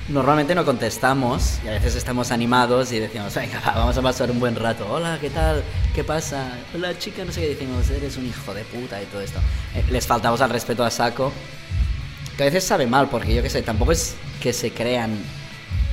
Normalmente 0.09 0.55
no 0.55 0.64
contestamos 0.64 1.61
y 1.64 1.68
a 1.68 1.70
veces 1.70 1.95
estamos 1.95 2.33
animados 2.33 2.91
y 2.93 2.99
decimos, 2.99 3.35
venga, 3.35 3.61
va, 3.61 3.74
vamos 3.74 3.97
a 3.97 4.03
pasar 4.03 4.30
un 4.30 4.41
buen 4.41 4.57
rato. 4.57 4.87
Hola, 4.91 5.16
¿qué 5.20 5.30
tal? 5.30 5.62
¿Qué 5.95 6.03
pasa? 6.03 6.59
Hola, 6.74 6.99
chica, 6.99 7.24
no 7.24 7.33
sé 7.33 7.41
qué. 7.41 7.49
Decimos, 7.51 7.89
eres 7.89 8.16
un 8.16 8.26
hijo 8.26 8.53
de 8.53 8.64
puta 8.64 9.01
y 9.01 9.07
todo 9.07 9.20
esto. 9.20 9.39
Eh, 9.74 9.85
les 9.91 10.07
faltamos 10.07 10.41
al 10.41 10.51
respeto 10.51 10.85
a 10.85 10.91
saco. 10.91 11.33
Que 12.37 12.43
a 12.43 12.47
veces 12.47 12.64
sabe 12.64 12.87
mal, 12.87 13.09
porque 13.09 13.33
yo 13.33 13.43
qué 13.43 13.51
sé, 13.51 13.62
tampoco 13.62 13.93
es 13.93 14.16
que 14.41 14.53
se 14.53 14.72
crean 14.72 15.16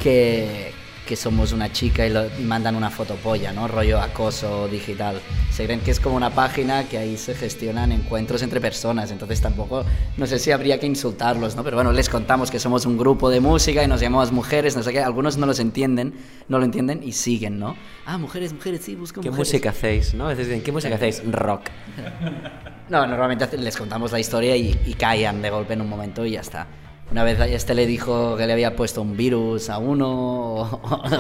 que, 0.01 0.73
que 1.09 1.15
somos 1.15 1.53
una 1.53 1.71
chica 1.71 2.05
y, 2.05 2.11
lo- 2.11 2.27
y 2.39 2.43
mandan 2.43 2.75
una 2.75 2.91
fotopolla, 2.91 3.51
¿no? 3.51 3.67
Rollo 3.67 3.99
acoso 3.99 4.67
digital. 4.67 5.19
Se 5.51 5.65
creen 5.65 5.79
que 5.79 5.89
es 5.89 5.99
como 5.99 6.15
una 6.15 6.29
página 6.29 6.83
que 6.87 6.99
ahí 6.99 7.17
se 7.17 7.33
gestionan 7.33 7.91
encuentros 7.91 8.43
entre 8.43 8.61
personas, 8.61 9.09
entonces 9.09 9.41
tampoco, 9.41 9.83
no 10.17 10.27
sé 10.27 10.37
si 10.37 10.51
habría 10.51 10.79
que 10.79 10.85
insultarlos, 10.85 11.55
¿no? 11.55 11.63
Pero 11.63 11.77
bueno, 11.77 11.91
les 11.91 12.09
contamos 12.09 12.51
que 12.51 12.59
somos 12.59 12.85
un 12.85 12.95
grupo 12.95 13.31
de 13.31 13.39
música 13.39 13.83
y 13.83 13.87
nos 13.87 14.01
llamamos 14.01 14.31
mujeres, 14.31 14.75
no 14.77 14.83
sé 14.83 14.91
qué. 14.91 14.99
Algunos 14.99 15.35
no 15.37 15.47
los 15.47 15.59
entienden, 15.59 16.13
no 16.47 16.59
lo 16.59 16.65
entienden 16.65 17.01
y 17.03 17.13
siguen, 17.13 17.57
¿no? 17.57 17.75
Ah, 18.05 18.19
mujeres, 18.19 18.53
mujeres, 18.53 18.81
sí, 18.83 18.93
busco 18.93 19.21
¿Qué 19.21 19.31
mujeres. 19.31 19.47
música 19.49 19.71
hacéis? 19.71 20.13
¿no? 20.13 20.25
A 20.25 20.29
veces 20.29 20.45
dicen, 20.47 20.61
¿qué 20.61 20.71
música 20.71 20.93
hacéis? 20.93 21.23
Rock. 21.31 21.63
No, 22.89 23.05
normalmente 23.05 23.55
les 23.55 23.77
contamos 23.77 24.11
la 24.11 24.19
historia 24.19 24.55
y, 24.55 24.75
y 24.87 24.95
callan 24.95 25.43
de 25.43 25.51
golpe 25.51 25.73
en 25.73 25.81
un 25.81 25.87
momento 25.89 26.25
y 26.25 26.31
ya 26.31 26.41
está. 26.41 26.65
Una 27.11 27.23
vez 27.23 27.39
este 27.39 27.73
le 27.73 27.87
dijo 27.87 28.37
que 28.37 28.45
le 28.45 28.53
había 28.53 28.75
puesto 28.75 29.01
un 29.01 29.17
virus 29.17 29.69
a 29.71 29.79
uno 29.79 30.07
o, 30.09 30.61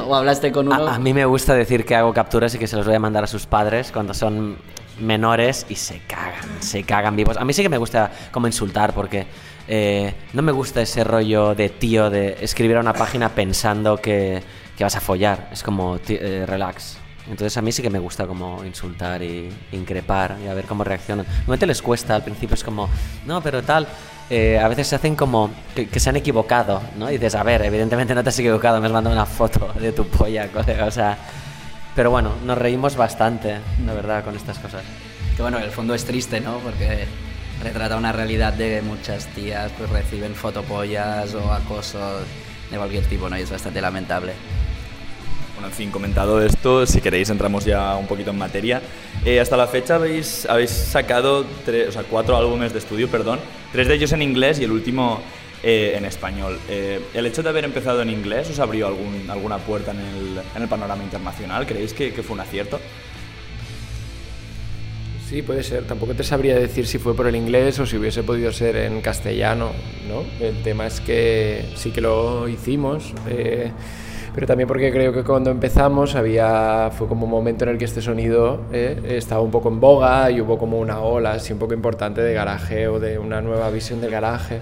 o 0.07 0.15
hablaste 0.15 0.51
con 0.51 0.67
uno. 0.67 0.87
A, 0.87 0.95
a 0.95 0.99
mí 0.99 1.13
me 1.13 1.25
gusta 1.25 1.55
decir 1.55 1.83
que 1.83 1.95
hago 1.95 2.13
capturas 2.13 2.53
y 2.53 2.59
que 2.59 2.67
se 2.67 2.75
los 2.75 2.85
voy 2.85 2.95
a 2.95 2.99
mandar 2.99 3.23
a 3.23 3.27
sus 3.27 3.47
padres 3.47 3.91
cuando 3.91 4.13
son 4.13 4.57
menores 4.99 5.65
y 5.67 5.75
se 5.75 5.99
cagan, 6.07 6.61
se 6.61 6.83
cagan 6.83 7.15
vivos. 7.15 7.37
A 7.37 7.45
mí 7.45 7.53
sí 7.53 7.63
que 7.63 7.69
me 7.69 7.77
gusta 7.77 8.11
como 8.31 8.45
insultar 8.45 8.93
porque 8.93 9.25
eh, 9.67 10.13
no 10.33 10.43
me 10.43 10.51
gusta 10.51 10.81
ese 10.81 11.03
rollo 11.03 11.55
de 11.55 11.69
tío 11.69 12.09
de 12.11 12.37
escribir 12.41 12.77
a 12.77 12.81
una 12.81 12.93
página 12.93 13.29
pensando 13.29 13.97
que, 13.97 14.43
que 14.77 14.83
vas 14.83 14.95
a 14.95 14.99
follar. 15.01 15.49
Es 15.51 15.63
como, 15.63 15.97
ti- 15.97 16.17
eh, 16.19 16.45
relax. 16.45 16.97
Entonces 17.29 17.57
a 17.57 17.61
mí 17.63 17.71
sí 17.71 17.81
que 17.81 17.89
me 17.89 17.99
gusta 17.99 18.27
como 18.27 18.63
insultar 18.63 19.23
y 19.23 19.49
increpar 19.71 20.37
y 20.43 20.47
a 20.47 20.53
ver 20.53 20.65
cómo 20.65 20.83
reaccionan. 20.83 21.25
Normalmente 21.27 21.65
les 21.67 21.81
cuesta, 21.81 22.13
al 22.15 22.23
principio 22.23 22.53
es 22.53 22.63
como, 22.63 22.89
no, 23.25 23.41
pero 23.41 23.63
tal. 23.63 23.87
Eh, 24.29 24.59
a 24.59 24.67
veces 24.67 24.87
se 24.87 24.95
hacen 24.95 25.15
como 25.15 25.49
que, 25.75 25.87
que 25.87 25.99
se 25.99 26.09
han 26.09 26.15
equivocado, 26.15 26.81
¿no? 26.97 27.09
Y 27.09 27.13
dices, 27.13 27.35
a 27.35 27.43
ver, 27.43 27.63
evidentemente 27.63 28.13
no 28.13 28.23
te 28.23 28.29
has 28.29 28.37
equivocado, 28.39 28.79
me 28.79 28.87
has 28.87 28.93
mandado 28.93 29.15
una 29.15 29.25
foto 29.25 29.73
de 29.79 29.91
tu 29.91 30.05
polla, 30.07 30.47
colega, 30.49 30.85
o 30.85 30.91
sea... 30.91 31.17
Pero 31.95 32.11
bueno, 32.11 32.33
nos 32.45 32.57
reímos 32.57 32.95
bastante, 32.95 33.57
la 33.85 33.93
verdad, 33.93 34.23
con 34.23 34.35
estas 34.35 34.57
cosas. 34.59 34.83
Que 35.35 35.41
bueno, 35.41 35.57
en 35.57 35.63
el 35.63 35.71
fondo 35.71 35.93
es 35.93 36.05
triste, 36.05 36.39
¿no? 36.39 36.59
Porque 36.59 37.05
retrata 37.61 37.97
una 37.97 38.11
realidad 38.11 38.53
de 38.53 38.81
muchas 38.81 39.25
tías 39.27 39.71
pues 39.77 39.89
reciben 39.89 40.33
fotopollas 40.33 41.33
o 41.35 41.51
acoso 41.51 41.99
de 42.71 42.77
cualquier 42.77 43.05
tipo, 43.05 43.29
¿no? 43.29 43.37
Y 43.37 43.41
es 43.41 43.51
bastante 43.51 43.81
lamentable. 43.81 44.33
Bueno, 45.59 45.73
en 45.73 45.77
fin, 45.77 45.91
comentado 45.91 46.41
esto, 46.41 46.85
si 46.85 47.01
queréis 47.01 47.29
entramos 47.29 47.65
ya 47.65 47.97
un 47.97 48.07
poquito 48.07 48.29
en 48.29 48.37
materia. 48.37 48.81
Eh, 49.25 49.41
hasta 49.41 49.57
la 49.57 49.67
fecha 49.67 49.95
habéis, 49.95 50.47
sacado 50.67 51.45
tres, 51.65 51.89
o 51.89 51.91
sea, 51.91 52.03
cuatro 52.03 52.37
álbumes 52.37 52.71
de 52.71 52.79
estudio, 52.79 53.09
perdón, 53.09 53.39
tres 53.73 53.89
de 53.89 53.95
ellos 53.95 54.13
en 54.13 54.21
inglés 54.21 54.61
y 54.61 54.63
el 54.63 54.71
último 54.71 55.19
eh, 55.61 55.95
en 55.97 56.05
español. 56.05 56.57
Eh, 56.69 57.01
¿El 57.13 57.25
hecho 57.25 57.43
de 57.43 57.49
haber 57.49 57.65
empezado 57.65 58.01
en 58.01 58.09
inglés 58.09 58.49
os 58.49 58.59
abrió 58.59 58.87
algún, 58.87 59.29
alguna 59.29 59.57
puerta 59.57 59.91
en 59.91 60.61
el, 60.61 60.69
panorama 60.69 61.03
internacional? 61.03 61.67
¿Creéis 61.67 61.93
que, 61.93 62.13
que 62.13 62.23
fue 62.23 62.35
un 62.35 62.39
acierto? 62.39 62.79
Sí, 65.29 65.41
puede 65.41 65.61
ser. 65.61 65.83
Tampoco 65.83 66.13
te 66.15 66.23
sabría 66.23 66.55
decir 66.55 66.87
si 66.87 66.99
fue 66.99 67.17
por 67.17 67.27
el 67.27 67.35
inglés 67.35 67.77
o 67.79 67.85
si 67.85 67.97
hubiese 67.97 68.23
podido 68.23 68.53
ser 68.53 68.77
en 68.77 69.01
castellano, 69.01 69.73
¿no? 70.07 70.23
El 70.43 70.63
tema 70.63 70.87
es 70.87 71.01
que 71.01 71.65
sí 71.75 71.91
que 71.91 71.99
lo 71.99 72.47
hicimos, 72.47 73.13
eh, 73.27 73.71
pero 74.39 74.47
también 74.47 74.69
porque 74.69 74.89
creo 74.89 75.11
que 75.11 75.21
cuando 75.21 75.51
empezamos 75.51 76.15
había 76.15 76.91
fue 76.97 77.09
como 77.09 77.25
un 77.25 77.29
momento 77.29 77.65
en 77.65 77.71
el 77.71 77.77
que 77.77 77.83
este 77.83 78.01
sonido 78.01 78.61
eh, 78.71 79.17
estaba 79.17 79.41
un 79.41 79.51
poco 79.51 79.67
en 79.67 79.81
boga 79.81 80.31
y 80.31 80.39
hubo 80.39 80.57
como 80.57 80.79
una 80.79 81.01
ola 81.01 81.33
así 81.33 81.51
un 81.51 81.59
poco 81.59 81.73
importante 81.73 82.21
de 82.21 82.33
garaje 82.33 82.87
o 82.87 83.01
de 83.01 83.19
una 83.19 83.41
nueva 83.41 83.69
visión 83.69 83.99
del 83.99 84.11
garaje. 84.11 84.61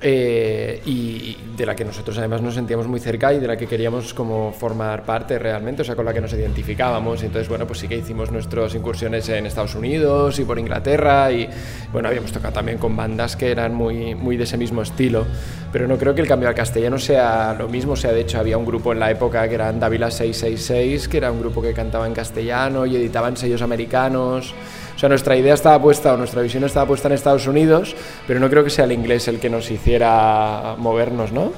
Eh, 0.00 0.80
y 0.86 1.36
de 1.56 1.66
la 1.66 1.74
que 1.74 1.84
nosotros 1.84 2.16
además 2.18 2.40
nos 2.40 2.54
sentíamos 2.54 2.86
muy 2.86 3.00
cerca 3.00 3.32
y 3.32 3.40
de 3.40 3.48
la 3.48 3.56
que 3.56 3.66
queríamos 3.66 4.14
como 4.14 4.52
formar 4.52 5.02
parte 5.02 5.38
realmente, 5.40 5.82
o 5.82 5.84
sea, 5.84 5.96
con 5.96 6.04
la 6.04 6.14
que 6.14 6.20
nos 6.20 6.32
identificábamos. 6.32 7.22
Y 7.22 7.26
entonces, 7.26 7.48
bueno, 7.48 7.66
pues 7.66 7.80
sí 7.80 7.88
que 7.88 7.96
hicimos 7.96 8.30
nuestras 8.30 8.74
incursiones 8.76 9.28
en 9.28 9.46
Estados 9.46 9.74
Unidos 9.74 10.38
y 10.38 10.44
por 10.44 10.58
Inglaterra 10.58 11.32
y, 11.32 11.48
bueno, 11.92 12.08
habíamos 12.08 12.30
tocado 12.30 12.54
también 12.54 12.78
con 12.78 12.96
bandas 12.96 13.34
que 13.36 13.50
eran 13.50 13.74
muy, 13.74 14.14
muy 14.14 14.36
de 14.36 14.44
ese 14.44 14.56
mismo 14.56 14.82
estilo. 14.82 15.26
Pero 15.72 15.88
no 15.88 15.98
creo 15.98 16.14
que 16.14 16.20
el 16.20 16.28
cambio 16.28 16.48
al 16.48 16.54
castellano 16.54 16.98
sea 16.98 17.54
lo 17.58 17.68
mismo, 17.68 17.92
o 17.92 17.96
sea, 17.96 18.12
de 18.12 18.20
hecho 18.20 18.38
había 18.38 18.56
un 18.56 18.64
grupo 18.64 18.92
en 18.92 19.00
la 19.00 19.10
época 19.10 19.46
que 19.48 19.54
eran 19.56 19.80
Dávila 19.80 20.10
666, 20.10 21.08
que 21.08 21.16
era 21.16 21.32
un 21.32 21.40
grupo 21.40 21.60
que 21.60 21.74
cantaba 21.74 22.06
en 22.06 22.14
castellano 22.14 22.86
y 22.86 22.96
editaban 22.96 23.36
sellos 23.36 23.62
americanos. 23.62 24.54
O 24.98 25.00
sea, 25.00 25.08
nuestra 25.08 25.36
idea 25.36 25.54
estaba 25.54 25.80
puesta, 25.80 26.12
o 26.12 26.16
nuestra 26.16 26.42
visión 26.42 26.64
estaba 26.64 26.84
puesta 26.84 27.06
en 27.06 27.14
Estados 27.14 27.46
Unidos, 27.46 27.94
pero 28.26 28.40
no 28.40 28.50
creo 28.50 28.64
que 28.64 28.70
sea 28.70 28.84
el 28.84 28.90
inglés 28.90 29.28
el 29.28 29.38
que 29.38 29.48
nos 29.48 29.70
hiciera 29.70 30.74
movernos, 30.76 31.30
¿no? 31.30 31.52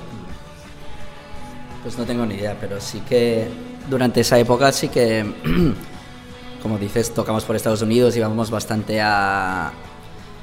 Pues 1.82 1.97
no 1.97 2.05
tengo 2.05 2.26
ni 2.26 2.34
idea, 2.34 2.55
pero 2.61 2.78
sí 2.82 3.01
que 3.09 3.49
durante 3.88 4.20
esa 4.20 4.38
época 4.38 4.70
sí 4.72 4.88
que, 4.88 5.24
como 6.62 6.76
dices, 6.76 7.14
tocamos 7.14 7.45
por 7.47 7.57
Estados 7.57 7.80
Unidos, 7.80 8.14
íbamos 8.14 8.51
bastante 8.51 9.01
a, 9.01 9.68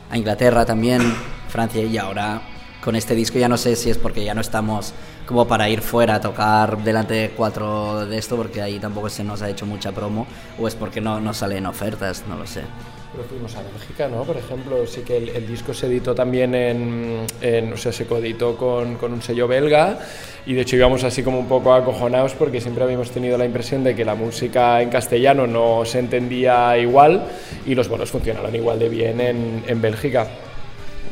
a 0.10 0.18
Inglaterra 0.18 0.66
también, 0.66 1.04
Francia, 1.50 1.84
y 1.84 2.00
ahora 2.00 2.42
con 2.88 2.96
este 2.96 3.16
disco 3.16 3.38
ya 3.38 3.50
no 3.50 3.58
sé 3.58 3.76
si 3.76 3.90
es 3.90 3.98
porque 3.98 4.24
ya 4.24 4.34
no 4.34 4.40
estamos 4.40 4.94
como 5.26 5.46
para 5.46 5.68
ir 5.68 5.82
fuera 5.82 6.16
a 6.16 6.22
tocar 6.22 6.82
delante 6.86 7.16
de 7.16 7.30
cuatro 7.32 8.06
de 8.06 8.18
esto, 8.18 8.38
porque 8.38 8.62
ahí 8.62 8.80
tampoco 8.80 9.10
se 9.10 9.26
nos 9.26 9.42
ha 9.42 9.50
hecho 9.50 9.66
mucha 9.66 9.92
promo, 9.92 10.26
o 10.58 10.70
es 10.70 10.76
porque 10.76 11.02
no 11.02 11.20
nos 11.20 11.36
salen 11.36 11.66
ofertas, 11.66 12.24
no 12.30 12.38
lo 12.38 12.48
sé. 12.48 12.62
Pero 13.12 13.26
fuimos 13.28 13.54
a 13.58 13.62
Bélgica, 13.62 14.08
¿no? 14.08 14.24
Por 14.24 14.38
ejemplo, 14.38 14.88
sí 14.88 15.02
que 15.02 15.18
el, 15.18 15.28
el 15.30 15.46
disco 15.46 15.74
se 15.74 15.88
editó 15.88 16.16
también 16.16 16.56
en, 16.56 17.26
en- 17.42 17.74
o 17.74 17.76
sea, 17.76 17.92
se 17.92 18.06
coeditó 18.06 18.56
con, 18.56 18.96
con 18.96 19.12
un 19.12 19.22
sello 19.22 19.50
belga 19.50 20.00
y 20.46 20.54
de 20.54 20.62
hecho 20.62 20.78
íbamos 20.78 21.04
así 21.04 21.24
como 21.24 21.40
un 21.40 21.48
poco 21.50 21.74
acojonados 21.74 22.36
porque 22.36 22.62
siempre 22.62 22.86
habíamos 22.86 23.12
tenido 23.12 23.38
la 23.38 23.44
impresión 23.44 23.84
de 23.84 23.98
que 23.98 24.06
la 24.06 24.16
música 24.16 24.82
en 24.82 24.90
castellano 24.90 25.46
no 25.46 25.84
se 25.84 26.00
entendía 26.00 26.78
igual 26.78 27.26
y 27.66 27.76
los 27.76 27.90
bolos 27.90 28.12
funcionaron 28.12 28.56
igual 28.56 28.80
de 28.80 28.88
bien 28.88 29.20
en, 29.20 29.62
en 29.68 29.82
Bélgica. 29.82 30.26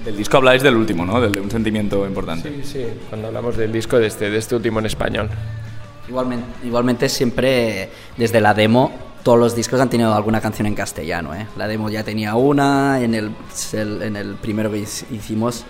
Del 0.06 0.16
disco 0.18 0.38
habláis 0.38 0.62
del 0.62 0.76
último, 0.76 1.06
¿no? 1.06 1.20
Del 1.20 1.32
de 1.32 1.42
un 1.42 1.50
sentimiento 1.50 2.06
importante. 2.06 2.50
Sí, 2.64 2.72
sí, 2.74 2.86
cuando 3.10 3.28
hablamos 3.28 3.58
del 3.58 3.72
disco 3.72 3.98
de 3.98 4.08
este, 4.08 4.30
de 4.30 4.38
este 4.38 4.56
último 4.56 4.80
en 4.80 4.86
español. 4.86 5.30
Igualmente, 6.08 6.46
igualmente 6.64 7.10
siempre 7.10 7.90
desde 8.16 8.40
la 8.40 8.54
demo 8.54 8.92
todos 9.24 9.40
los 9.40 9.56
discos 9.56 9.82
han 9.82 9.90
tenido 9.90 10.14
alguna 10.14 10.40
canción 10.40 10.68
en 10.68 10.76
castellano. 10.76 11.34
¿eh? 11.34 11.48
La 11.58 11.68
demo 11.68 11.90
ya 11.90 12.04
tenía 12.04 12.36
una, 12.36 13.02
en 13.02 13.16
el, 13.16 13.32
en 13.74 14.16
el 14.16 14.36
primero 14.36 14.72
que 14.72 14.84
hic- 14.84 15.06
hicimos, 15.12 15.66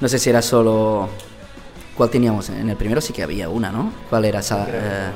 no 0.00 0.08
sé 0.08 0.18
si 0.18 0.30
era 0.30 0.42
solo... 0.42 1.08
¿Cuál 1.96 2.10
teníamos? 2.10 2.48
En 2.50 2.68
el 2.68 2.76
primero 2.76 3.00
sí 3.00 3.12
que 3.12 3.22
había 3.22 3.48
una, 3.48 3.70
¿no? 3.70 3.92
¿Cuál 4.10 4.24
era 4.24 4.40
esa? 4.40 4.66
Eh, 4.68 5.10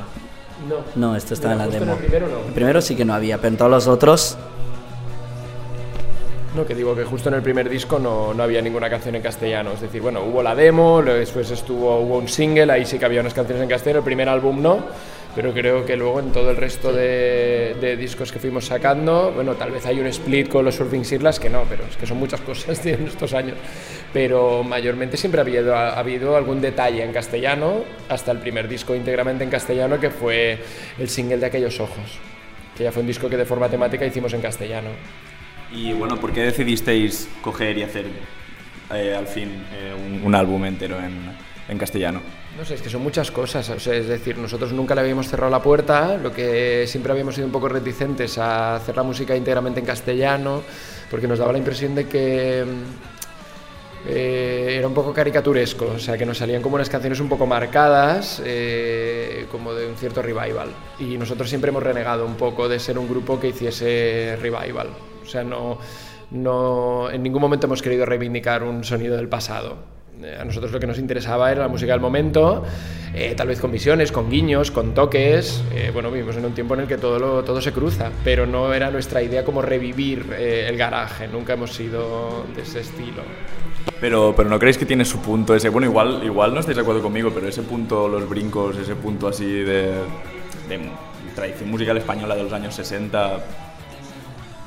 No. 0.69 0.77
No, 0.95 1.17
esto 1.17 1.35
estaba 1.35 1.55
en 1.55 1.59
la 1.59 1.65
en 1.65 1.71
demo. 1.73 1.93
el 1.95 1.99
primero 1.99 2.29
no. 2.29 2.39
El 2.47 2.53
primero 2.55 2.81
sí 2.81 2.95
que 2.95 3.05
no 3.05 3.15
había, 3.15 3.39
pero 3.39 3.49
en 3.49 3.57
todos 3.57 3.71
los 3.73 3.89
otros 3.89 4.37
No, 6.55 6.67
que 6.67 6.75
digo 6.75 6.95
que 6.95 7.05
justo 7.05 7.31
en 7.31 7.37
el 7.37 7.43
primer 7.43 7.67
disco 7.71 7.99
no, 7.99 8.35
no 8.35 8.43
había 8.43 8.61
ninguna 8.61 8.91
canción 8.91 9.15
en 9.15 9.23
castellano. 9.23 9.73
Es 9.73 9.81
decir, 9.81 10.03
bueno, 10.03 10.23
hubo 10.23 10.43
la 10.43 10.55
demo, 10.55 11.01
después 11.03 11.51
estuvo, 11.51 11.99
hubo 12.01 12.19
un 12.19 12.29
single, 12.29 12.71
ahí 12.71 12.85
sí 12.85 12.99
que 12.99 13.07
había 13.07 13.23
unas 13.23 13.33
canciones 13.33 13.63
en 13.63 13.71
castellano, 13.71 14.01
el 14.01 14.05
primer 14.05 14.29
álbum 14.29 14.61
no, 14.61 14.85
pero 15.35 15.55
creo 15.55 15.87
que 15.87 15.97
luego 15.97 16.21
en 16.21 16.31
todo 16.31 16.51
el 16.51 16.59
resto 16.59 16.93
de, 16.93 17.75
de 17.81 17.97
discos 17.97 18.31
que 18.31 18.39
fuimos 18.39 18.67
sacando, 18.67 19.33
bueno, 19.35 19.55
tal 19.55 19.71
vez 19.71 19.87
hay 19.87 19.99
un 19.99 20.07
split 20.09 20.51
con 20.51 20.63
los 20.63 20.75
Surfing 20.75 21.07
Sirlas, 21.07 21.41
que 21.41 21.49
no, 21.49 21.65
pero 21.71 21.85
es 21.89 21.97
que 21.97 22.07
son 22.07 22.19
muchas 22.19 22.43
cosas 22.43 22.85
en 22.87 23.07
estos 23.07 23.33
años. 23.33 23.57
Pero 24.13 24.63
mayormente 24.63 25.17
siempre 25.17 25.41
ha 25.41 25.45
habido, 25.45 25.75
ha 25.75 25.99
habido 25.99 26.37
algún 26.37 26.61
detalle 26.61 27.03
en 27.03 27.15
castellano, 27.15 27.83
hasta 28.11 28.31
el 28.31 28.41
primer 28.41 28.69
disco 28.69 28.95
íntegramente 28.95 29.43
en 29.43 29.49
castellano, 29.49 29.99
que 29.99 30.11
fue 30.11 30.59
el 30.99 31.09
single 31.09 31.39
de 31.39 31.47
Aquellos 31.47 31.81
Ojos, 31.81 32.19
que 32.77 32.85
ya 32.85 32.93
fue 32.93 33.01
un 33.01 33.07
disco 33.07 33.31
que 33.31 33.39
de 33.39 33.47
forma 33.47 33.71
temática 33.71 34.05
hicimos 34.05 34.35
en 34.35 34.43
castellano. 34.43 34.91
Y 35.75 35.93
bueno, 35.95 36.17
¿por 36.17 36.33
qué 36.33 36.43
decidisteis 36.43 37.29
coger 37.41 37.79
y 37.79 37.83
hacer 37.83 38.07
eh, 38.93 39.15
al 39.17 39.27
fin 39.27 39.65
eh, 39.73 40.21
un, 40.23 40.35
álbum 40.35 40.65
entero 40.65 40.99
en, 40.99 41.79
castellano? 41.79 42.21
No 42.59 42.67
sé, 42.67 42.75
es 42.75 42.83
que 42.83 42.91
son 42.91 43.03
muchas 43.03 43.31
cosas. 43.31 43.67
O 43.71 43.81
sea, 43.81 43.95
es 43.95 44.07
decir, 44.07 44.37
nosotros 44.37 44.73
nunca 44.73 44.95
le 44.95 45.01
habíamos 45.01 45.27
cerrado 45.27 45.51
la 45.51 45.63
puerta, 45.63 46.19
lo 46.19 46.31
que 46.31 46.85
siempre 46.87 47.13
habíamos 47.13 47.35
sido 47.35 47.47
un 47.47 47.53
poco 47.53 47.69
reticentes 47.71 48.37
a 48.37 48.77
hacer 48.77 48.95
la 48.95 49.03
música 49.03 49.35
íntegramente 49.35 49.81
en 49.81 49.87
castellano, 49.87 50.63
porque 51.11 51.27
nos 51.27 51.39
daba 51.39 51.53
la 51.53 51.59
impresión 51.59 51.95
de 51.95 52.07
que 52.07 52.63
mm, 52.67 54.11
eh, 54.11 54.75
era 54.77 54.87
un 54.87 54.93
poco 54.93 55.15
caricaturesco, 55.15 55.93
o 55.97 55.99
sea, 55.99 56.19
que 56.19 56.27
nos 56.27 56.37
salían 56.37 56.61
como 56.61 56.75
unas 56.75 56.91
canciones 56.91 57.21
un 57.21 57.31
poco 57.31 57.47
marcadas, 57.47 58.43
como 59.51 59.73
de 59.73 59.87
un 59.87 59.97
cierto 59.97 60.21
revival. 60.21 60.69
Y 60.99 61.17
nosotros 61.17 61.49
siempre 61.49 61.71
hemos 61.71 61.83
renegado 61.83 62.27
un 62.27 62.35
poco 62.35 62.69
de 62.69 62.79
ser 62.79 62.99
un 62.99 63.09
grupo 63.09 63.41
que 63.41 63.49
hiciese 63.49 64.37
revival. 64.39 64.91
O 65.23 65.27
sea, 65.27 65.43
no, 65.45 65.79
no, 66.31 67.11
en 67.11 67.23
ningún 67.23 67.41
momento 67.41 67.67
hemos 67.67 67.83
querido 67.83 68.05
reivindicar 68.07 68.63
un 68.63 68.85
sonido 68.85 69.17
del 69.17 69.29
pasado. 69.29 69.77
Eh, 70.23 70.37
A 70.41 70.45
nosotros 70.45 70.71
lo 70.73 70.79
que 70.79 70.87
nos 70.87 70.99
interesaba 70.99 71.51
era 71.51 71.63
la 71.63 71.69
música 71.69 71.93
del 71.93 72.01
momento, 72.01 72.63
eh, 73.15 73.35
tal 73.37 73.49
vez 73.49 73.61
con 73.61 73.73
visiones, 73.73 74.13
con 74.13 74.31
guiños, 74.31 74.71
con 74.71 74.95
toques. 74.95 75.63
Eh, 75.75 75.91
bueno, 75.93 76.11
vivimos 76.11 76.37
en 76.37 76.45
un 76.45 76.55
tiempo 76.55 76.75
en 76.75 76.81
el 76.81 76.87
que 76.87 76.97
todo, 76.99 77.19
lo- 77.19 77.43
todo 77.43 77.61
se 77.61 77.73
cruza, 77.73 78.11
pero 78.23 78.47
no 78.47 78.73
era 78.73 78.91
nuestra 78.91 79.23
idea 79.23 79.45
como 79.45 79.63
revivir 79.63 80.27
eh, 80.39 80.67
el 80.69 80.77
garaje. 80.77 81.27
Nunca 81.29 81.55
hemos 81.55 81.73
sido 81.75 82.45
de 82.55 82.63
ese 82.63 82.81
estilo. 82.81 83.23
Pero, 84.01 84.33
pero 84.37 84.49
no 84.49 84.59
creéis 84.59 84.79
que 84.79 84.87
tiene 84.87 85.05
su 85.05 85.19
punto 85.21 85.55
ese. 85.57 85.69
Bueno, 85.71 85.87
igual, 85.89 86.23
igual 86.25 86.55
no 86.55 86.61
estáis 86.61 86.77
de 86.77 86.83
acuerdo 86.83 87.03
conmigo, 87.03 87.31
pero 87.35 87.49
ese 87.49 87.63
punto, 87.63 88.09
los 88.09 88.29
brincos, 88.29 88.77
ese 88.77 88.95
punto 88.95 89.29
así 89.29 89.45
de, 89.47 89.93
de 90.69 90.81
tradición 91.35 91.71
musical 91.71 91.97
española 91.97 92.37
de 92.37 92.43
los 92.45 92.53
años 92.53 92.75
60. 92.75 93.41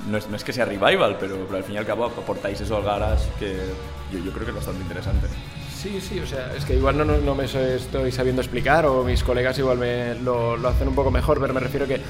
No 0.10 0.18
es, 0.18 0.30
no 0.30 0.36
es 0.36 0.44
que 0.44 0.54
sea 0.54 0.66
revival, 0.66 1.18
pero, 1.20 1.48
al 1.54 1.64
fin 1.64 1.76
y 1.76 1.78
al 1.78 1.86
cabo 1.86 2.06
aportáis 2.06 2.62
eso 2.62 2.78
al 2.78 2.84
garage 2.84 3.28
que 3.40 3.56
yo, 4.12 4.32
creo 4.32 4.46
que 4.46 4.52
es 4.52 4.56
bastante 4.56 4.82
interesante. 4.82 5.28
Sí, 5.76 6.00
sí, 6.02 6.20
o 6.20 6.28
sea, 6.28 6.54
es 6.56 6.66
que 6.66 6.76
igual 6.76 6.98
no, 6.98 7.06
no, 7.06 7.36
me 7.36 7.46
estoy 7.46 8.12
sabiendo 8.12 8.42
explicar 8.42 8.86
o 8.86 9.04
mis 9.04 9.24
colegas 9.24 9.58
igual 9.60 9.78
me 9.78 10.16
lo, 10.16 10.58
lo 10.58 10.70
hacen 10.70 10.88
un 10.88 10.96
poco 10.96 11.12
mejor, 11.12 11.40
pero 11.40 11.54
me 11.54 11.60
refiero 11.60 11.88
que 11.88 12.02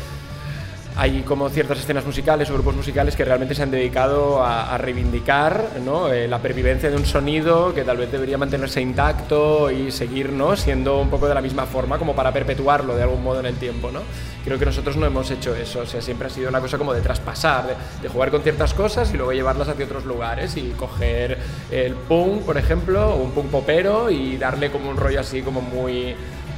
hay 0.98 1.22
como 1.24 1.50
ciertas 1.50 1.80
escenas 1.80 2.06
musicales 2.06 2.50
o 2.50 2.54
grupos 2.54 2.76
musicales 2.76 3.16
que 3.16 3.26
realmente 3.26 3.54
se 3.54 3.64
han 3.64 3.72
dedicado 3.72 4.44
a, 4.44 4.78
reivindicar 4.78 5.72
¿no? 5.84 6.12
Eh, 6.12 6.28
la 6.28 6.40
pervivencia 6.40 6.90
de 6.90 6.96
un 6.96 7.06
sonido 7.06 7.74
que 7.74 7.84
tal 7.84 7.98
vez 7.98 8.12
debería 8.12 8.38
mantenerse 8.38 8.82
intacto 8.82 9.72
y 9.72 9.92
seguir 9.92 10.32
¿no? 10.32 10.56
siendo 10.56 11.00
un 11.00 11.10
poco 11.10 11.28
de 11.28 11.34
la 11.34 11.42
misma 11.42 11.66
forma 11.66 11.98
como 11.98 12.16
para 12.16 12.32
perpetuarlo 12.32 12.96
de 12.96 13.04
algún 13.04 13.24
modo 13.24 13.40
en 13.40 13.48
el 13.48 13.56
tiempo. 13.56 13.92
¿no? 13.92 14.02
Creo 14.44 14.58
que 14.58 14.66
nosotros 14.66 14.96
no 14.96 15.06
hemos 15.06 15.30
hecho 15.32 15.56
eso, 15.56 15.82
o 15.82 15.86
sea, 15.86 16.02
siempre 16.02 16.28
ha 16.28 16.30
sido 16.30 16.50
una 16.50 16.62
cosa 16.62 16.78
como 16.78 16.94
de 16.94 17.02
traspasar, 17.02 17.68
de, 17.68 17.76
de 18.02 18.10
jugar 18.10 18.32
con 18.32 18.42
ciertas 18.42 18.74
cosas 18.74 19.14
y 19.14 19.18
luego 19.18 19.34
llevarlas 19.34 19.68
hacia 19.68 19.86
otros 19.86 20.06
lugares 20.06 20.56
y 20.56 20.70
coger 20.72 21.38
el 21.72 21.94
punk, 21.94 22.44
por 22.44 22.58
ejemplo, 22.58 23.10
o 23.10 23.24
un 23.24 23.32
punk 23.32 23.48
popero 23.48 24.10
y 24.10 24.38
darle 24.38 24.72
como 24.72 24.90
un 24.90 24.98
rollo 24.98 25.20
así 25.20 25.42
como 25.42 25.62
muy 25.62 26.16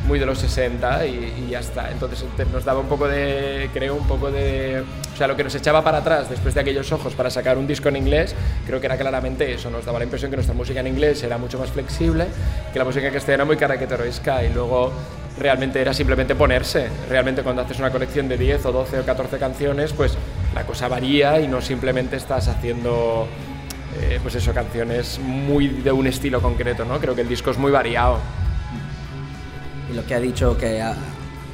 muy 0.07 0.17
de 0.19 0.25
los 0.25 0.39
60 0.39 1.05
y, 1.05 1.45
y 1.45 1.51
ya 1.51 1.59
está. 1.59 1.91
Entonces 1.91 2.25
nos 2.51 2.63
daba 2.63 2.79
un 2.79 2.87
poco 2.87 3.07
de, 3.07 3.69
creo, 3.73 3.95
un 3.95 4.07
poco 4.07 4.31
de... 4.31 4.83
O 5.13 5.17
sea, 5.17 5.27
lo 5.27 5.35
que 5.35 5.43
nos 5.43 5.53
echaba 5.55 5.83
para 5.83 5.99
atrás 5.99 6.29
después 6.29 6.53
de 6.53 6.61
aquellos 6.61 6.91
ojos 6.91 7.13
para 7.13 7.29
sacar 7.29 7.57
un 7.57 7.67
disco 7.67 7.89
en 7.89 7.97
inglés, 7.97 8.33
creo 8.65 8.79
que 8.79 8.85
era 8.85 8.97
claramente 8.97 9.53
eso. 9.53 9.69
Nos 9.69 9.85
daba 9.85 9.99
la 9.99 10.05
impresión 10.05 10.31
que 10.31 10.37
nuestra 10.37 10.55
música 10.55 10.79
en 10.79 10.87
inglés 10.87 11.21
era 11.23 11.37
mucho 11.37 11.59
más 11.59 11.69
flexible, 11.69 12.27
que 12.71 12.79
la 12.79 12.85
música 12.85 13.07
en 13.07 13.13
castellano 13.13 13.45
muy 13.45 13.57
característica 13.57 14.43
y 14.43 14.53
luego 14.53 14.91
realmente 15.39 15.81
era 15.81 15.93
simplemente 15.93 16.35
ponerse. 16.35 16.87
Realmente 17.09 17.43
cuando 17.43 17.61
haces 17.63 17.77
una 17.79 17.91
colección 17.91 18.27
de 18.29 18.37
10 18.37 18.65
o 18.67 18.71
12 18.71 18.99
o 18.99 19.05
14 19.05 19.37
canciones, 19.37 19.93
pues 19.93 20.17
la 20.55 20.65
cosa 20.65 20.87
varía 20.87 21.39
y 21.39 21.47
no 21.47 21.61
simplemente 21.61 22.15
estás 22.15 22.47
haciendo... 22.47 23.27
eh, 24.01 24.19
pues 24.21 24.35
eso, 24.35 24.53
canciones 24.53 25.19
muy 25.19 25.67
de 25.67 25.91
un 25.91 26.07
estilo 26.07 26.41
concreto, 26.41 26.85
¿no? 26.85 26.99
Creo 26.99 27.15
que 27.15 27.21
el 27.21 27.27
disco 27.27 27.51
es 27.51 27.57
muy 27.57 27.71
variado. 27.71 28.19
Y 29.91 29.95
lo 29.95 30.05
que 30.05 30.15
ha 30.15 30.19
dicho, 30.19 30.57
que 30.57 30.81
ha, 30.81 30.95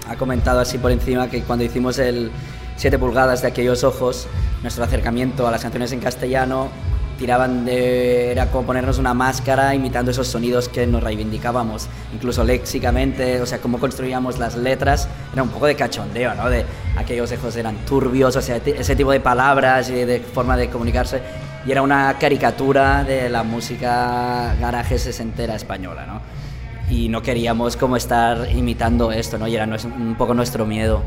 ha 0.09 0.15
comentado 0.15 0.59
así 0.59 0.77
por 0.77 0.91
encima, 0.91 1.29
que 1.29 1.41
cuando 1.43 1.65
hicimos 1.65 1.99
el 1.99 2.31
7 2.77 2.97
pulgadas 2.99 3.41
de 3.41 3.47
aquellos 3.47 3.83
ojos, 3.83 4.27
nuestro 4.61 4.83
acercamiento 4.83 5.47
a 5.47 5.51
las 5.51 5.61
canciones 5.61 5.91
en 5.91 5.99
castellano 5.99 6.69
tiraban 7.17 7.63
de... 7.63 8.31
era 8.31 8.47
como 8.47 8.65
ponernos 8.65 8.97
una 8.97 9.13
máscara 9.13 9.73
imitando 9.75 10.11
esos 10.11 10.27
sonidos 10.27 10.67
que 10.67 10.85
nos 10.87 11.03
reivindicábamos, 11.03 11.87
incluso 12.13 12.43
léxicamente, 12.43 13.39
o 13.41 13.45
sea, 13.45 13.59
cómo 13.59 13.79
construíamos 13.79 14.39
las 14.39 14.55
letras, 14.55 15.07
era 15.31 15.43
un 15.43 15.49
poco 15.49 15.67
de 15.67 15.75
cachondeo, 15.75 16.33
¿no? 16.33 16.49
De 16.49 16.65
aquellos 16.97 17.31
ojos 17.31 17.55
eran 17.55 17.77
turbios, 17.85 18.35
o 18.35 18.41
sea, 18.41 18.57
ese 18.57 18.95
tipo 18.95 19.11
de 19.11 19.19
palabras 19.19 19.89
y 19.89 20.05
de 20.05 20.19
forma 20.19 20.57
de 20.57 20.69
comunicarse, 20.69 21.21
y 21.65 21.71
era 21.71 21.81
una 21.81 22.17
caricatura 22.19 23.03
de 23.03 23.29
la 23.29 23.43
música 23.43 24.55
garaje 24.59 24.97
sesentera 24.97 25.55
española, 25.55 26.05
¿no? 26.05 26.42
Y 26.93 27.09
no 27.09 27.21
queríamos 27.21 27.75
como 27.75 27.97
estar 27.97 28.47
imitando 28.51 29.11
esto, 29.11 29.37
¿no? 29.39 29.47
Y 29.47 29.55
era 29.55 29.65
un 29.65 30.15
poco 30.15 30.33
nuestro 30.33 30.65
miedo. 30.65 31.01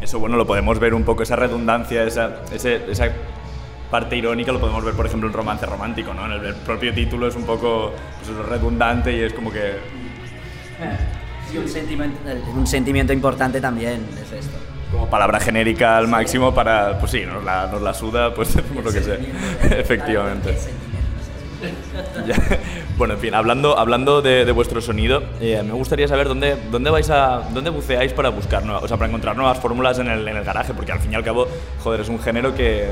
Eso, 0.00 0.18
bueno, 0.18 0.36
lo 0.36 0.46
podemos 0.46 0.78
ver 0.78 0.94
un 0.94 1.02
poco, 1.04 1.22
esa 1.22 1.36
redundancia, 1.36 2.04
esa, 2.04 2.36
ese- 2.52 2.90
esa 2.90 3.08
parte 3.90 4.16
irónica, 4.16 4.52
lo 4.52 4.60
podemos 4.60 4.84
ver, 4.84 4.94
por 4.94 5.06
ejemplo, 5.06 5.28
en 5.28 5.34
Romance 5.34 5.66
Romántico, 5.66 6.14
¿no? 6.14 6.24
En 6.26 6.32
el, 6.32 6.44
el 6.46 6.54
propio 6.54 6.94
título 6.94 7.26
es 7.28 7.36
un 7.36 7.44
poco 7.44 7.92
pues 8.24 8.36
redundante 8.48 9.12
y 9.16 9.20
es 9.22 9.32
como 9.32 9.50
que... 9.52 9.74
Sí, 11.50 11.58
un, 11.58 11.68
sentimiento, 11.68 12.18
un 12.54 12.66
sentimiento 12.66 13.12
importante 13.12 13.60
también 13.60 14.04
es 14.22 14.32
esto. 14.32 14.56
como 14.90 15.08
palabra 15.10 15.38
genérica 15.38 15.98
al 15.98 16.08
máximo 16.08 16.54
para, 16.54 16.98
pues 16.98 17.12
sí, 17.12 17.24
nos 17.26 17.44
la, 17.44 17.66
nos 17.66 17.82
la 17.82 17.92
suda, 17.94 18.32
pues 18.34 18.56
hacemos 18.56 18.84
lo 18.84 18.92
que 18.92 19.02
sea. 19.02 19.16
Efectivamente. 19.78 20.56
Bueno, 22.96 23.14
en 23.14 23.20
fin, 23.20 23.34
hablando, 23.34 23.78
hablando 23.78 24.22
de, 24.22 24.50
vuestro 24.52 24.80
sonido, 24.80 25.22
eh, 25.40 25.60
me 25.64 25.72
gustaría 25.72 26.06
saber 26.06 26.28
dónde, 26.28 26.56
dónde 26.70 26.90
vais 26.90 27.08
a, 27.10 27.42
dónde 27.52 27.70
buceáis 27.70 28.12
para 28.12 28.28
buscar 28.28 28.64
nuevas, 28.64 28.84
o 28.84 28.88
sea, 28.88 28.96
para 28.96 29.08
encontrar 29.08 29.36
nuevas 29.36 29.58
fórmulas 29.58 29.98
en 29.98 30.08
el, 30.08 30.28
en 30.28 30.36
el 30.36 30.44
garaje, 30.44 30.72
porque 30.74 30.92
al 30.92 31.00
fin 31.00 31.12
y 31.12 31.14
al 31.16 31.24
cabo, 31.24 31.48
joder, 31.82 32.00
es 32.00 32.08
un 32.08 32.20
género 32.20 32.54
que, 32.54 32.88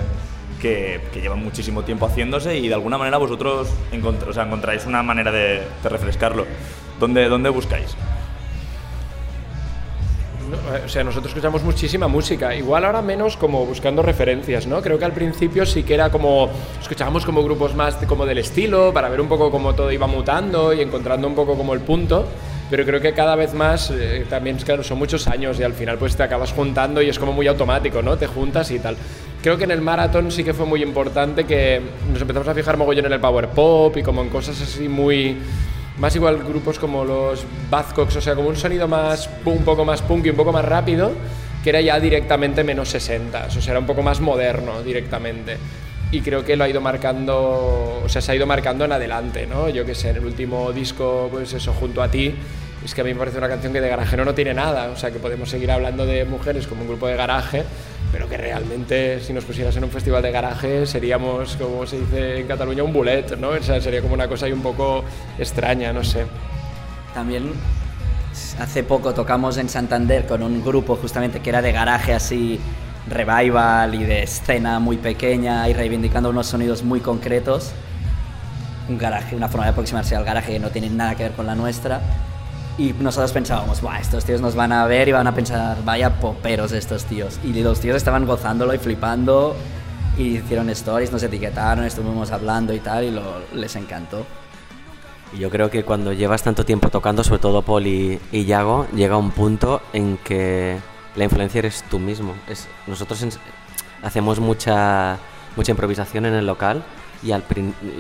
que, 0.61 1.01
que 1.12 1.21
lleva 1.21 1.37
muchísimo 1.37 1.83
tiempo 1.83 2.07
haciéndose 2.07 2.57
y 2.57 2.66
de 2.68 2.75
alguna 2.75 2.99
manera 2.99 3.18
vosotros 3.18 3.68
encontr- 3.93 4.29
o 4.29 4.33
sea, 4.33 4.45
encontráis 4.45 4.87
una 4.87 5.03
manera 5.03 5.31
de, 5.31 5.62
de 5.83 5.89
refrescarlo. 5.89 6.47
¿Dónde, 6.99 7.29
¿Dónde 7.29 7.51
buscáis? 7.51 7.95
O 10.85 10.89
sea, 10.89 11.05
nosotros 11.05 11.31
escuchamos 11.31 11.62
muchísima 11.62 12.09
música, 12.09 12.55
igual 12.55 12.85
ahora 12.85 13.03
menos 13.03 13.37
como 13.37 13.66
buscando 13.66 14.03
referencias, 14.03 14.66
¿no? 14.66 14.81
Creo 14.81 14.99
que 14.99 15.05
al 15.05 15.12
principio 15.12 15.66
sí 15.66 15.83
que 15.83 15.95
era 15.95 16.11
como, 16.11 16.49
escuchábamos 16.81 17.25
como 17.25 17.43
grupos 17.43 17.75
más 17.75 17.97
como 18.07 18.25
del 18.27 18.39
estilo, 18.39 18.93
para 18.93 19.09
ver 19.09 19.21
un 19.21 19.29
poco 19.29 19.51
cómo 19.51 19.75
todo 19.75 19.91
iba 19.91 20.07
mutando 20.07 20.73
y 20.73 20.81
encontrando 20.81 21.27
un 21.27 21.35
poco 21.35 21.57
como 21.57 21.75
el 21.75 21.81
punto, 21.81 22.27
pero 22.71 22.85
creo 22.85 23.01
que 23.01 23.12
cada 23.12 23.35
vez 23.35 23.53
más, 23.53 23.91
eh, 23.91 24.25
también, 24.31 24.57
claro, 24.59 24.85
son 24.85 24.99
muchos 24.99 25.27
años 25.27 25.59
y 25.59 25.64
al 25.64 25.73
final 25.73 25.99
pues 25.99 26.16
te 26.16 26.23
acabas 26.23 26.53
juntando 26.53 27.03
y 27.03 27.09
es 27.09 27.18
como 27.18 27.33
muy 27.33 27.49
automático, 27.49 28.01
¿no? 28.01 28.16
Te 28.16 28.29
juntas 28.29 28.71
y 28.71 28.79
tal. 28.79 28.97
Creo 29.43 29.57
que 29.57 29.64
en 29.64 29.73
el 29.73 29.81
maratón 29.81 30.31
sí 30.31 30.45
que 30.45 30.55
fue 30.55 30.66
muy 30.66 30.83
importante 30.83 31.45
que 31.45 31.81
nos 32.12 32.21
empezamos 32.21 32.47
a 32.47 32.55
fijar 32.55 32.77
mogollón 32.77 33.07
en 33.07 33.12
el 33.12 33.21
power 33.21 33.49
pop 33.49 33.97
y 33.97 34.03
como 34.03 34.23
en 34.23 34.29
cosas 34.29 34.61
así 34.61 34.89
muy 34.89 35.37
más 35.99 36.14
igual 36.16 36.38
grupos 36.38 36.78
como 36.78 37.05
los 37.05 37.45
Buzzcocks, 37.70 38.16
o 38.16 38.20
sea, 38.20 38.34
como 38.34 38.49
un 38.49 38.57
sonido 38.57 38.88
más 38.88 39.28
un 39.45 39.64
poco 39.64 39.84
más 39.84 40.03
punk 40.03 40.26
y 40.26 40.30
un 40.30 40.36
poco 40.36 40.53
más 40.53 40.64
rápido, 40.64 41.12
que 41.62 41.70
era 41.70 41.80
ya 41.80 42.01
directamente 42.01 42.64
menos 42.64 42.88
60, 42.88 43.47
o 43.47 43.51
sea, 43.51 43.72
era 43.72 43.80
un 43.80 43.86
poco 43.86 44.03
más 44.03 44.20
moderno 44.20 44.82
directamente. 44.82 45.59
Y 46.12 46.22
creo 46.22 46.45
que 46.45 46.57
lo 46.57 46.64
ha 46.64 46.68
ido 46.68 46.80
marcando, 46.80 48.03
o 48.05 48.09
sea, 48.09 48.20
se 48.20 48.32
ha 48.32 48.34
ido 48.34 48.47
marcando 48.47 48.84
en 48.84 48.93
adelante, 48.93 49.47
¿no? 49.47 49.68
Yo 49.68 49.84
que 49.84 49.95
sé, 49.95 50.11
en 50.11 50.16
el 50.16 50.24
último 50.24 50.72
disco, 50.72 51.28
pues 51.30 51.53
eso, 51.53 51.72
junto 51.72 52.03
a 52.03 52.11
ti, 52.11 52.34
es 52.84 52.95
que 52.95 53.03
a 53.03 53.05
mí 53.05 53.12
me 53.12 53.18
parece 53.18 53.38
una 53.38 53.49
canción 53.49 53.72
que 53.72 53.80
de 53.80 53.88
garajero 53.88 54.24
no 54.24 54.34
tiene 54.34 54.55
nada, 54.55 54.91
o 54.91 54.97
sea, 54.97 55.11
que 55.11 55.18
podemos 55.18 55.51
seguir 55.51 55.70
hablando 55.70 56.07
de 56.07 56.24
mujeres 56.24 56.66
como 56.66 56.82
un 56.82 56.88
grupo 56.88 57.07
de 57.07 57.14
garaje, 57.14 57.64
pero 58.13 58.29
que 58.29 58.37
realmente 58.37 59.21
si 59.21 59.33
nos 59.33 59.45
pusieras 59.45 59.77
en 59.77 59.85
un 59.85 59.91
festival 59.91 60.23
de 60.23 60.31
garaje 60.31 60.87
seríamos, 60.87 61.57
como 61.57 61.87
se 61.87 62.01
dice 62.01 62.41
en 62.41 62.47
Cataluña, 62.47 62.83
un 62.83 62.93
bullet, 62.93 63.37
¿no? 63.39 63.51
O 63.51 63.63
sea, 63.63 63.81
sería 63.81 64.03
como 64.03 64.15
una 64.15 64.29
cosa 64.29 64.47
ahí 64.47 64.53
un 64.53 64.63
poco 64.63 65.05
extraña, 65.39 65.93
no 65.93 66.03
sé. 66.03 66.27
También 67.15 67.53
hace 68.59 68.83
poco 68.83 69.15
tocamos 69.15 69.57
en 69.59 69.69
Santander 69.69 70.27
con 70.27 70.43
un 70.43 70.65
grupo 70.65 70.97
justamente 70.97 71.41
que 71.41 71.51
era 71.51 71.63
de 71.63 71.73
garaje 71.73 72.15
así, 72.15 72.61
revival 73.09 73.95
y 73.95 74.05
de 74.05 74.23
escena 74.23 74.79
muy 74.79 74.97
pequeña 74.97 75.69
y 75.69 75.73
reivindicando 75.73 76.31
unos 76.31 76.47
sonidos 76.47 76.83
muy 76.83 77.01
concretos. 77.01 77.73
Un 78.89 78.99
garaje, 78.99 79.37
una 79.37 79.49
forma 79.49 79.67
de 79.67 79.71
aproximarse 79.71 80.17
al 80.17 80.25
garaje 80.25 80.55
que 80.55 80.59
no 80.59 80.71
tiene 80.71 80.91
nada 80.91 81.15
que 81.15 81.25
ver 81.25 81.33
con 81.33 81.47
la 81.47 81.55
nuestra. 81.55 82.01
Y 82.81 82.95
nosotros 82.99 83.33
pensábamos, 83.33 83.83
Buah, 83.83 83.99
estos 84.01 84.24
tíos 84.24 84.41
nos 84.41 84.55
van 84.55 84.72
a 84.72 84.87
ver 84.87 85.07
y 85.09 85.12
van 85.12 85.26
a 85.26 85.35
pensar, 85.35 85.76
vaya 85.85 86.18
poperos 86.18 86.72
estos 86.72 87.05
tíos. 87.05 87.39
Y 87.45 87.53
los 87.62 87.78
tíos 87.78 87.97
estaban 87.97 88.24
gozándolo 88.24 88.72
y 88.72 88.78
flipando. 88.78 89.55
Y 90.16 90.39
hicieron 90.39 90.70
stories, 90.70 91.12
nos 91.12 91.22
etiquetaron, 91.22 91.85
estuvimos 91.85 92.31
hablando 92.31 92.72
y 92.72 92.81
tal, 92.81 93.05
y 93.05 93.11
lo- 93.11 93.41
les 93.55 93.76
encantó. 93.76 94.24
Y 95.35 95.39
yo 95.39 95.51
creo 95.51 95.70
que 95.70 95.85
cuando 95.85 96.12
llevas 96.12 96.43
tanto 96.43 96.64
tiempo 96.64 96.89
tocando, 96.89 97.22
sobre 97.22 97.41
todo 97.41 97.62
Paul 97.62 97.87
y, 97.87 98.18
y 98.33 98.45
Yago, 98.47 98.87
llega 98.95 99.16
un 99.16 99.31
punto 99.31 99.83
en 99.93 100.16
que 100.18 100.78
la 101.16 101.24
influencia 101.24 101.59
eres 101.59 101.85
tú 101.91 101.99
mismo. 101.99 102.35
Es, 102.49 102.66
nosotros 102.87 103.22
ens- 103.24 103.39
hacemos 104.03 104.41
mucha, 104.41 105.18
mucha 105.55 105.70
improvisación 105.70 106.24
en 106.26 106.35
el 106.35 106.47
local 106.47 106.83
y 107.23 107.33
al, 107.33 107.43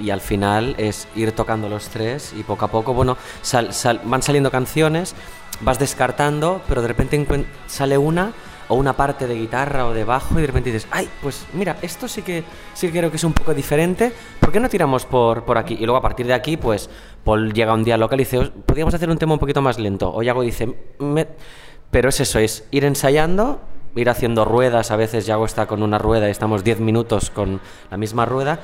y 0.02 0.10
al 0.10 0.20
final 0.20 0.74
es 0.78 1.08
ir 1.14 1.32
tocando 1.32 1.68
los 1.68 1.88
tres 1.88 2.32
y 2.36 2.42
poco 2.42 2.64
a 2.64 2.68
poco, 2.68 2.94
bueno, 2.94 3.16
sal- 3.42 3.72
sal- 3.74 4.00
van 4.04 4.22
saliendo 4.22 4.50
canciones, 4.50 5.14
vas 5.60 5.78
descartando, 5.78 6.62
pero 6.68 6.80
de 6.82 6.88
repente 6.88 7.44
sale 7.66 7.98
una 7.98 8.32
o 8.68 8.76
una 8.76 8.92
parte 8.92 9.26
de 9.26 9.34
guitarra 9.34 9.84
o 9.86 9.92
de 9.92 10.04
bajo 10.04 10.38
y 10.38 10.42
de 10.42 10.46
repente 10.46 10.70
dices, 10.72 10.88
ay, 10.92 11.08
pues 11.22 11.44
mira, 11.54 11.76
esto 11.82 12.06
sí 12.06 12.22
que, 12.22 12.44
sí 12.72 12.86
que 12.90 12.98
creo 12.98 13.10
que 13.10 13.16
es 13.16 13.24
un 13.24 13.32
poco 13.32 13.52
diferente, 13.52 14.12
¿por 14.38 14.52
qué 14.52 14.60
no 14.60 14.68
tiramos 14.68 15.04
por, 15.06 15.44
por 15.44 15.58
aquí? 15.58 15.74
Y 15.74 15.84
luego 15.86 15.96
a 15.96 16.02
partir 16.02 16.26
de 16.26 16.34
aquí, 16.34 16.56
pues 16.56 16.88
Paul 17.24 17.52
llega 17.52 17.74
un 17.74 17.82
día 17.84 17.94
al 17.94 18.00
local 18.00 18.20
y 18.20 18.24
dice, 18.24 18.38
"Os- 18.38 18.50
podríamos 18.64 18.94
hacer 18.94 19.10
un 19.10 19.18
tema 19.18 19.32
un 19.32 19.40
poquito 19.40 19.60
más 19.60 19.78
lento. 19.80 20.14
O 20.14 20.22
Yago 20.22 20.42
dice, 20.42 20.72
pero 21.90 22.08
es 22.08 22.20
eso, 22.20 22.38
es 22.38 22.64
ir 22.70 22.84
ensayando, 22.84 23.60
ir 23.96 24.08
haciendo 24.08 24.44
ruedas, 24.44 24.92
a 24.92 24.96
veces 24.96 25.26
Yago 25.26 25.44
está 25.46 25.66
con 25.66 25.82
una 25.82 25.98
rueda 25.98 26.28
y 26.28 26.30
estamos 26.30 26.62
10 26.62 26.78
minutos 26.78 27.30
con 27.30 27.60
la 27.90 27.96
misma 27.96 28.24
rueda 28.24 28.60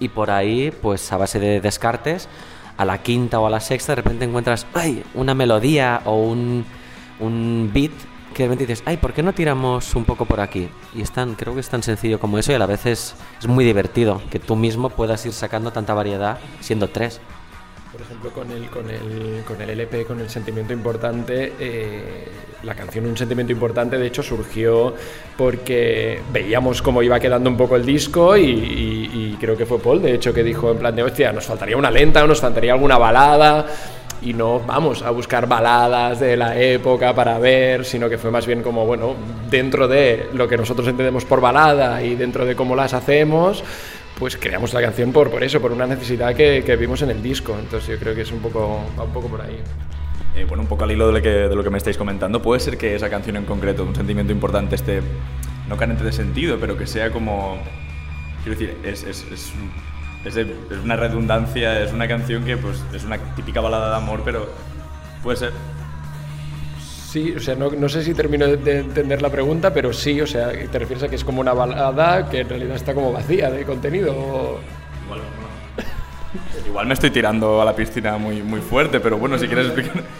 y 0.00 0.08
por 0.08 0.30
ahí, 0.30 0.72
pues 0.82 1.12
a 1.12 1.16
base 1.16 1.38
de 1.38 1.60
descartes, 1.60 2.28
a 2.76 2.84
la 2.84 3.02
quinta 3.02 3.38
o 3.38 3.46
a 3.46 3.50
la 3.50 3.60
sexta 3.60 3.92
de 3.92 3.96
repente 3.96 4.24
encuentras, 4.24 4.66
ay, 4.74 5.04
una 5.14 5.34
melodía 5.34 6.00
o 6.06 6.16
un, 6.16 6.64
un 7.20 7.70
beat 7.72 7.92
que 8.34 8.44
de 8.44 8.48
repente 8.48 8.66
dices, 8.66 8.82
ay, 8.86 8.96
¿por 8.96 9.12
qué 9.12 9.22
no 9.22 9.34
tiramos 9.34 9.94
un 9.94 10.04
poco 10.04 10.24
por 10.24 10.40
aquí? 10.40 10.68
Y 10.94 11.02
es 11.02 11.10
tan, 11.10 11.34
creo 11.34 11.54
que 11.54 11.60
es 11.60 11.68
tan 11.68 11.82
sencillo 11.82 12.18
como 12.18 12.38
eso 12.38 12.52
y 12.52 12.54
a 12.54 12.58
la 12.58 12.66
vez 12.66 12.86
es, 12.86 13.14
es 13.38 13.46
muy 13.46 13.64
divertido 13.64 14.22
que 14.30 14.38
tú 14.38 14.56
mismo 14.56 14.88
puedas 14.90 15.24
ir 15.26 15.32
sacando 15.32 15.72
tanta 15.72 15.94
variedad 15.94 16.38
siendo 16.60 16.88
tres. 16.88 17.20
Por 17.92 18.00
ejemplo, 18.02 18.30
con 18.30 18.50
el, 18.52 18.68
con 18.68 18.88
el, 18.88 19.42
con 19.44 19.60
el 19.60 19.70
LP, 19.70 20.04
con 20.04 20.20
el 20.20 20.30
sentimiento 20.30 20.72
importante, 20.72 21.54
eh, 21.58 22.28
la 22.62 22.74
canción 22.74 23.06
Un 23.06 23.16
sentimiento 23.16 23.52
importante, 23.52 23.98
de 23.98 24.06
hecho, 24.06 24.22
surgió 24.22 24.94
porque 25.36 26.20
veíamos 26.32 26.82
cómo 26.82 27.02
iba 27.02 27.18
quedando 27.18 27.50
un 27.50 27.56
poco 27.56 27.74
el 27.74 27.84
disco 27.84 28.36
y, 28.36 29.36
creo 29.40 29.56
que 29.56 29.66
fue 29.66 29.80
Paul, 29.80 30.02
de 30.02 30.14
hecho, 30.14 30.32
que 30.32 30.44
dijo 30.44 30.70
en 30.70 30.78
plan 30.78 30.94
de, 30.94 31.02
hostia, 31.02 31.32
nos 31.32 31.46
faltaría 31.46 31.76
una 31.76 31.90
lenta 31.90 32.24
nos 32.26 32.40
faltaría 32.40 32.72
alguna 32.72 32.98
balada 32.98 33.66
y 34.22 34.34
no 34.34 34.60
vamos 34.60 35.02
a 35.02 35.10
buscar 35.10 35.48
baladas 35.48 36.20
de 36.20 36.36
la 36.36 36.60
época 36.60 37.14
para 37.14 37.38
ver, 37.38 37.84
sino 37.84 38.08
que 38.08 38.18
fue 38.18 38.30
más 38.30 38.46
bien 38.46 38.62
como, 38.62 38.84
bueno, 38.84 39.14
dentro 39.50 39.88
de 39.88 40.28
lo 40.34 40.46
que 40.46 40.58
nosotros 40.58 40.86
entendemos 40.86 41.24
por 41.24 41.40
balada 41.40 42.02
y 42.02 42.14
dentro 42.14 42.44
de 42.44 42.54
cómo 42.54 42.76
las 42.76 42.92
hacemos, 42.92 43.64
pues 44.20 44.36
creamos 44.36 44.74
la 44.74 44.82
canción 44.82 45.12
por, 45.12 45.30
por 45.30 45.42
eso, 45.42 45.62
por 45.62 45.72
una 45.72 45.86
necesidad 45.86 46.34
que, 46.36 46.62
que 46.62 46.76
vimos 46.76 47.00
en 47.00 47.08
el 47.08 47.22
disco. 47.22 47.56
Entonces 47.58 47.88
yo 47.88 47.98
creo 47.98 48.14
que 48.14 48.20
es 48.20 48.30
un 48.30 48.40
poco, 48.40 48.84
va 48.96 49.04
un 49.04 49.12
poco 49.14 49.28
por 49.28 49.40
ahí. 49.40 49.58
Eh, 50.36 50.44
bueno, 50.44 50.62
un 50.62 50.68
poco 50.68 50.84
al 50.84 50.92
hilo 50.92 51.06
de 51.06 51.14
lo, 51.14 51.22
que, 51.22 51.30
de 51.30 51.56
lo 51.56 51.64
que 51.64 51.70
me 51.70 51.78
estáis 51.78 51.96
comentando, 51.96 52.42
puede 52.42 52.60
ser 52.60 52.76
que 52.76 52.94
esa 52.94 53.08
canción 53.08 53.36
en 53.36 53.46
concreto, 53.46 53.82
un 53.82 53.96
sentimiento 53.96 54.30
importante, 54.30 54.74
esté 54.74 55.00
no 55.68 55.76
carente 55.78 56.04
de 56.04 56.12
sentido, 56.12 56.58
pero 56.60 56.76
que 56.76 56.86
sea 56.86 57.10
como. 57.10 57.58
Quiero 58.44 58.58
decir, 58.58 58.76
es, 58.84 59.04
es, 59.04 59.24
es, 59.32 60.36
es 60.36 60.46
una 60.84 60.96
redundancia, 60.96 61.82
es 61.82 61.92
una 61.92 62.06
canción 62.06 62.44
que 62.44 62.58
pues, 62.58 62.84
es 62.92 63.04
una 63.04 63.16
típica 63.34 63.62
balada 63.62 63.88
de 63.88 63.96
amor, 63.96 64.20
pero 64.22 64.50
puede 65.22 65.38
ser. 65.38 65.52
Sí, 67.10 67.34
o 67.36 67.40
sea, 67.40 67.56
no, 67.56 67.70
no 67.70 67.88
sé 67.88 68.04
si 68.04 68.14
termino 68.14 68.46
de, 68.46 68.56
de 68.56 68.78
entender 68.78 69.20
la 69.20 69.30
pregunta, 69.30 69.74
pero 69.74 69.92
sí, 69.92 70.20
o 70.20 70.28
sea, 70.28 70.52
te 70.52 70.78
refieres 70.78 71.02
a 71.02 71.08
que 71.08 71.16
es 71.16 71.24
como 71.24 71.40
una 71.40 71.52
balada 71.52 72.30
que 72.30 72.38
en 72.38 72.48
realidad 72.48 72.76
está 72.76 72.94
como 72.94 73.10
vacía 73.10 73.50
de 73.50 73.64
contenido. 73.64 74.60
Igual, 75.06 75.20
Igual 76.68 76.86
me 76.86 76.94
estoy 76.94 77.10
tirando 77.10 77.60
a 77.60 77.64
la 77.64 77.74
piscina 77.74 78.16
muy, 78.16 78.44
muy 78.44 78.60
fuerte, 78.60 79.00
pero 79.00 79.18
bueno, 79.18 79.36
si 79.38 79.48
quieres 79.48 79.66
explicar. 79.66 80.04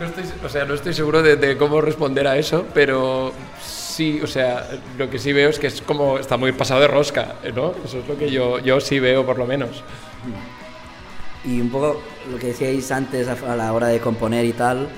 No 0.00 0.06
estoy, 0.06 0.24
o 0.44 0.48
sea, 0.48 0.64
no 0.64 0.74
estoy 0.74 0.92
seguro 0.92 1.22
de, 1.22 1.36
de 1.36 1.56
cómo 1.56 1.80
responder 1.80 2.26
a 2.26 2.36
eso, 2.36 2.66
pero 2.74 3.32
sí, 3.64 4.20
o 4.20 4.26
sea, 4.26 4.66
lo 4.98 5.08
que 5.08 5.20
sí 5.20 5.32
veo 5.32 5.50
es 5.50 5.60
que 5.60 5.68
es 5.68 5.82
como 5.82 6.18
está 6.18 6.36
muy 6.36 6.50
pasado 6.50 6.80
de 6.80 6.88
rosca, 6.88 7.36
¿no? 7.54 7.74
Eso 7.84 8.00
es 8.00 8.08
lo 8.08 8.18
que 8.18 8.28
yo, 8.28 8.58
yo 8.58 8.80
sí 8.80 8.98
veo, 8.98 9.24
por 9.24 9.38
lo 9.38 9.46
menos. 9.46 9.84
Y 11.44 11.60
un 11.60 11.70
poco 11.70 12.02
lo 12.28 12.38
que 12.38 12.48
decíais 12.48 12.90
antes 12.90 13.28
a 13.28 13.54
la 13.54 13.72
hora 13.72 13.86
de 13.86 14.00
componer 14.00 14.44
y 14.46 14.52
tal, 14.52 14.88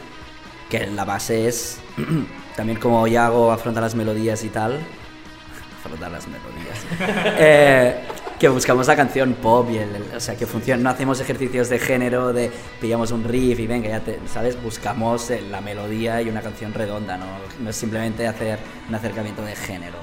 que 0.70 0.86
la 0.86 1.04
base 1.04 1.48
es 1.48 1.78
también 2.56 2.78
como 2.78 3.06
Yago 3.06 3.52
afronta 3.52 3.80
las 3.80 3.94
melodías 3.94 4.42
y 4.44 4.48
tal. 4.48 4.78
Afrontar 5.84 6.10
las 6.10 6.26
melodías. 6.26 6.86
Eh, 7.38 8.00
que 8.40 8.48
buscamos 8.48 8.86
la 8.86 8.96
canción 8.96 9.32
pop 9.34 9.68
y 9.70 9.78
el, 9.78 9.94
el- 9.96 10.16
o 10.16 10.20
sea 10.20 10.36
que 10.36 10.46
funciona. 10.46 10.82
No 10.82 10.90
hacemos 10.90 11.20
ejercicios 11.20 11.68
de 11.70 11.78
género, 11.78 12.32
de 12.34 12.50
pillamos 12.80 13.10
un 13.12 13.24
riff 13.24 13.58
y 13.60 13.66
venga, 13.66 13.88
ya 13.88 14.00
te, 14.00 14.18
¿sabes? 14.30 14.60
Buscamos 14.62 15.30
eh, 15.30 15.40
la 15.50 15.60
melodía 15.62 16.20
y 16.20 16.28
una 16.28 16.42
canción 16.42 16.74
redonda, 16.74 17.16
¿no? 17.16 17.26
No 17.60 17.70
es 17.70 17.76
simplemente 17.76 18.26
hacer 18.26 18.58
un 18.88 18.94
acercamiento 18.94 19.42
de 19.42 19.54
género. 19.56 19.96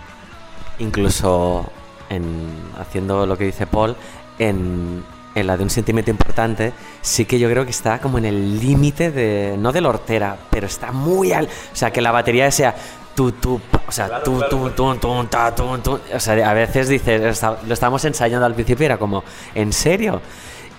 Incluso 0.79 1.69
en, 2.09 2.47
haciendo 2.79 3.25
lo 3.27 3.37
que 3.37 3.45
dice 3.45 3.67
Paul, 3.67 3.95
en, 4.39 5.03
en 5.35 5.47
la 5.47 5.57
de 5.57 5.63
un 5.63 5.69
sentimiento 5.69 6.11
importante, 6.11 6.73
sí 7.01 7.25
que 7.25 7.39
yo 7.39 7.49
creo 7.49 7.65
que 7.65 7.71
está 7.71 7.99
como 7.99 8.17
en 8.17 8.25
el 8.25 8.59
límite 8.59 9.11
de, 9.11 9.55
no 9.57 9.71
de 9.71 9.81
la 9.81 9.89
hortera, 9.89 10.37
pero 10.49 10.67
está 10.67 10.91
muy 10.91 11.31
al... 11.31 11.45
O 11.45 11.75
sea, 11.75 11.91
que 11.91 12.01
la 12.01 12.11
batería 12.11 12.49
sea 12.51 12.75
tu, 13.15 13.31
tu, 13.31 13.59
o 13.87 13.91
sea, 13.91 14.23
tu, 14.23 14.39
tu, 14.49 14.69
tu, 14.71 14.95
tu, 14.95 15.23
ta, 15.25 15.53
tu, 15.53 15.77
tu. 15.79 15.99
O 16.13 16.19
sea, 16.19 16.49
a 16.49 16.53
veces 16.53 16.87
dices, 16.87 17.41
lo 17.67 17.73
estábamos 17.73 18.03
ensayando 18.05 18.45
al 18.45 18.53
principio 18.53 18.83
y 18.83 18.85
era 18.85 18.97
como, 18.97 19.23
¿en 19.53 19.71
serio? 19.71 20.21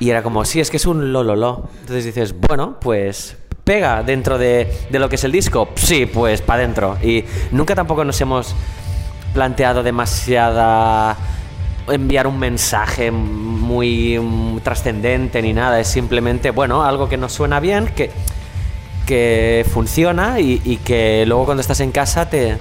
Y 0.00 0.10
era 0.10 0.22
como, 0.22 0.44
sí, 0.44 0.60
es 0.60 0.70
que 0.70 0.76
es 0.76 0.86
un 0.86 1.12
lo, 1.12 1.22
lo, 1.22 1.36
lo. 1.36 1.68
Entonces 1.80 2.04
dices, 2.04 2.34
bueno, 2.38 2.76
pues 2.80 3.36
pega 3.62 4.02
dentro 4.02 4.36
de, 4.36 4.86
de 4.90 4.98
lo 4.98 5.08
que 5.08 5.16
es 5.16 5.24
el 5.24 5.32
disco. 5.32 5.68
Sí, 5.76 6.06
pues 6.06 6.42
para 6.42 6.62
adentro. 6.62 6.98
Y 7.02 7.24
nunca 7.52 7.74
tampoco 7.74 8.04
nos 8.04 8.20
hemos 8.20 8.54
planteado 9.32 9.82
demasiada 9.82 11.16
enviar 11.88 12.26
un 12.26 12.38
mensaje 12.38 13.10
muy 13.10 14.18
mm, 14.18 14.60
trascendente 14.60 15.42
ni 15.42 15.52
nada, 15.52 15.80
es 15.80 15.88
simplemente, 15.88 16.50
bueno, 16.50 16.84
algo 16.84 17.08
que 17.08 17.16
nos 17.16 17.32
suena 17.32 17.60
bien, 17.60 17.86
que, 17.88 18.10
que 19.06 19.66
funciona 19.72 20.40
y, 20.40 20.78
que 20.84 21.24
luego 21.26 21.44
cuando 21.44 21.60
estás 21.60 21.80
en 21.80 21.92
casa 21.92 22.28
te, 22.28 22.56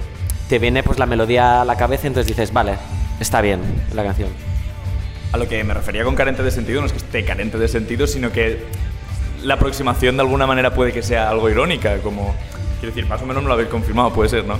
te 0.48 0.58
viene 0.58 0.82
pues 0.82 0.98
la 0.98 1.06
melodía 1.06 1.62
a 1.62 1.64
la 1.64 1.76
cabeza 1.76 2.06
y 2.06 2.08
entonces 2.08 2.28
dices, 2.28 2.52
vale, 2.52 2.74
está 3.20 3.40
bien 3.40 3.60
la 3.94 4.04
canción. 4.04 4.28
A 5.32 5.36
lo 5.36 5.48
que 5.48 5.64
me 5.64 5.74
refería 5.74 6.04
con 6.04 6.14
carente 6.14 6.42
de 6.42 6.50
sentido 6.50 6.80
no 6.80 6.86
es 6.86 6.92
que 6.92 6.98
esté 6.98 7.24
carente 7.24 7.58
de 7.58 7.66
sentido, 7.66 8.06
sino 8.06 8.30
que 8.30 8.64
la 9.42 9.54
aproximación 9.54 10.16
de 10.16 10.22
alguna 10.22 10.46
manera 10.46 10.74
puede 10.74 10.92
que 10.92 11.02
sea 11.02 11.28
algo 11.28 11.50
irónica, 11.50 11.98
como. 11.98 12.34
Quiero 12.80 12.94
decir, 12.94 13.08
más 13.08 13.22
o 13.22 13.26
menos 13.26 13.42
no 13.42 13.48
lo 13.48 13.54
habéis 13.54 13.68
confirmado, 13.68 14.12
puede 14.12 14.28
ser, 14.28 14.44
¿no? 14.44 14.58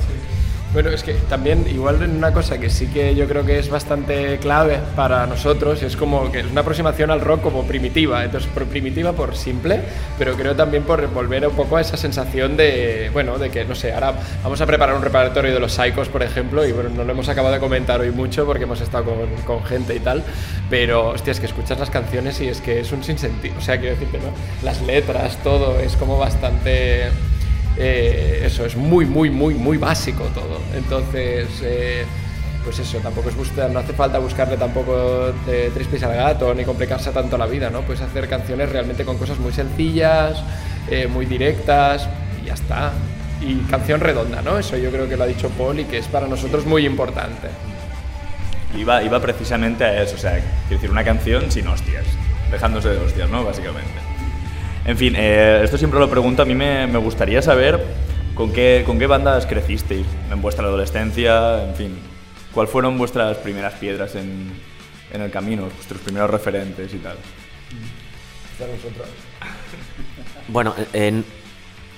Bueno, 0.74 0.90
es 0.90 1.04
que 1.04 1.14
también 1.14 1.68
igual 1.72 2.02
en 2.02 2.16
una 2.16 2.32
cosa 2.32 2.58
que 2.58 2.68
sí 2.68 2.88
que 2.88 3.14
yo 3.14 3.28
creo 3.28 3.46
que 3.46 3.60
es 3.60 3.70
bastante 3.70 4.38
clave 4.38 4.80
para 4.96 5.24
nosotros 5.24 5.80
es 5.84 5.96
como 5.96 6.32
que 6.32 6.40
es 6.40 6.46
una 6.46 6.62
aproximación 6.62 7.12
al 7.12 7.20
rock 7.20 7.42
como 7.42 7.62
primitiva, 7.62 8.24
entonces 8.24 8.50
primitiva 8.68 9.12
por 9.12 9.36
simple, 9.36 9.78
pero 10.18 10.34
creo 10.34 10.56
también 10.56 10.82
por 10.82 11.06
volver 11.14 11.46
un 11.46 11.54
poco 11.54 11.76
a 11.76 11.80
esa 11.80 11.96
sensación 11.96 12.56
de, 12.56 13.08
bueno, 13.12 13.38
de 13.38 13.50
que 13.50 13.64
no 13.64 13.76
sé, 13.76 13.92
ahora 13.92 14.14
vamos 14.42 14.60
a 14.60 14.66
preparar 14.66 14.96
un 14.96 15.02
repertorio 15.02 15.54
de 15.54 15.60
los 15.60 15.74
Psychos, 15.74 16.08
por 16.08 16.24
ejemplo, 16.24 16.66
y 16.66 16.72
bueno, 16.72 16.90
no 16.90 17.04
lo 17.04 17.12
hemos 17.12 17.28
acabado 17.28 17.54
de 17.54 17.60
comentar 17.60 18.00
hoy 18.00 18.10
mucho 18.10 18.44
porque 18.44 18.64
hemos 18.64 18.80
estado 18.80 19.04
con, 19.04 19.28
con 19.46 19.64
gente 19.64 19.94
y 19.94 20.00
tal, 20.00 20.24
pero 20.68 21.10
hostia, 21.10 21.30
es 21.30 21.38
que 21.38 21.46
escuchas 21.46 21.78
las 21.78 21.90
canciones 21.90 22.40
y 22.40 22.48
es 22.48 22.60
que 22.60 22.80
es 22.80 22.90
un 22.90 23.04
sinsentido, 23.04 23.54
o 23.56 23.60
sea, 23.60 23.78
quiero 23.78 23.94
decirte, 23.94 24.18
¿no? 24.18 24.32
Las 24.64 24.82
letras, 24.82 25.38
todo 25.44 25.78
es 25.78 25.94
como 25.94 26.18
bastante 26.18 27.12
eh, 27.76 28.42
eso 28.44 28.64
es 28.64 28.76
muy, 28.76 29.04
muy, 29.04 29.30
muy, 29.30 29.54
muy 29.54 29.78
básico 29.78 30.24
todo. 30.34 30.53
Entonces, 30.76 31.48
eh, 31.62 32.04
pues 32.64 32.78
eso, 32.78 32.98
tampoco 32.98 33.28
es 33.28 33.36
buscar, 33.36 33.70
no 33.70 33.78
hace 33.78 33.92
falta 33.92 34.18
buscarle 34.18 34.56
tampoco 34.56 35.32
de 35.46 35.70
tres 35.72 35.86
pies 35.86 36.02
al 36.02 36.14
gato 36.16 36.54
ni 36.54 36.64
complicarse 36.64 37.10
tanto 37.10 37.36
la 37.36 37.46
vida, 37.46 37.70
¿no? 37.70 37.82
Puedes 37.82 38.02
hacer 38.02 38.28
canciones 38.28 38.70
realmente 38.70 39.04
con 39.04 39.18
cosas 39.18 39.38
muy 39.38 39.52
sencillas, 39.52 40.42
eh, 40.90 41.06
muy 41.06 41.26
directas 41.26 42.08
y 42.42 42.46
ya 42.46 42.54
está. 42.54 42.92
Y 43.42 43.56
canción 43.70 44.00
redonda, 44.00 44.40
¿no? 44.40 44.58
Eso 44.58 44.76
yo 44.78 44.90
creo 44.90 45.08
que 45.08 45.16
lo 45.16 45.24
ha 45.24 45.26
dicho 45.26 45.50
Paul 45.50 45.80
y 45.80 45.84
que 45.84 45.98
es 45.98 46.06
para 46.06 46.26
nosotros 46.26 46.64
muy 46.64 46.86
importante. 46.86 47.48
Iba, 48.76 49.02
iba 49.02 49.20
precisamente 49.20 49.84
a 49.84 50.02
eso, 50.02 50.16
o 50.16 50.18
sea, 50.18 50.32
quiero 50.32 50.80
decir, 50.80 50.90
una 50.90 51.04
canción 51.04 51.50
sin 51.50 51.68
hostias, 51.68 52.04
dejándose 52.50 52.88
de 52.88 52.96
hostias, 52.96 53.28
¿no? 53.28 53.44
Básicamente. 53.44 53.92
En 54.86 54.96
fin, 54.96 55.14
eh, 55.16 55.60
esto 55.62 55.78
siempre 55.78 56.00
lo 56.00 56.10
pregunto, 56.10 56.42
a 56.42 56.44
mí 56.44 56.54
me, 56.54 56.86
me 56.86 56.98
gustaría 56.98 57.40
saber 57.42 57.80
con 58.34 58.52
qué, 58.52 58.82
con 58.86 58.98
qué 58.98 59.06
bandas 59.06 59.46
crecisteis 59.46 60.06
en 60.30 60.42
vuestra 60.42 60.64
adolescencia, 60.66 61.64
en 61.64 61.74
fin, 61.74 61.98
cuáles 62.52 62.72
fueron 62.72 62.98
vuestras 62.98 63.36
primeras 63.38 63.74
piedras 63.74 64.14
en, 64.16 64.52
en 65.12 65.20
el 65.20 65.30
camino, 65.30 65.62
vuestros 65.74 66.00
primeros 66.00 66.30
referentes 66.30 66.92
y 66.92 66.98
tal. 66.98 67.16
Bueno, 70.48 70.74
en- 70.92 71.24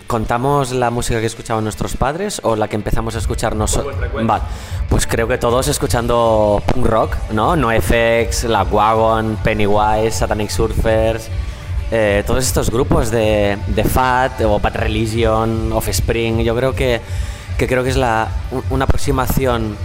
¿contamos 0.06 0.72
la 0.72 0.90
música 0.90 1.20
que 1.20 1.26
escuchaban 1.26 1.64
nuestros 1.64 1.96
padres 1.96 2.40
o 2.44 2.54
la 2.56 2.68
que 2.68 2.76
empezamos 2.76 3.14
a 3.16 3.18
escuchar 3.18 3.56
nosotros? 3.56 3.94
Vale, 4.26 4.42
pues 4.88 5.06
creo 5.06 5.26
que 5.28 5.36
todos 5.38 5.68
escuchando 5.68 6.62
punk 6.72 6.86
rock, 6.86 7.16
¿no? 7.32 7.56
NoFX, 7.56 8.44
La 8.44 8.62
Wagon, 8.62 9.36
Pennywise, 9.42 10.12
Satanic 10.12 10.50
Surfers, 10.50 11.28
eh, 11.90 12.22
todos 12.26 12.44
estos 12.44 12.70
grupos 12.70 13.10
de, 13.10 13.58
de 13.68 13.84
Fat 13.84 14.40
o 14.42 14.58
Bad 14.58 14.74
Religion, 14.76 15.72
Offspring, 15.72 16.40
yo 16.40 16.54
creo 16.56 16.74
que, 16.74 17.00
que 17.58 17.66
creo 17.66 17.84
que 17.84 17.90
es 17.90 17.96
la, 17.96 18.28
un- 18.50 18.64
una 18.70 18.84
aproximación 18.84 19.76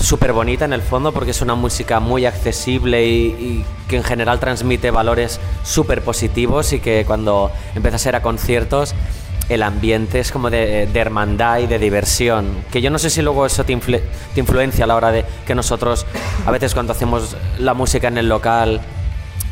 súper 0.00 0.32
bonita 0.32 0.64
en 0.64 0.72
el 0.72 0.80
fondo 0.82 1.12
porque 1.12 1.32
es 1.32 1.42
una 1.42 1.54
música 1.56 1.98
muy 2.00 2.24
accesible 2.24 3.04
y, 3.06 3.26
y 3.26 3.64
que 3.88 3.96
en 3.96 4.04
general 4.04 4.38
transmite 4.38 4.90
valores 4.92 5.40
súper 5.64 6.02
positivos 6.02 6.72
y 6.72 6.78
que 6.80 7.04
cuando 7.04 7.50
empiezas 7.74 8.06
a 8.06 8.08
ir 8.10 8.16
a 8.16 8.22
conciertos 8.22 8.94
el 9.48 9.62
ambiente 9.62 10.20
es 10.20 10.30
como 10.30 10.50
de, 10.50 10.86
de 10.86 11.00
hermandad 11.00 11.58
y 11.60 11.66
de 11.66 11.78
diversión. 11.78 12.46
Que 12.70 12.82
yo 12.82 12.90
no 12.90 12.98
sé 12.98 13.08
si 13.08 13.22
luego 13.22 13.46
eso 13.46 13.64
te, 13.64 13.74
influ- 13.74 14.02
te 14.34 14.40
influencia 14.40 14.84
a 14.84 14.86
la 14.86 14.94
hora 14.94 15.10
de 15.10 15.24
que 15.46 15.54
nosotros, 15.54 16.04
a 16.44 16.50
veces 16.50 16.74
cuando 16.74 16.92
hacemos 16.92 17.34
la 17.58 17.72
música 17.72 18.08
en 18.08 18.18
el 18.18 18.28
local, 18.28 18.82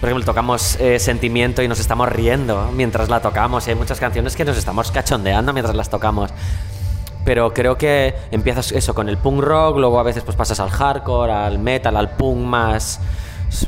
por 0.01 0.09
ejemplo, 0.09 0.25
tocamos 0.27 0.77
eh, 0.81 0.99
Sentimiento 0.99 1.63
y 1.63 1.69
nos 1.69 1.81
estamos 1.81 2.09
riendo 2.09 2.71
mientras 2.75 3.09
la 3.09 3.21
tocamos. 3.21 3.67
Hay 3.69 3.75
muchas 3.75 3.99
canciones 3.99 4.37
que 4.37 4.45
nos 4.45 4.57
estamos 4.57 4.91
cachondeando 4.91 5.53
mientras 5.53 5.75
las 5.77 5.89
tocamos. 5.89 6.31
Pero 7.25 7.53
creo 7.53 7.77
que 7.77 8.15
empiezas 8.31 8.71
eso 8.73 8.95
con 8.95 9.09
el 9.09 9.17
punk 9.19 9.41
rock, 9.41 9.79
luego 9.79 9.99
a 9.99 10.03
veces 10.05 10.23
pues 10.23 10.37
pasas 10.37 10.61
al 10.61 10.71
hardcore, 10.71 11.33
al 11.33 11.59
metal, 11.59 11.97
al 11.97 12.11
punk 12.11 12.39
más, 12.39 13.01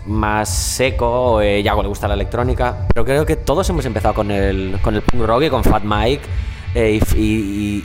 más 0.06 0.48
seco, 0.48 1.40
eh, 1.40 1.62
Yago 1.62 1.82
le 1.82 1.88
gusta 1.88 2.06
la 2.06 2.14
electrónica. 2.14 2.86
Pero 2.94 3.04
creo 3.04 3.26
que 3.26 3.34
todos 3.36 3.68
hemos 3.70 3.84
empezado 3.84 4.14
con 4.14 4.30
el, 4.30 4.78
con 4.82 4.94
el 4.94 5.02
punk 5.02 5.24
rock 5.24 5.42
y 5.44 5.50
con 5.50 5.64
Fat 5.64 5.82
Mike 5.82 6.22
eh, 6.74 7.00
y, 7.16 7.20
y- 7.20 7.84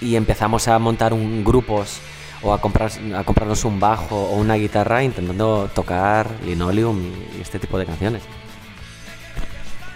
y- 0.00 0.08
y 0.12 0.16
empezamos 0.16 0.66
a 0.68 0.78
montar 0.78 1.12
un 1.12 1.44
grupos 1.44 1.98
o 2.44 2.52
a, 2.52 2.60
comprar, 2.60 2.90
a 3.16 3.24
comprarnos 3.24 3.64
un 3.64 3.80
bajo 3.80 4.16
o 4.16 4.36
una 4.36 4.54
guitarra 4.54 5.02
intentando 5.02 5.70
tocar 5.74 6.30
Linoleum 6.44 7.00
y 7.38 7.40
este 7.40 7.58
tipo 7.58 7.78
de 7.78 7.86
canciones. 7.86 8.22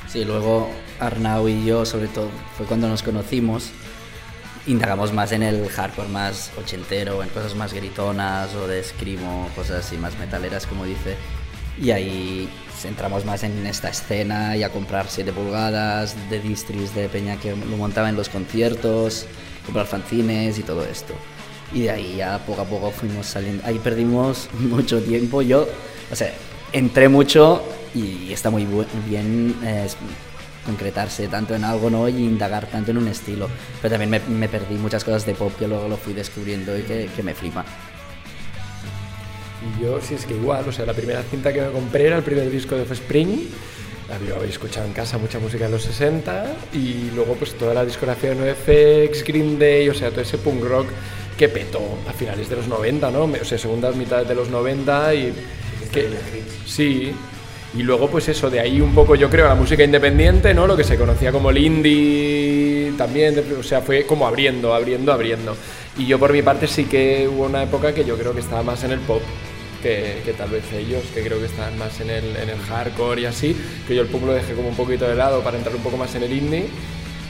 Sí, 0.09 0.25
luego 0.25 0.71
Arnau 0.99 1.49
y 1.49 1.65
yo, 1.65 1.85
sobre 1.85 2.09
todo, 2.09 2.29
fue 2.57 2.67
cuando 2.67 2.89
nos 2.89 3.03
conocimos. 3.03 3.71
Indagamos 4.67 5.13
más 5.13 5.33
en 5.33 5.43
el 5.43 5.69
hardcore 5.69 6.09
más 6.09 6.51
ochentero, 6.59 7.23
en 7.23 7.29
cosas 7.29 7.55
más 7.55 7.73
gritonas 7.73 8.55
o 8.55 8.67
de 8.67 8.83
screamo, 8.83 9.49
cosas 9.55 9.87
así 9.87 9.97
más 9.97 10.19
metaleras, 10.19 10.67
como 10.67 10.85
dice. 10.85 11.17
Y 11.81 11.91
ahí 11.91 12.49
entramos 12.85 13.25
más 13.25 13.43
en 13.45 13.67
esta 13.67 13.91
escena 13.91 14.57
y 14.57 14.63
a 14.63 14.71
comprar 14.71 15.07
7 15.09 15.33
pulgadas 15.33 16.17
de 16.31 16.41
distris 16.41 16.95
de 16.95 17.09
Peña 17.09 17.37
que 17.37 17.55
lo 17.55 17.77
montaba 17.77 18.09
en 18.09 18.17
los 18.17 18.29
conciertos, 18.29 19.27
comprar 19.65 19.87
fanzines 19.87 20.59
y 20.59 20.63
todo 20.63 20.85
esto. 20.85 21.15
Y 21.73 21.83
de 21.83 21.91
ahí 21.91 22.17
ya 22.17 22.39
poco 22.39 22.63
a 22.63 22.65
poco 22.65 22.91
fuimos 22.91 23.27
saliendo. 23.27 23.63
Ahí 23.67 23.79
perdimos 23.79 24.49
mucho 24.59 25.03
tiempo. 25.03 25.43
Yo, 25.43 25.67
o 26.11 26.17
sea, 26.17 26.33
entré 26.73 27.09
mucho 27.09 27.63
y 27.95 28.33
está 28.33 28.51
muy 28.51 28.67
bien 29.07 29.55
eh, 29.65 29.87
concretarse 30.65 31.29
tanto 31.29 31.55
en 31.55 31.65
algo 31.65 31.91
¿no? 31.91 32.09
y 32.09 32.17
indagar 32.17 32.67
tanto 32.67 32.91
en 32.91 32.99
un 32.99 33.09
estilo. 33.09 33.49
Pero 33.81 33.93
también 33.93 34.11
me, 34.11 34.21
me 34.21 34.49
perdí 34.49 34.77
muchas 34.77 35.05
cosas 35.05 35.27
de 35.27 35.35
pop 35.35 35.53
que 35.59 35.69
luego 35.69 35.89
lo 35.89 35.97
fui 35.97 36.13
descubriendo 36.13 36.77
y 36.77 36.83
que, 36.83 37.09
que 37.15 37.23
me 37.23 37.35
flipa. 37.35 37.65
Y 39.61 39.83
yo, 39.83 40.01
sí, 40.01 40.15
es 40.15 40.25
que 40.25 40.35
igual, 40.35 40.69
o 40.69 40.73
sea, 40.73 40.87
la 40.87 40.95
primera 40.95 41.23
cinta 41.23 41.53
que 41.53 41.61
me 41.61 41.71
compré 41.71 42.07
era 42.07 42.17
el 42.17 42.23
primer 42.23 42.51
disco 42.51 42.77
de 42.77 42.83
Offspring. 42.83 43.49
Yo 44.27 44.37
había 44.37 44.49
escuchado 44.49 44.87
en 44.87 44.95
casa 44.95 45.19
mucha 45.19 45.39
música 45.39 45.67
de 45.67 45.71
los 45.71 45.83
60 45.83 46.47
y 46.73 47.11
luego 47.15 47.35
pues 47.35 47.53
toda 47.55 47.75
la 47.75 47.85
discografía 47.85 48.31
de 48.31 48.37
NoFX, 48.37 49.23
Green 49.23 49.59
Day, 49.59 49.87
o 49.91 49.95
sea, 49.95 50.11
todo 50.11 50.23
ese 50.23 50.39
punk 50.39 50.65
rock 50.65 50.87
que 51.39 51.49
petó 51.49 51.81
a 52.09 52.13
finales 52.13 52.51
de 52.51 52.57
los 52.57 52.67
90, 52.67 53.11
¿no? 53.11 53.25
O 53.25 53.45
sea, 53.45 53.57
segundas 53.57 53.95
mitades 53.97 54.29
de 54.29 54.35
los 54.35 54.51
90 54.51 55.15
y... 55.15 55.33
Sí, 56.67 57.15
y 57.75 57.83
luego 57.83 58.11
pues 58.11 58.29
eso, 58.29 58.51
de 58.51 58.61
ahí 58.61 58.81
un 58.81 58.95
poco 58.95 59.15
yo 59.15 59.31
creo 59.31 59.47
la 59.47 59.55
música 59.55 59.85
independiente, 59.85 60.53
¿no? 60.53 60.67
Lo 60.67 60.77
que 60.77 60.85
se 60.85 60.97
conocía 60.97 61.33
como 61.33 61.51
el 61.51 61.59
indie 61.59 62.93
también, 62.99 63.43
o 63.59 63.63
sea, 63.63 63.81
fue 63.81 64.05
como 64.05 64.27
abriendo, 64.27 64.75
abriendo, 64.75 65.13
abriendo. 65.13 65.57
Y 65.97 66.07
yo 66.07 66.19
por 66.19 66.33
mi 66.33 66.43
parte 66.43 66.67
sí 66.67 66.85
que 66.85 67.29
hubo 67.29 67.45
una 67.45 67.63
época 67.63 67.95
que 67.95 68.05
yo 68.05 68.19
creo 68.19 68.35
que 68.35 68.41
estaba 68.41 68.63
más 68.63 68.83
en 68.85 68.93
el 68.93 69.01
pop 69.01 69.23
que, 69.83 70.23
que 70.25 70.33
tal 70.33 70.51
vez 70.51 70.65
ellos, 70.73 71.05
que 71.15 71.23
creo 71.23 71.39
que 71.39 71.47
estaban 71.47 71.79
más 71.79 72.01
en 72.01 72.11
el, 72.11 72.37
en 72.37 72.49
el 72.49 72.59
hardcore 72.59 73.23
y 73.23 73.25
así, 73.27 73.57
que 73.87 73.95
yo 73.95 74.03
el 74.03 74.09
punk 74.09 74.25
lo 74.25 74.33
dejé 74.33 74.55
como 74.55 74.69
un 74.69 74.77
poquito 74.77 75.07
de 75.07 75.15
lado 75.15 75.43
para 75.43 75.57
entrar 75.57 75.75
un 75.75 75.83
poco 75.83 75.97
más 75.97 76.15
en 76.15 76.25
el 76.25 76.33
indie. 76.33 76.67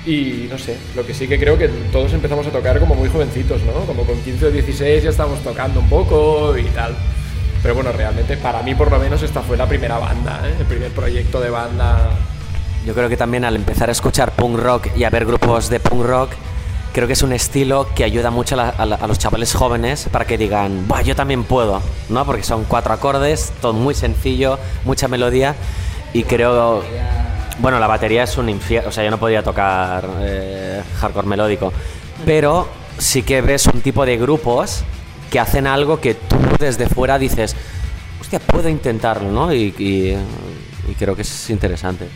Y 0.06 0.46
no 0.50 0.56
sé, 0.58 0.76
lo 0.96 1.04
que 1.04 1.12
sí 1.12 1.28
que 1.28 1.38
creo 1.38 1.58
que 1.58 1.68
todos 1.92 2.12
empezamos 2.12 2.46
a 2.46 2.50
tocar 2.50 2.78
como 2.80 2.94
muy 2.94 3.08
jovencitos, 3.10 3.60
¿no? 3.62 3.72
Como 3.84 4.04
con 4.04 4.18
15 4.22 4.46
o 4.46 4.50
16 4.50 5.02
ya 5.04 5.10
estábamos 5.10 5.40
tocando 5.40 5.80
un 5.80 5.88
poco 5.88 6.56
y 6.56 6.64
tal. 6.64 6.96
Pero 7.62 7.74
bueno, 7.74 7.90
realmente 7.92 8.36
para 8.36 8.62
mí 8.62 8.74
por 8.74 8.90
lo 8.90 8.98
menos 8.98 9.22
esta 9.22 9.42
fue 9.42 9.56
la 9.56 9.66
primera 9.66 9.98
banda, 9.98 10.40
¿eh? 10.46 10.54
el 10.60 10.66
primer 10.66 10.90
proyecto 10.92 11.40
de 11.40 11.50
banda. 11.50 12.10
Yo 12.86 12.94
creo 12.94 13.08
que 13.08 13.16
también 13.16 13.44
al 13.44 13.56
empezar 13.56 13.88
a 13.88 13.92
escuchar 13.92 14.32
punk 14.32 14.58
rock 14.58 14.86
y 14.96 15.04
a 15.04 15.10
ver 15.10 15.26
grupos 15.26 15.68
de 15.68 15.80
punk 15.80 16.06
rock, 16.06 16.30
creo 16.94 17.06
que 17.06 17.12
es 17.12 17.22
un 17.22 17.32
estilo 17.32 17.88
que 17.94 18.04
ayuda 18.04 18.30
mucho 18.30 18.54
a, 18.54 18.58
la- 18.58 18.68
a 18.70 18.86
la- 18.86 18.96
a 18.96 19.06
los 19.08 19.18
chavales 19.18 19.52
jóvenes 19.52 20.06
para 20.10 20.24
que 20.26 20.38
digan, 20.38 20.86
Buah, 20.88 21.02
yo 21.02 21.16
también 21.16 21.42
puedo, 21.44 21.82
¿no? 22.08 22.24
Porque 22.24 22.44
son 22.44 22.64
cuatro 22.64 22.94
acordes, 22.94 23.52
todo 23.60 23.72
muy 23.74 23.94
sencillo, 23.94 24.58
mucha 24.84 25.08
melodía 25.08 25.54
y 26.14 26.22
creo... 26.22 26.82
Bueno, 27.58 27.80
la 27.80 27.88
batería 27.88 28.22
es 28.22 28.38
un 28.38 28.48
infierno, 28.48 28.88
o 28.90 28.92
sea, 28.92 29.02
yo 29.04 29.10
no 29.10 29.18
podía 29.18 29.42
tocar 29.42 30.08
eh, 30.20 30.80
hardcore 31.00 31.26
melódico, 31.26 31.72
pero 32.24 32.68
sí 32.98 33.22
que 33.24 33.40
ves 33.40 33.66
un 33.66 33.80
tipo 33.80 34.06
de 34.06 34.16
grupos 34.16 34.84
que 35.30 35.40
hacen 35.40 35.66
algo 35.66 36.00
que 36.00 36.14
tú 36.14 36.36
desde 36.58 36.88
fuera 36.88 37.18
dices, 37.18 37.56
hostia, 38.20 38.38
puedo 38.38 38.68
intentarlo, 38.68 39.30
¿no? 39.30 39.52
Y, 39.52 39.72
creo 40.98 41.14
que 41.16 41.22
es 41.22 41.50
interesante. 41.50 42.08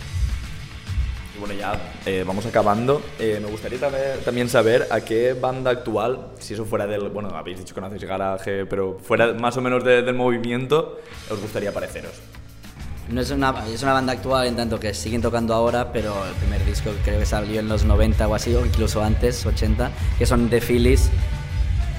Y 1.36 1.40
bueno, 1.40 1.55
ya 1.55 1.93
eh, 2.07 2.24
vamos 2.26 2.47
acabando. 2.47 3.03
Eh, 3.18 3.38
me 3.43 3.51
gustaría 3.51 3.78
también 4.24 4.49
saber 4.49 4.86
a 4.90 5.01
qué 5.03 5.34
banda 5.34 5.70
actual, 5.72 6.28
si 6.38 6.55
eso 6.55 6.64
fuera 6.64 6.86
del. 6.86 7.09
Bueno, 7.11 7.30
habéis 7.34 7.59
dicho 7.59 7.74
que 7.74 7.80
no 7.80 7.88
hacéis 7.88 8.05
garaje, 8.05 8.64
pero 8.64 8.99
fuera 9.03 9.34
más 9.34 9.57
o 9.57 9.61
menos 9.61 9.84
de- 9.84 10.03
del 10.03 10.14
movimiento, 10.14 11.01
os 11.28 11.40
gustaría 11.40 11.72
pareceros. 11.72 12.12
No 13.09 13.21
es 13.21 13.31
una, 13.31 13.53
es 13.73 13.83
una 13.83 13.93
banda 13.93 14.13
actual 14.15 14.47
en 14.47 14.57
tanto 14.57 14.81
que 14.81 14.95
siguen 14.95 15.21
tocando 15.21 15.53
ahora, 15.55 15.93
pero 15.93 16.25
el 16.25 16.33
primer 16.35 16.65
disco 16.65 16.91
creo 17.05 17.19
que 17.19 17.27
salió 17.27 17.61
en 17.61 17.69
los 17.69 17.85
90 17.85 18.27
o 18.27 18.35
así, 18.35 18.55
o 18.55 18.65
incluso 18.65 19.03
antes, 19.03 19.45
80, 19.45 19.91
que 20.19 20.25
son 20.25 20.49
The 20.49 20.61
Phillies. 20.61 21.11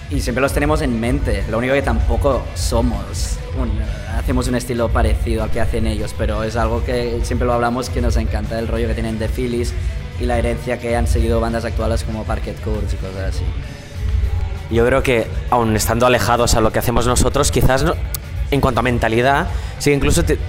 Y 0.09 0.21
siempre 0.21 0.41
los 0.41 0.53
tenemos 0.53 0.81
en 0.81 0.99
mente. 0.99 1.43
Lo 1.49 1.57
único 1.57 1.73
que 1.73 1.81
tampoco 1.81 2.43
somos. 2.55 3.37
un- 3.59 3.79
hacemos 4.17 4.47
un 4.47 4.55
estilo 4.55 4.89
parecido 4.89 5.43
al 5.43 5.51
que 5.51 5.61
hacen 5.61 5.85
ellos, 5.85 6.15
pero 6.17 6.43
es 6.43 6.55
algo 6.55 6.83
que 6.83 7.19
siempre 7.23 7.45
lo 7.45 7.53
hablamos 7.53 7.89
que 7.89 8.01
nos 8.01 8.17
encanta 8.17 8.57
el 8.57 8.67
rollo 8.67 8.87
que 8.87 8.95
tienen 8.95 9.19
The 9.19 9.27
Phillies 9.29 9.73
y 10.19 10.25
la 10.25 10.39
herencia 10.39 10.79
que 10.79 10.95
han 10.95 11.05
seguido 11.05 11.39
bandas 11.39 11.63
actuales 11.63 12.03
como 12.03 12.23
Parquet 12.23 12.59
Courts 12.63 12.93
y 12.93 12.97
cosas 12.97 13.35
así. 13.35 13.43
Yo 14.71 14.83
creo 14.87 15.03
que, 15.03 15.27
aun 15.51 15.75
estando 15.75 16.07
alejados 16.07 16.55
a 16.55 16.61
lo 16.61 16.71
que 16.71 16.79
hacemos 16.79 17.05
nosotros, 17.05 17.51
quizás 17.51 17.83
no- 17.83 17.93
en 18.49 18.59
cuanto 18.59 18.79
a 18.79 18.83
mentalidad, 18.83 19.47
sí 19.77 19.91
incluso 19.91 20.23
te, 20.23 20.39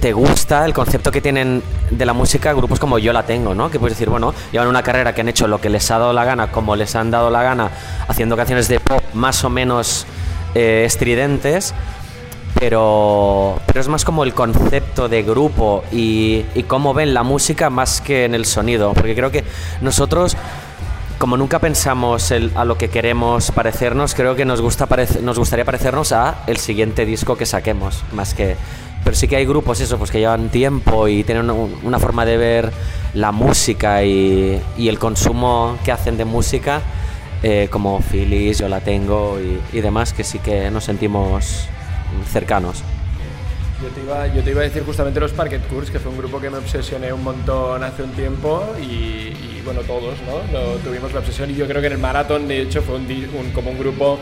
te 0.00 0.12
gusta 0.12 0.64
el 0.64 0.72
concepto 0.72 1.10
que 1.12 1.20
tienen 1.20 1.62
de 1.90 2.06
la 2.06 2.12
música 2.12 2.52
grupos 2.54 2.80
como 2.80 2.98
Yo 2.98 3.12
la 3.12 3.24
tengo, 3.24 3.54
¿no? 3.54 3.70
Que 3.70 3.78
puedes 3.78 3.96
decir, 3.96 4.08
bueno, 4.08 4.32
llevan 4.50 4.68
una 4.68 4.82
carrera 4.82 5.14
que 5.14 5.20
han 5.20 5.28
hecho 5.28 5.46
lo 5.46 5.60
que 5.60 5.68
les 5.68 5.90
ha 5.90 5.98
dado 5.98 6.12
la 6.12 6.24
gana, 6.24 6.50
como 6.50 6.74
les 6.76 6.96
han 6.96 7.10
dado 7.10 7.30
la 7.30 7.42
gana, 7.42 7.70
haciendo 8.08 8.36
canciones 8.36 8.68
de 8.68 8.80
pop 8.80 9.02
más 9.14 9.44
o 9.44 9.50
menos 9.50 10.06
eh, 10.54 10.84
estridentes, 10.86 11.74
pero, 12.58 13.60
pero 13.66 13.80
es 13.80 13.88
más 13.88 14.04
como 14.04 14.24
el 14.24 14.34
concepto 14.34 15.08
de 15.08 15.22
grupo 15.22 15.84
y, 15.92 16.44
y 16.54 16.62
cómo 16.64 16.94
ven 16.94 17.14
la 17.14 17.22
música 17.22 17.70
más 17.70 18.00
que 18.00 18.24
en 18.24 18.34
el 18.34 18.46
sonido, 18.46 18.92
porque 18.94 19.14
creo 19.14 19.30
que 19.30 19.44
nosotros 19.80 20.36
como 21.18 21.36
nunca 21.36 21.58
pensamos 21.58 22.30
el- 22.30 22.50
a 22.54 22.64
lo 22.64 22.78
que 22.78 22.88
queremos 22.88 23.50
parecernos, 23.50 24.14
creo 24.14 24.34
que 24.36 24.46
nos, 24.46 24.62
gusta 24.62 24.88
parec- 24.88 25.20
nos 25.20 25.38
gustaría 25.38 25.66
parecernos 25.66 26.12
a 26.12 26.36
el 26.46 26.56
siguiente 26.56 27.04
disco 27.04 27.36
que 27.36 27.44
saquemos, 27.44 28.02
más 28.12 28.32
que... 28.32 28.56
Pero 29.10 29.18
sí 29.18 29.26
que 29.26 29.34
hay 29.34 29.44
grupos 29.44 29.80
eso, 29.80 29.98
pues 29.98 30.12
que 30.12 30.20
llevan 30.20 30.50
tiempo 30.50 31.08
y 31.08 31.24
tienen 31.24 31.50
un- 31.50 31.76
una 31.82 31.98
forma 31.98 32.24
de 32.24 32.36
ver 32.36 32.70
la 33.14 33.32
música 33.32 34.04
y, 34.04 34.62
y 34.78 34.88
el 34.88 35.00
consumo 35.00 35.76
que 35.84 35.90
hacen 35.90 36.16
de 36.16 36.24
música, 36.24 36.80
eh, 37.42 37.66
como 37.72 37.98
Phyllis, 38.02 38.58
Yo 38.60 38.68
la 38.68 38.78
tengo 38.78 39.36
y, 39.40 39.76
y 39.76 39.80
demás, 39.80 40.12
que 40.12 40.22
sí 40.22 40.38
que 40.38 40.70
nos 40.70 40.84
sentimos 40.84 41.66
cercanos. 42.32 42.84
Yo 43.82 43.88
te, 43.88 44.00
iba, 44.00 44.28
yo 44.28 44.44
te 44.44 44.50
iba 44.52 44.60
a 44.60 44.64
decir 44.64 44.84
justamente 44.84 45.18
los 45.18 45.32
Parquet 45.32 45.66
Courts, 45.66 45.90
que 45.90 45.98
fue 45.98 46.12
un 46.12 46.18
grupo 46.18 46.38
que 46.40 46.48
me 46.48 46.58
obsesioné 46.58 47.12
un 47.12 47.24
montón 47.24 47.82
hace 47.82 48.04
un 48.04 48.12
tiempo 48.12 48.62
y, 48.80 48.84
y, 48.84 49.62
bueno, 49.64 49.80
todos, 49.80 50.14
¿no? 50.24 50.52
Lo, 50.56 50.76
tuvimos 50.76 51.12
la 51.12 51.18
obsesión 51.18 51.50
y 51.50 51.54
yo 51.56 51.66
creo 51.66 51.80
que 51.80 51.88
en 51.88 51.94
el 51.94 51.98
maratón, 51.98 52.46
de 52.46 52.62
hecho, 52.62 52.80
fue 52.80 52.94
un, 52.94 53.06
un- 53.10 53.50
como 53.52 53.72
un 53.72 53.78
grupo 53.80 54.20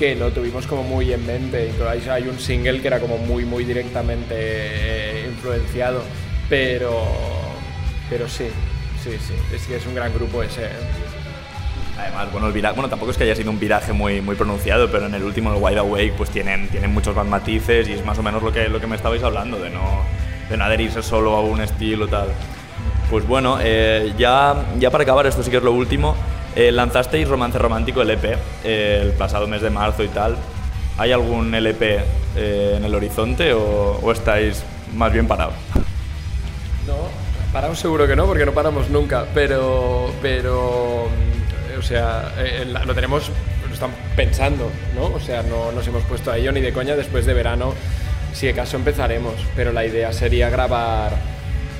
que 0.00 0.16
lo 0.16 0.30
tuvimos 0.30 0.66
como 0.66 0.82
muy 0.82 1.12
en 1.12 1.26
mente. 1.26 1.66
Incluso 1.66 2.10
hay, 2.10 2.26
un 2.26 2.38
single 2.40 2.80
que 2.80 2.86
era 2.86 3.00
como 3.00 3.18
muy, 3.18 3.44
muy 3.44 3.64
directamente 3.64 4.34
eh, 4.34 5.26
influenciado, 5.28 6.02
pero, 6.48 7.04
pero 8.08 8.26
sí, 8.26 8.46
sí, 9.04 9.10
sí, 9.20 9.34
es 9.54 9.66
que 9.66 9.76
es 9.76 9.86
un 9.86 9.94
gran 9.94 10.14
grupo 10.14 10.42
ese. 10.42 10.64
¿eh? 10.64 10.68
Además, 11.98 12.32
bueno, 12.32 12.46
el 12.46 12.54
viraje, 12.54 12.74
bueno, 12.74 12.88
tampoco 12.88 13.10
es 13.10 13.18
que 13.18 13.24
haya 13.24 13.36
sido 13.36 13.50
un 13.50 13.60
viraje 13.60 13.92
muy, 13.92 14.22
muy 14.22 14.36
pronunciado, 14.36 14.90
pero 14.90 15.04
en 15.04 15.14
el 15.14 15.22
último, 15.22 15.52
el 15.52 15.62
Wide 15.62 15.80
Awake, 15.80 16.14
pues 16.16 16.30
tienen, 16.30 16.68
tienen 16.68 16.94
muchos 16.94 17.14
más 17.14 17.26
matices 17.26 17.86
y 17.86 17.92
es 17.92 18.02
más 18.02 18.18
o 18.18 18.22
menos 18.22 18.42
lo 18.42 18.54
que, 18.54 18.70
lo 18.70 18.80
que 18.80 18.86
me 18.86 18.96
estabais 18.96 19.22
hablando, 19.22 19.58
de 19.58 19.68
no, 19.68 20.02
de 20.48 20.56
no 20.56 20.64
adherirse 20.64 21.02
solo 21.02 21.36
a 21.36 21.42
un 21.42 21.60
estilo 21.60 22.08
tal. 22.08 22.28
Pues 23.10 23.26
bueno, 23.26 23.58
eh, 23.60 24.14
ya, 24.16 24.64
ya 24.78 24.90
para 24.90 25.02
acabar, 25.02 25.26
esto 25.26 25.42
sí 25.42 25.50
que 25.50 25.58
es 25.58 25.62
lo 25.62 25.72
último, 25.72 26.16
Eh, 26.56 26.72
lanzasteis 26.72 27.28
Romance 27.28 27.58
Romántico 27.58 28.02
LP 28.02 28.36
eh, 28.64 29.00
el 29.02 29.12
pasado 29.12 29.46
mes 29.46 29.62
de 29.62 29.70
marzo 29.70 30.02
y 30.02 30.08
tal. 30.08 30.36
¿Hay 30.98 31.12
algún 31.12 31.54
LP 31.54 32.00
eh, 32.36 32.74
en 32.76 32.84
el 32.84 32.94
horizonte 32.94 33.52
o, 33.52 34.12
estáis 34.12 34.62
más 34.94 35.12
bien 35.12 35.28
parados? 35.28 35.54
No, 36.86 36.96
paramos 37.52 37.78
seguro 37.78 38.06
que 38.06 38.16
no, 38.16 38.26
porque 38.26 38.44
no 38.44 38.52
paramos 38.52 38.90
nunca, 38.90 39.26
pero, 39.32 40.12
pero, 40.20 41.06
mm, 41.08 41.78
o 41.78 41.82
sea, 41.82 42.34
lo 42.84 42.94
tenemos, 42.94 43.30
lo 43.68 43.72
estamos 43.72 43.96
pensando, 44.16 44.68
¿no? 44.96 45.06
O 45.14 45.20
sea, 45.20 45.42
no 45.44 45.70
nos 45.72 45.86
hemos 45.86 46.02
puesto 46.04 46.32
a 46.32 46.36
ello 46.36 46.50
ni 46.50 46.60
de 46.60 46.72
coña, 46.72 46.96
después 46.96 47.26
de 47.26 47.34
verano, 47.34 47.74
si 48.32 48.46
de 48.46 48.54
caso 48.54 48.76
empezaremos, 48.76 49.34
pero 49.54 49.72
la 49.72 49.86
idea 49.86 50.12
sería 50.12 50.50
grabar 50.50 51.12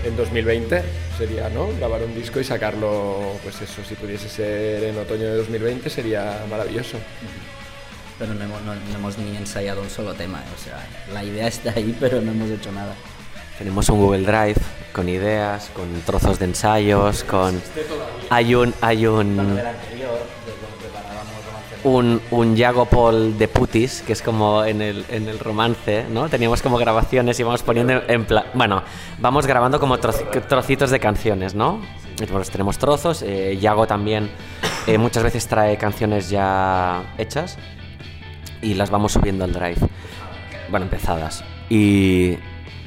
en 0.05 0.17
2020, 0.17 0.83
sería, 1.21 1.49
¿no? 1.51 1.69
Grabar 1.79 2.03
un 2.03 2.15
disco 2.15 2.41
y 2.41 2.45
sacarlo, 2.45 3.21
pues 3.43 3.61
eso, 3.61 3.83
si 3.87 3.95
pudiese 3.95 4.29
ser 4.29 4.85
en 4.85 4.97
otoño 4.99 5.25
de 5.27 5.37
2020 5.37 5.91
sería 5.91 6.45
maravilloso. 6.49 6.97
Pero 8.19 8.33
no 8.35 8.45
hemos, 8.45 8.63
no- 8.63 8.75
no 8.75 8.95
hemos 8.95 9.19
ni 9.19 9.37
ensayado 9.37 9.83
un 9.83 9.91
solo 9.91 10.15
tema, 10.15 10.43
o 10.55 10.59
sea, 10.63 10.79
la 11.13 11.23
idea 11.23 11.47
está 11.49 11.73
ahí, 11.77 11.95
pero 12.01 12.21
no 12.23 12.33
hemos 12.33 12.51
hecho 12.51 12.73
nada. 12.73 12.95
Tenemos 13.59 13.87
un 13.91 13.99
Google 13.99 14.23
Drive 14.23 14.61
con 14.95 15.09
ideas, 15.11 15.71
con 15.75 15.89
trozos 16.07 16.39
de 16.39 16.47
ensayos, 16.47 17.23
con... 17.25 17.61
Hay 18.31 18.55
un... 18.55 18.73
Hay 18.81 19.07
un... 19.07 19.37
Un, 21.83 22.21
un 22.31 22.57
Yago 22.57 22.85
Paul 22.85 23.39
de 23.39 23.49
putis, 23.49 24.03
que 24.07 24.13
es 24.13 24.21
como 24.21 24.65
en 24.65 24.83
el, 24.83 25.05
en 25.09 25.29
el 25.29 25.39
romance, 25.39 26.05
¿no? 26.11 26.29
Teníamos 26.29 26.61
como 26.61 26.77
grabaciones 26.77 27.41
y 27.41 27.43
vamos 27.43 27.63
poniendo 27.63 28.03
en 28.07 28.27
plan... 28.27 28.45
Bueno, 28.53 28.83
vamos 29.19 29.47
grabando 29.47 29.81
como 29.81 29.97
troci- 29.97 30.47
trocitos 30.47 30.91
de 30.91 31.01
canciones, 31.01 31.55
¿no? 31.55 31.81
Y, 32.21 32.27
pues, 32.27 32.51
tenemos 32.51 32.77
trozos, 32.77 33.23
eh, 33.23 33.57
Yago 33.59 33.87
también 33.87 34.31
eh, 34.87 34.99
muchas 34.99 35.23
veces 35.23 35.49
trae 35.49 35.79
canciones 35.79 36.29
ya 36.29 37.15
hechas 37.17 37.57
y 38.61 38.75
las 38.75 38.91
vamos 38.91 39.13
subiendo 39.13 39.45
al 39.45 39.55
drive. 39.55 39.79
Bueno, 40.71 40.85
empezadas. 40.85 41.43
Y, 41.71 42.37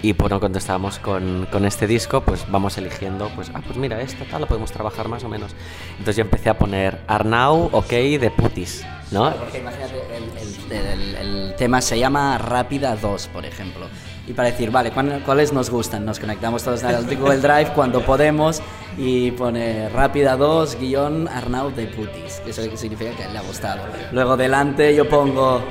y 0.03 0.13
bueno, 0.13 0.39
cuando 0.39 0.59
estábamos 0.59 0.99
con, 0.99 1.47
con 1.51 1.65
este 1.65 1.87
disco, 1.87 2.21
pues 2.21 2.45
vamos 2.49 2.77
eligiendo, 2.77 3.29
pues, 3.35 3.49
ah, 3.55 3.61
pues 3.65 3.77
mira, 3.77 3.99
esta 4.01 4.23
tal, 4.25 4.41
la 4.41 4.47
podemos 4.47 4.71
trabajar 4.71 5.07
más 5.07 5.23
o 5.23 5.29
menos. 5.29 5.51
Entonces 5.93 6.17
yo 6.17 6.21
empecé 6.21 6.49
a 6.49 6.57
poner 6.59 6.99
Arnau, 7.07 7.69
ok, 7.71 7.89
de 7.89 8.29
putis, 8.35 8.85
¿no? 9.11 9.31
Porque 9.33 9.57
imagínate, 9.59 9.95
el, 10.15 10.71
el- 10.71 10.87
el- 10.87 11.15
el 11.15 11.55
tema 11.55 11.81
se 11.81 11.97
llama 11.97 12.37
Rápida 12.37 12.95
2, 12.95 13.27
por 13.29 13.45
ejemplo. 13.45 13.87
Y 14.27 14.31
para 14.33 14.49
decir, 14.51 14.71
vale, 14.71 14.91
¿cuál- 14.91 15.21
¿cuáles 15.25 15.51
nos 15.51 15.69
gustan? 15.69 16.05
Nos 16.05 16.19
conectamos 16.19 16.63
todos 16.63 16.83
al 16.83 17.05
Google 17.17 17.37
Drive 17.39 17.71
cuando 17.73 18.01
podemos 18.05 18.61
y 18.97 19.31
pone 19.31 19.89
Rápida 19.89 20.35
2 20.37 20.77
guion 20.79 21.27
Arnau 21.27 21.71
de 21.71 21.87
Putis. 21.87 22.41
Eso 22.47 22.61
significa 22.77 23.11
que 23.11 23.27
le 23.29 23.37
ha 23.37 23.41
gustado. 23.41 23.81
Luego 24.13 24.37
delante 24.37 24.95
yo 24.95 25.07
pongo, 25.09 25.61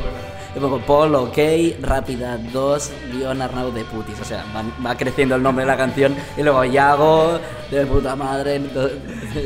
pongo 0.61 0.78
Paul, 0.80 1.14
ok, 1.14 1.38
Rápida 1.80 2.36
2 2.38 2.90
guion 3.12 3.40
Arnau 3.42 3.70
de 3.72 3.84
Putis. 3.84 4.20
O 4.20 4.24
sea, 4.24 4.44
va, 4.55 4.62
va 4.84 4.94
creciendo 4.96 5.34
el 5.36 5.42
nombre 5.42 5.64
de 5.64 5.70
la 5.70 5.76
canción 5.76 6.14
y 6.36 6.42
luego 6.42 6.64
Yago 6.64 7.38
de 7.70 7.86
puta 7.86 8.14
madre. 8.16 8.61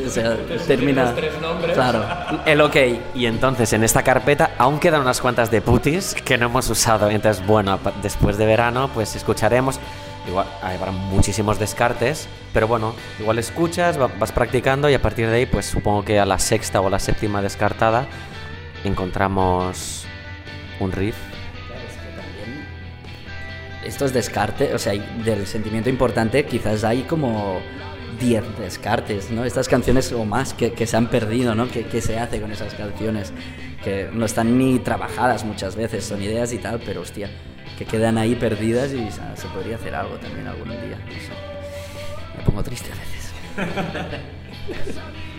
O 0.04 0.10
sea, 0.10 0.36
termina. 0.66 1.14
tres 1.14 1.40
nombres. 1.40 1.74
Claro, 1.74 2.04
el 2.44 2.60
ok. 2.60 2.76
Y 3.14 3.26
entonces 3.26 3.72
en 3.72 3.84
esta 3.84 4.02
carpeta 4.02 4.50
aún 4.58 4.80
quedan 4.80 5.02
unas 5.02 5.20
cuantas 5.20 5.48
de 5.52 5.60
putis 5.60 6.12
que 6.24 6.36
no 6.36 6.46
hemos 6.46 6.68
usado. 6.68 7.08
Entonces, 7.08 7.46
bueno, 7.46 7.78
después 8.02 8.36
de 8.36 8.46
verano, 8.46 8.90
pues 8.92 9.14
escucharemos. 9.14 9.78
Igual 10.26 10.46
habrá 10.60 10.90
muchísimos 10.90 11.60
descartes, 11.60 12.26
pero 12.52 12.66
bueno, 12.66 12.94
igual 13.20 13.38
escuchas, 13.38 13.96
va- 14.00 14.10
vas 14.18 14.32
practicando 14.32 14.90
y 14.90 14.94
a 14.94 15.00
partir 15.00 15.28
de 15.30 15.36
ahí, 15.36 15.46
pues 15.46 15.66
supongo 15.66 16.04
que 16.04 16.18
a 16.18 16.26
la 16.26 16.40
sexta 16.40 16.80
o 16.80 16.88
a 16.88 16.90
la 16.90 16.98
séptima 16.98 17.40
descartada 17.40 18.06
encontramos 18.82 19.95
un 20.80 20.92
riff. 20.92 21.16
estos 23.84 24.12
descartes, 24.12 24.74
o 24.74 24.78
sea, 24.80 24.92
hay- 24.92 25.22
del 25.24 25.46
sentimiento 25.46 25.88
importante, 25.88 26.44
quizás 26.44 26.82
hay 26.82 27.02
como 27.02 27.60
10 28.18 28.42
descartes, 28.58 29.30
¿no? 29.30 29.44
Estas 29.44 29.68
canciones 29.68 30.10
o 30.10 30.24
más 30.24 30.54
que, 30.54 30.72
que 30.72 30.88
se 30.88 30.96
han 30.96 31.06
perdido, 31.06 31.54
¿no? 31.54 31.68
¿Qué, 31.68 31.84
qué 31.84 32.00
se 32.00 32.18
hace 32.18 32.40
con 32.40 32.50
esas 32.50 32.74
canciones? 32.74 33.32
Que 33.84 34.08
no 34.12 34.26
están 34.26 34.58
ni 34.58 34.80
trabajadas 34.80 35.44
muchas 35.44 35.76
veces, 35.76 36.04
son 36.04 36.20
ideas 36.20 36.52
y 36.52 36.58
tal, 36.58 36.80
pero 36.84 37.02
hostia, 37.02 37.30
que 37.78 37.84
quedan 37.84 38.18
ahí 38.18 38.34
perdidas 38.34 38.90
y 38.92 39.08
se, 39.08 39.20
se 39.40 39.46
podría 39.54 39.76
hacer 39.76 39.94
algo 39.94 40.16
también 40.16 40.48
algún 40.48 40.68
día. 40.68 40.98
no 41.06 41.12
sé. 41.12 41.30
Me 42.38 42.42
pongo 42.44 42.64
triste 42.64 42.90
a 42.90 42.96
veces. 42.96 43.32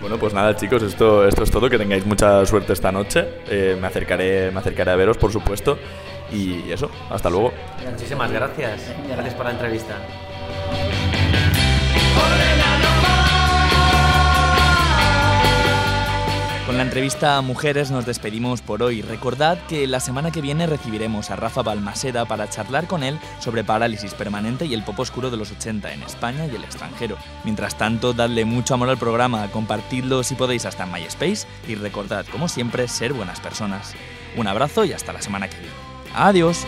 Bueno, 0.00 0.18
pues 0.18 0.34
nada, 0.34 0.54
chicos, 0.56 0.82
esto, 0.82 1.26
esto 1.26 1.42
es 1.42 1.50
todo. 1.50 1.70
Que 1.70 1.78
tengáis 1.78 2.04
mucha 2.04 2.44
suerte 2.46 2.72
esta 2.72 2.92
noche. 2.92 3.26
Eh, 3.48 3.76
me, 3.80 3.86
acercaré, 3.86 4.50
me 4.50 4.60
acercaré 4.60 4.90
a 4.90 4.96
veros, 4.96 5.16
por 5.16 5.32
supuesto. 5.32 5.78
Y 6.32 6.70
eso, 6.70 6.90
hasta 7.10 7.30
luego. 7.30 7.52
Muchísimas 7.90 8.30
gracias. 8.30 8.92
Gracias 9.08 9.34
por 9.34 9.46
la 9.46 9.52
entrevista. 9.52 9.96
Con 16.66 16.78
la 16.78 16.82
entrevista 16.82 17.36
a 17.36 17.42
Mujeres 17.42 17.90
nos 17.90 18.06
despedimos 18.06 18.62
por 18.62 18.82
hoy. 18.82 19.02
Recordad 19.02 19.58
que 19.68 19.86
la 19.86 20.00
semana 20.00 20.30
que 20.30 20.40
viene 20.40 20.66
recibiremos 20.66 21.30
a 21.30 21.36
Rafa 21.36 21.62
Balmaseda 21.62 22.24
para 22.24 22.48
charlar 22.48 22.86
con 22.86 23.02
él 23.02 23.18
sobre 23.38 23.64
parálisis 23.64 24.14
permanente 24.14 24.64
y 24.64 24.72
el 24.72 24.82
pop 24.82 24.98
oscuro 24.98 25.30
de 25.30 25.36
los 25.36 25.52
80 25.52 25.92
en 25.92 26.02
España 26.02 26.46
y 26.46 26.56
el 26.56 26.64
extranjero. 26.64 27.18
Mientras 27.44 27.76
tanto, 27.76 28.14
dadle 28.14 28.46
mucho 28.46 28.72
amor 28.72 28.88
al 28.88 28.96
programa, 28.96 29.50
compartidlo 29.50 30.22
si 30.22 30.36
podéis 30.36 30.64
hasta 30.64 30.84
en 30.84 30.92
MySpace 30.92 31.46
y 31.68 31.74
recordad, 31.74 32.24
como 32.32 32.48
siempre, 32.48 32.88
ser 32.88 33.12
buenas 33.12 33.40
personas. 33.40 33.92
Un 34.34 34.46
abrazo 34.46 34.86
y 34.86 34.94
hasta 34.94 35.12
la 35.12 35.20
semana 35.20 35.50
que 35.50 35.58
viene. 35.58 35.74
Adiós. 36.14 36.64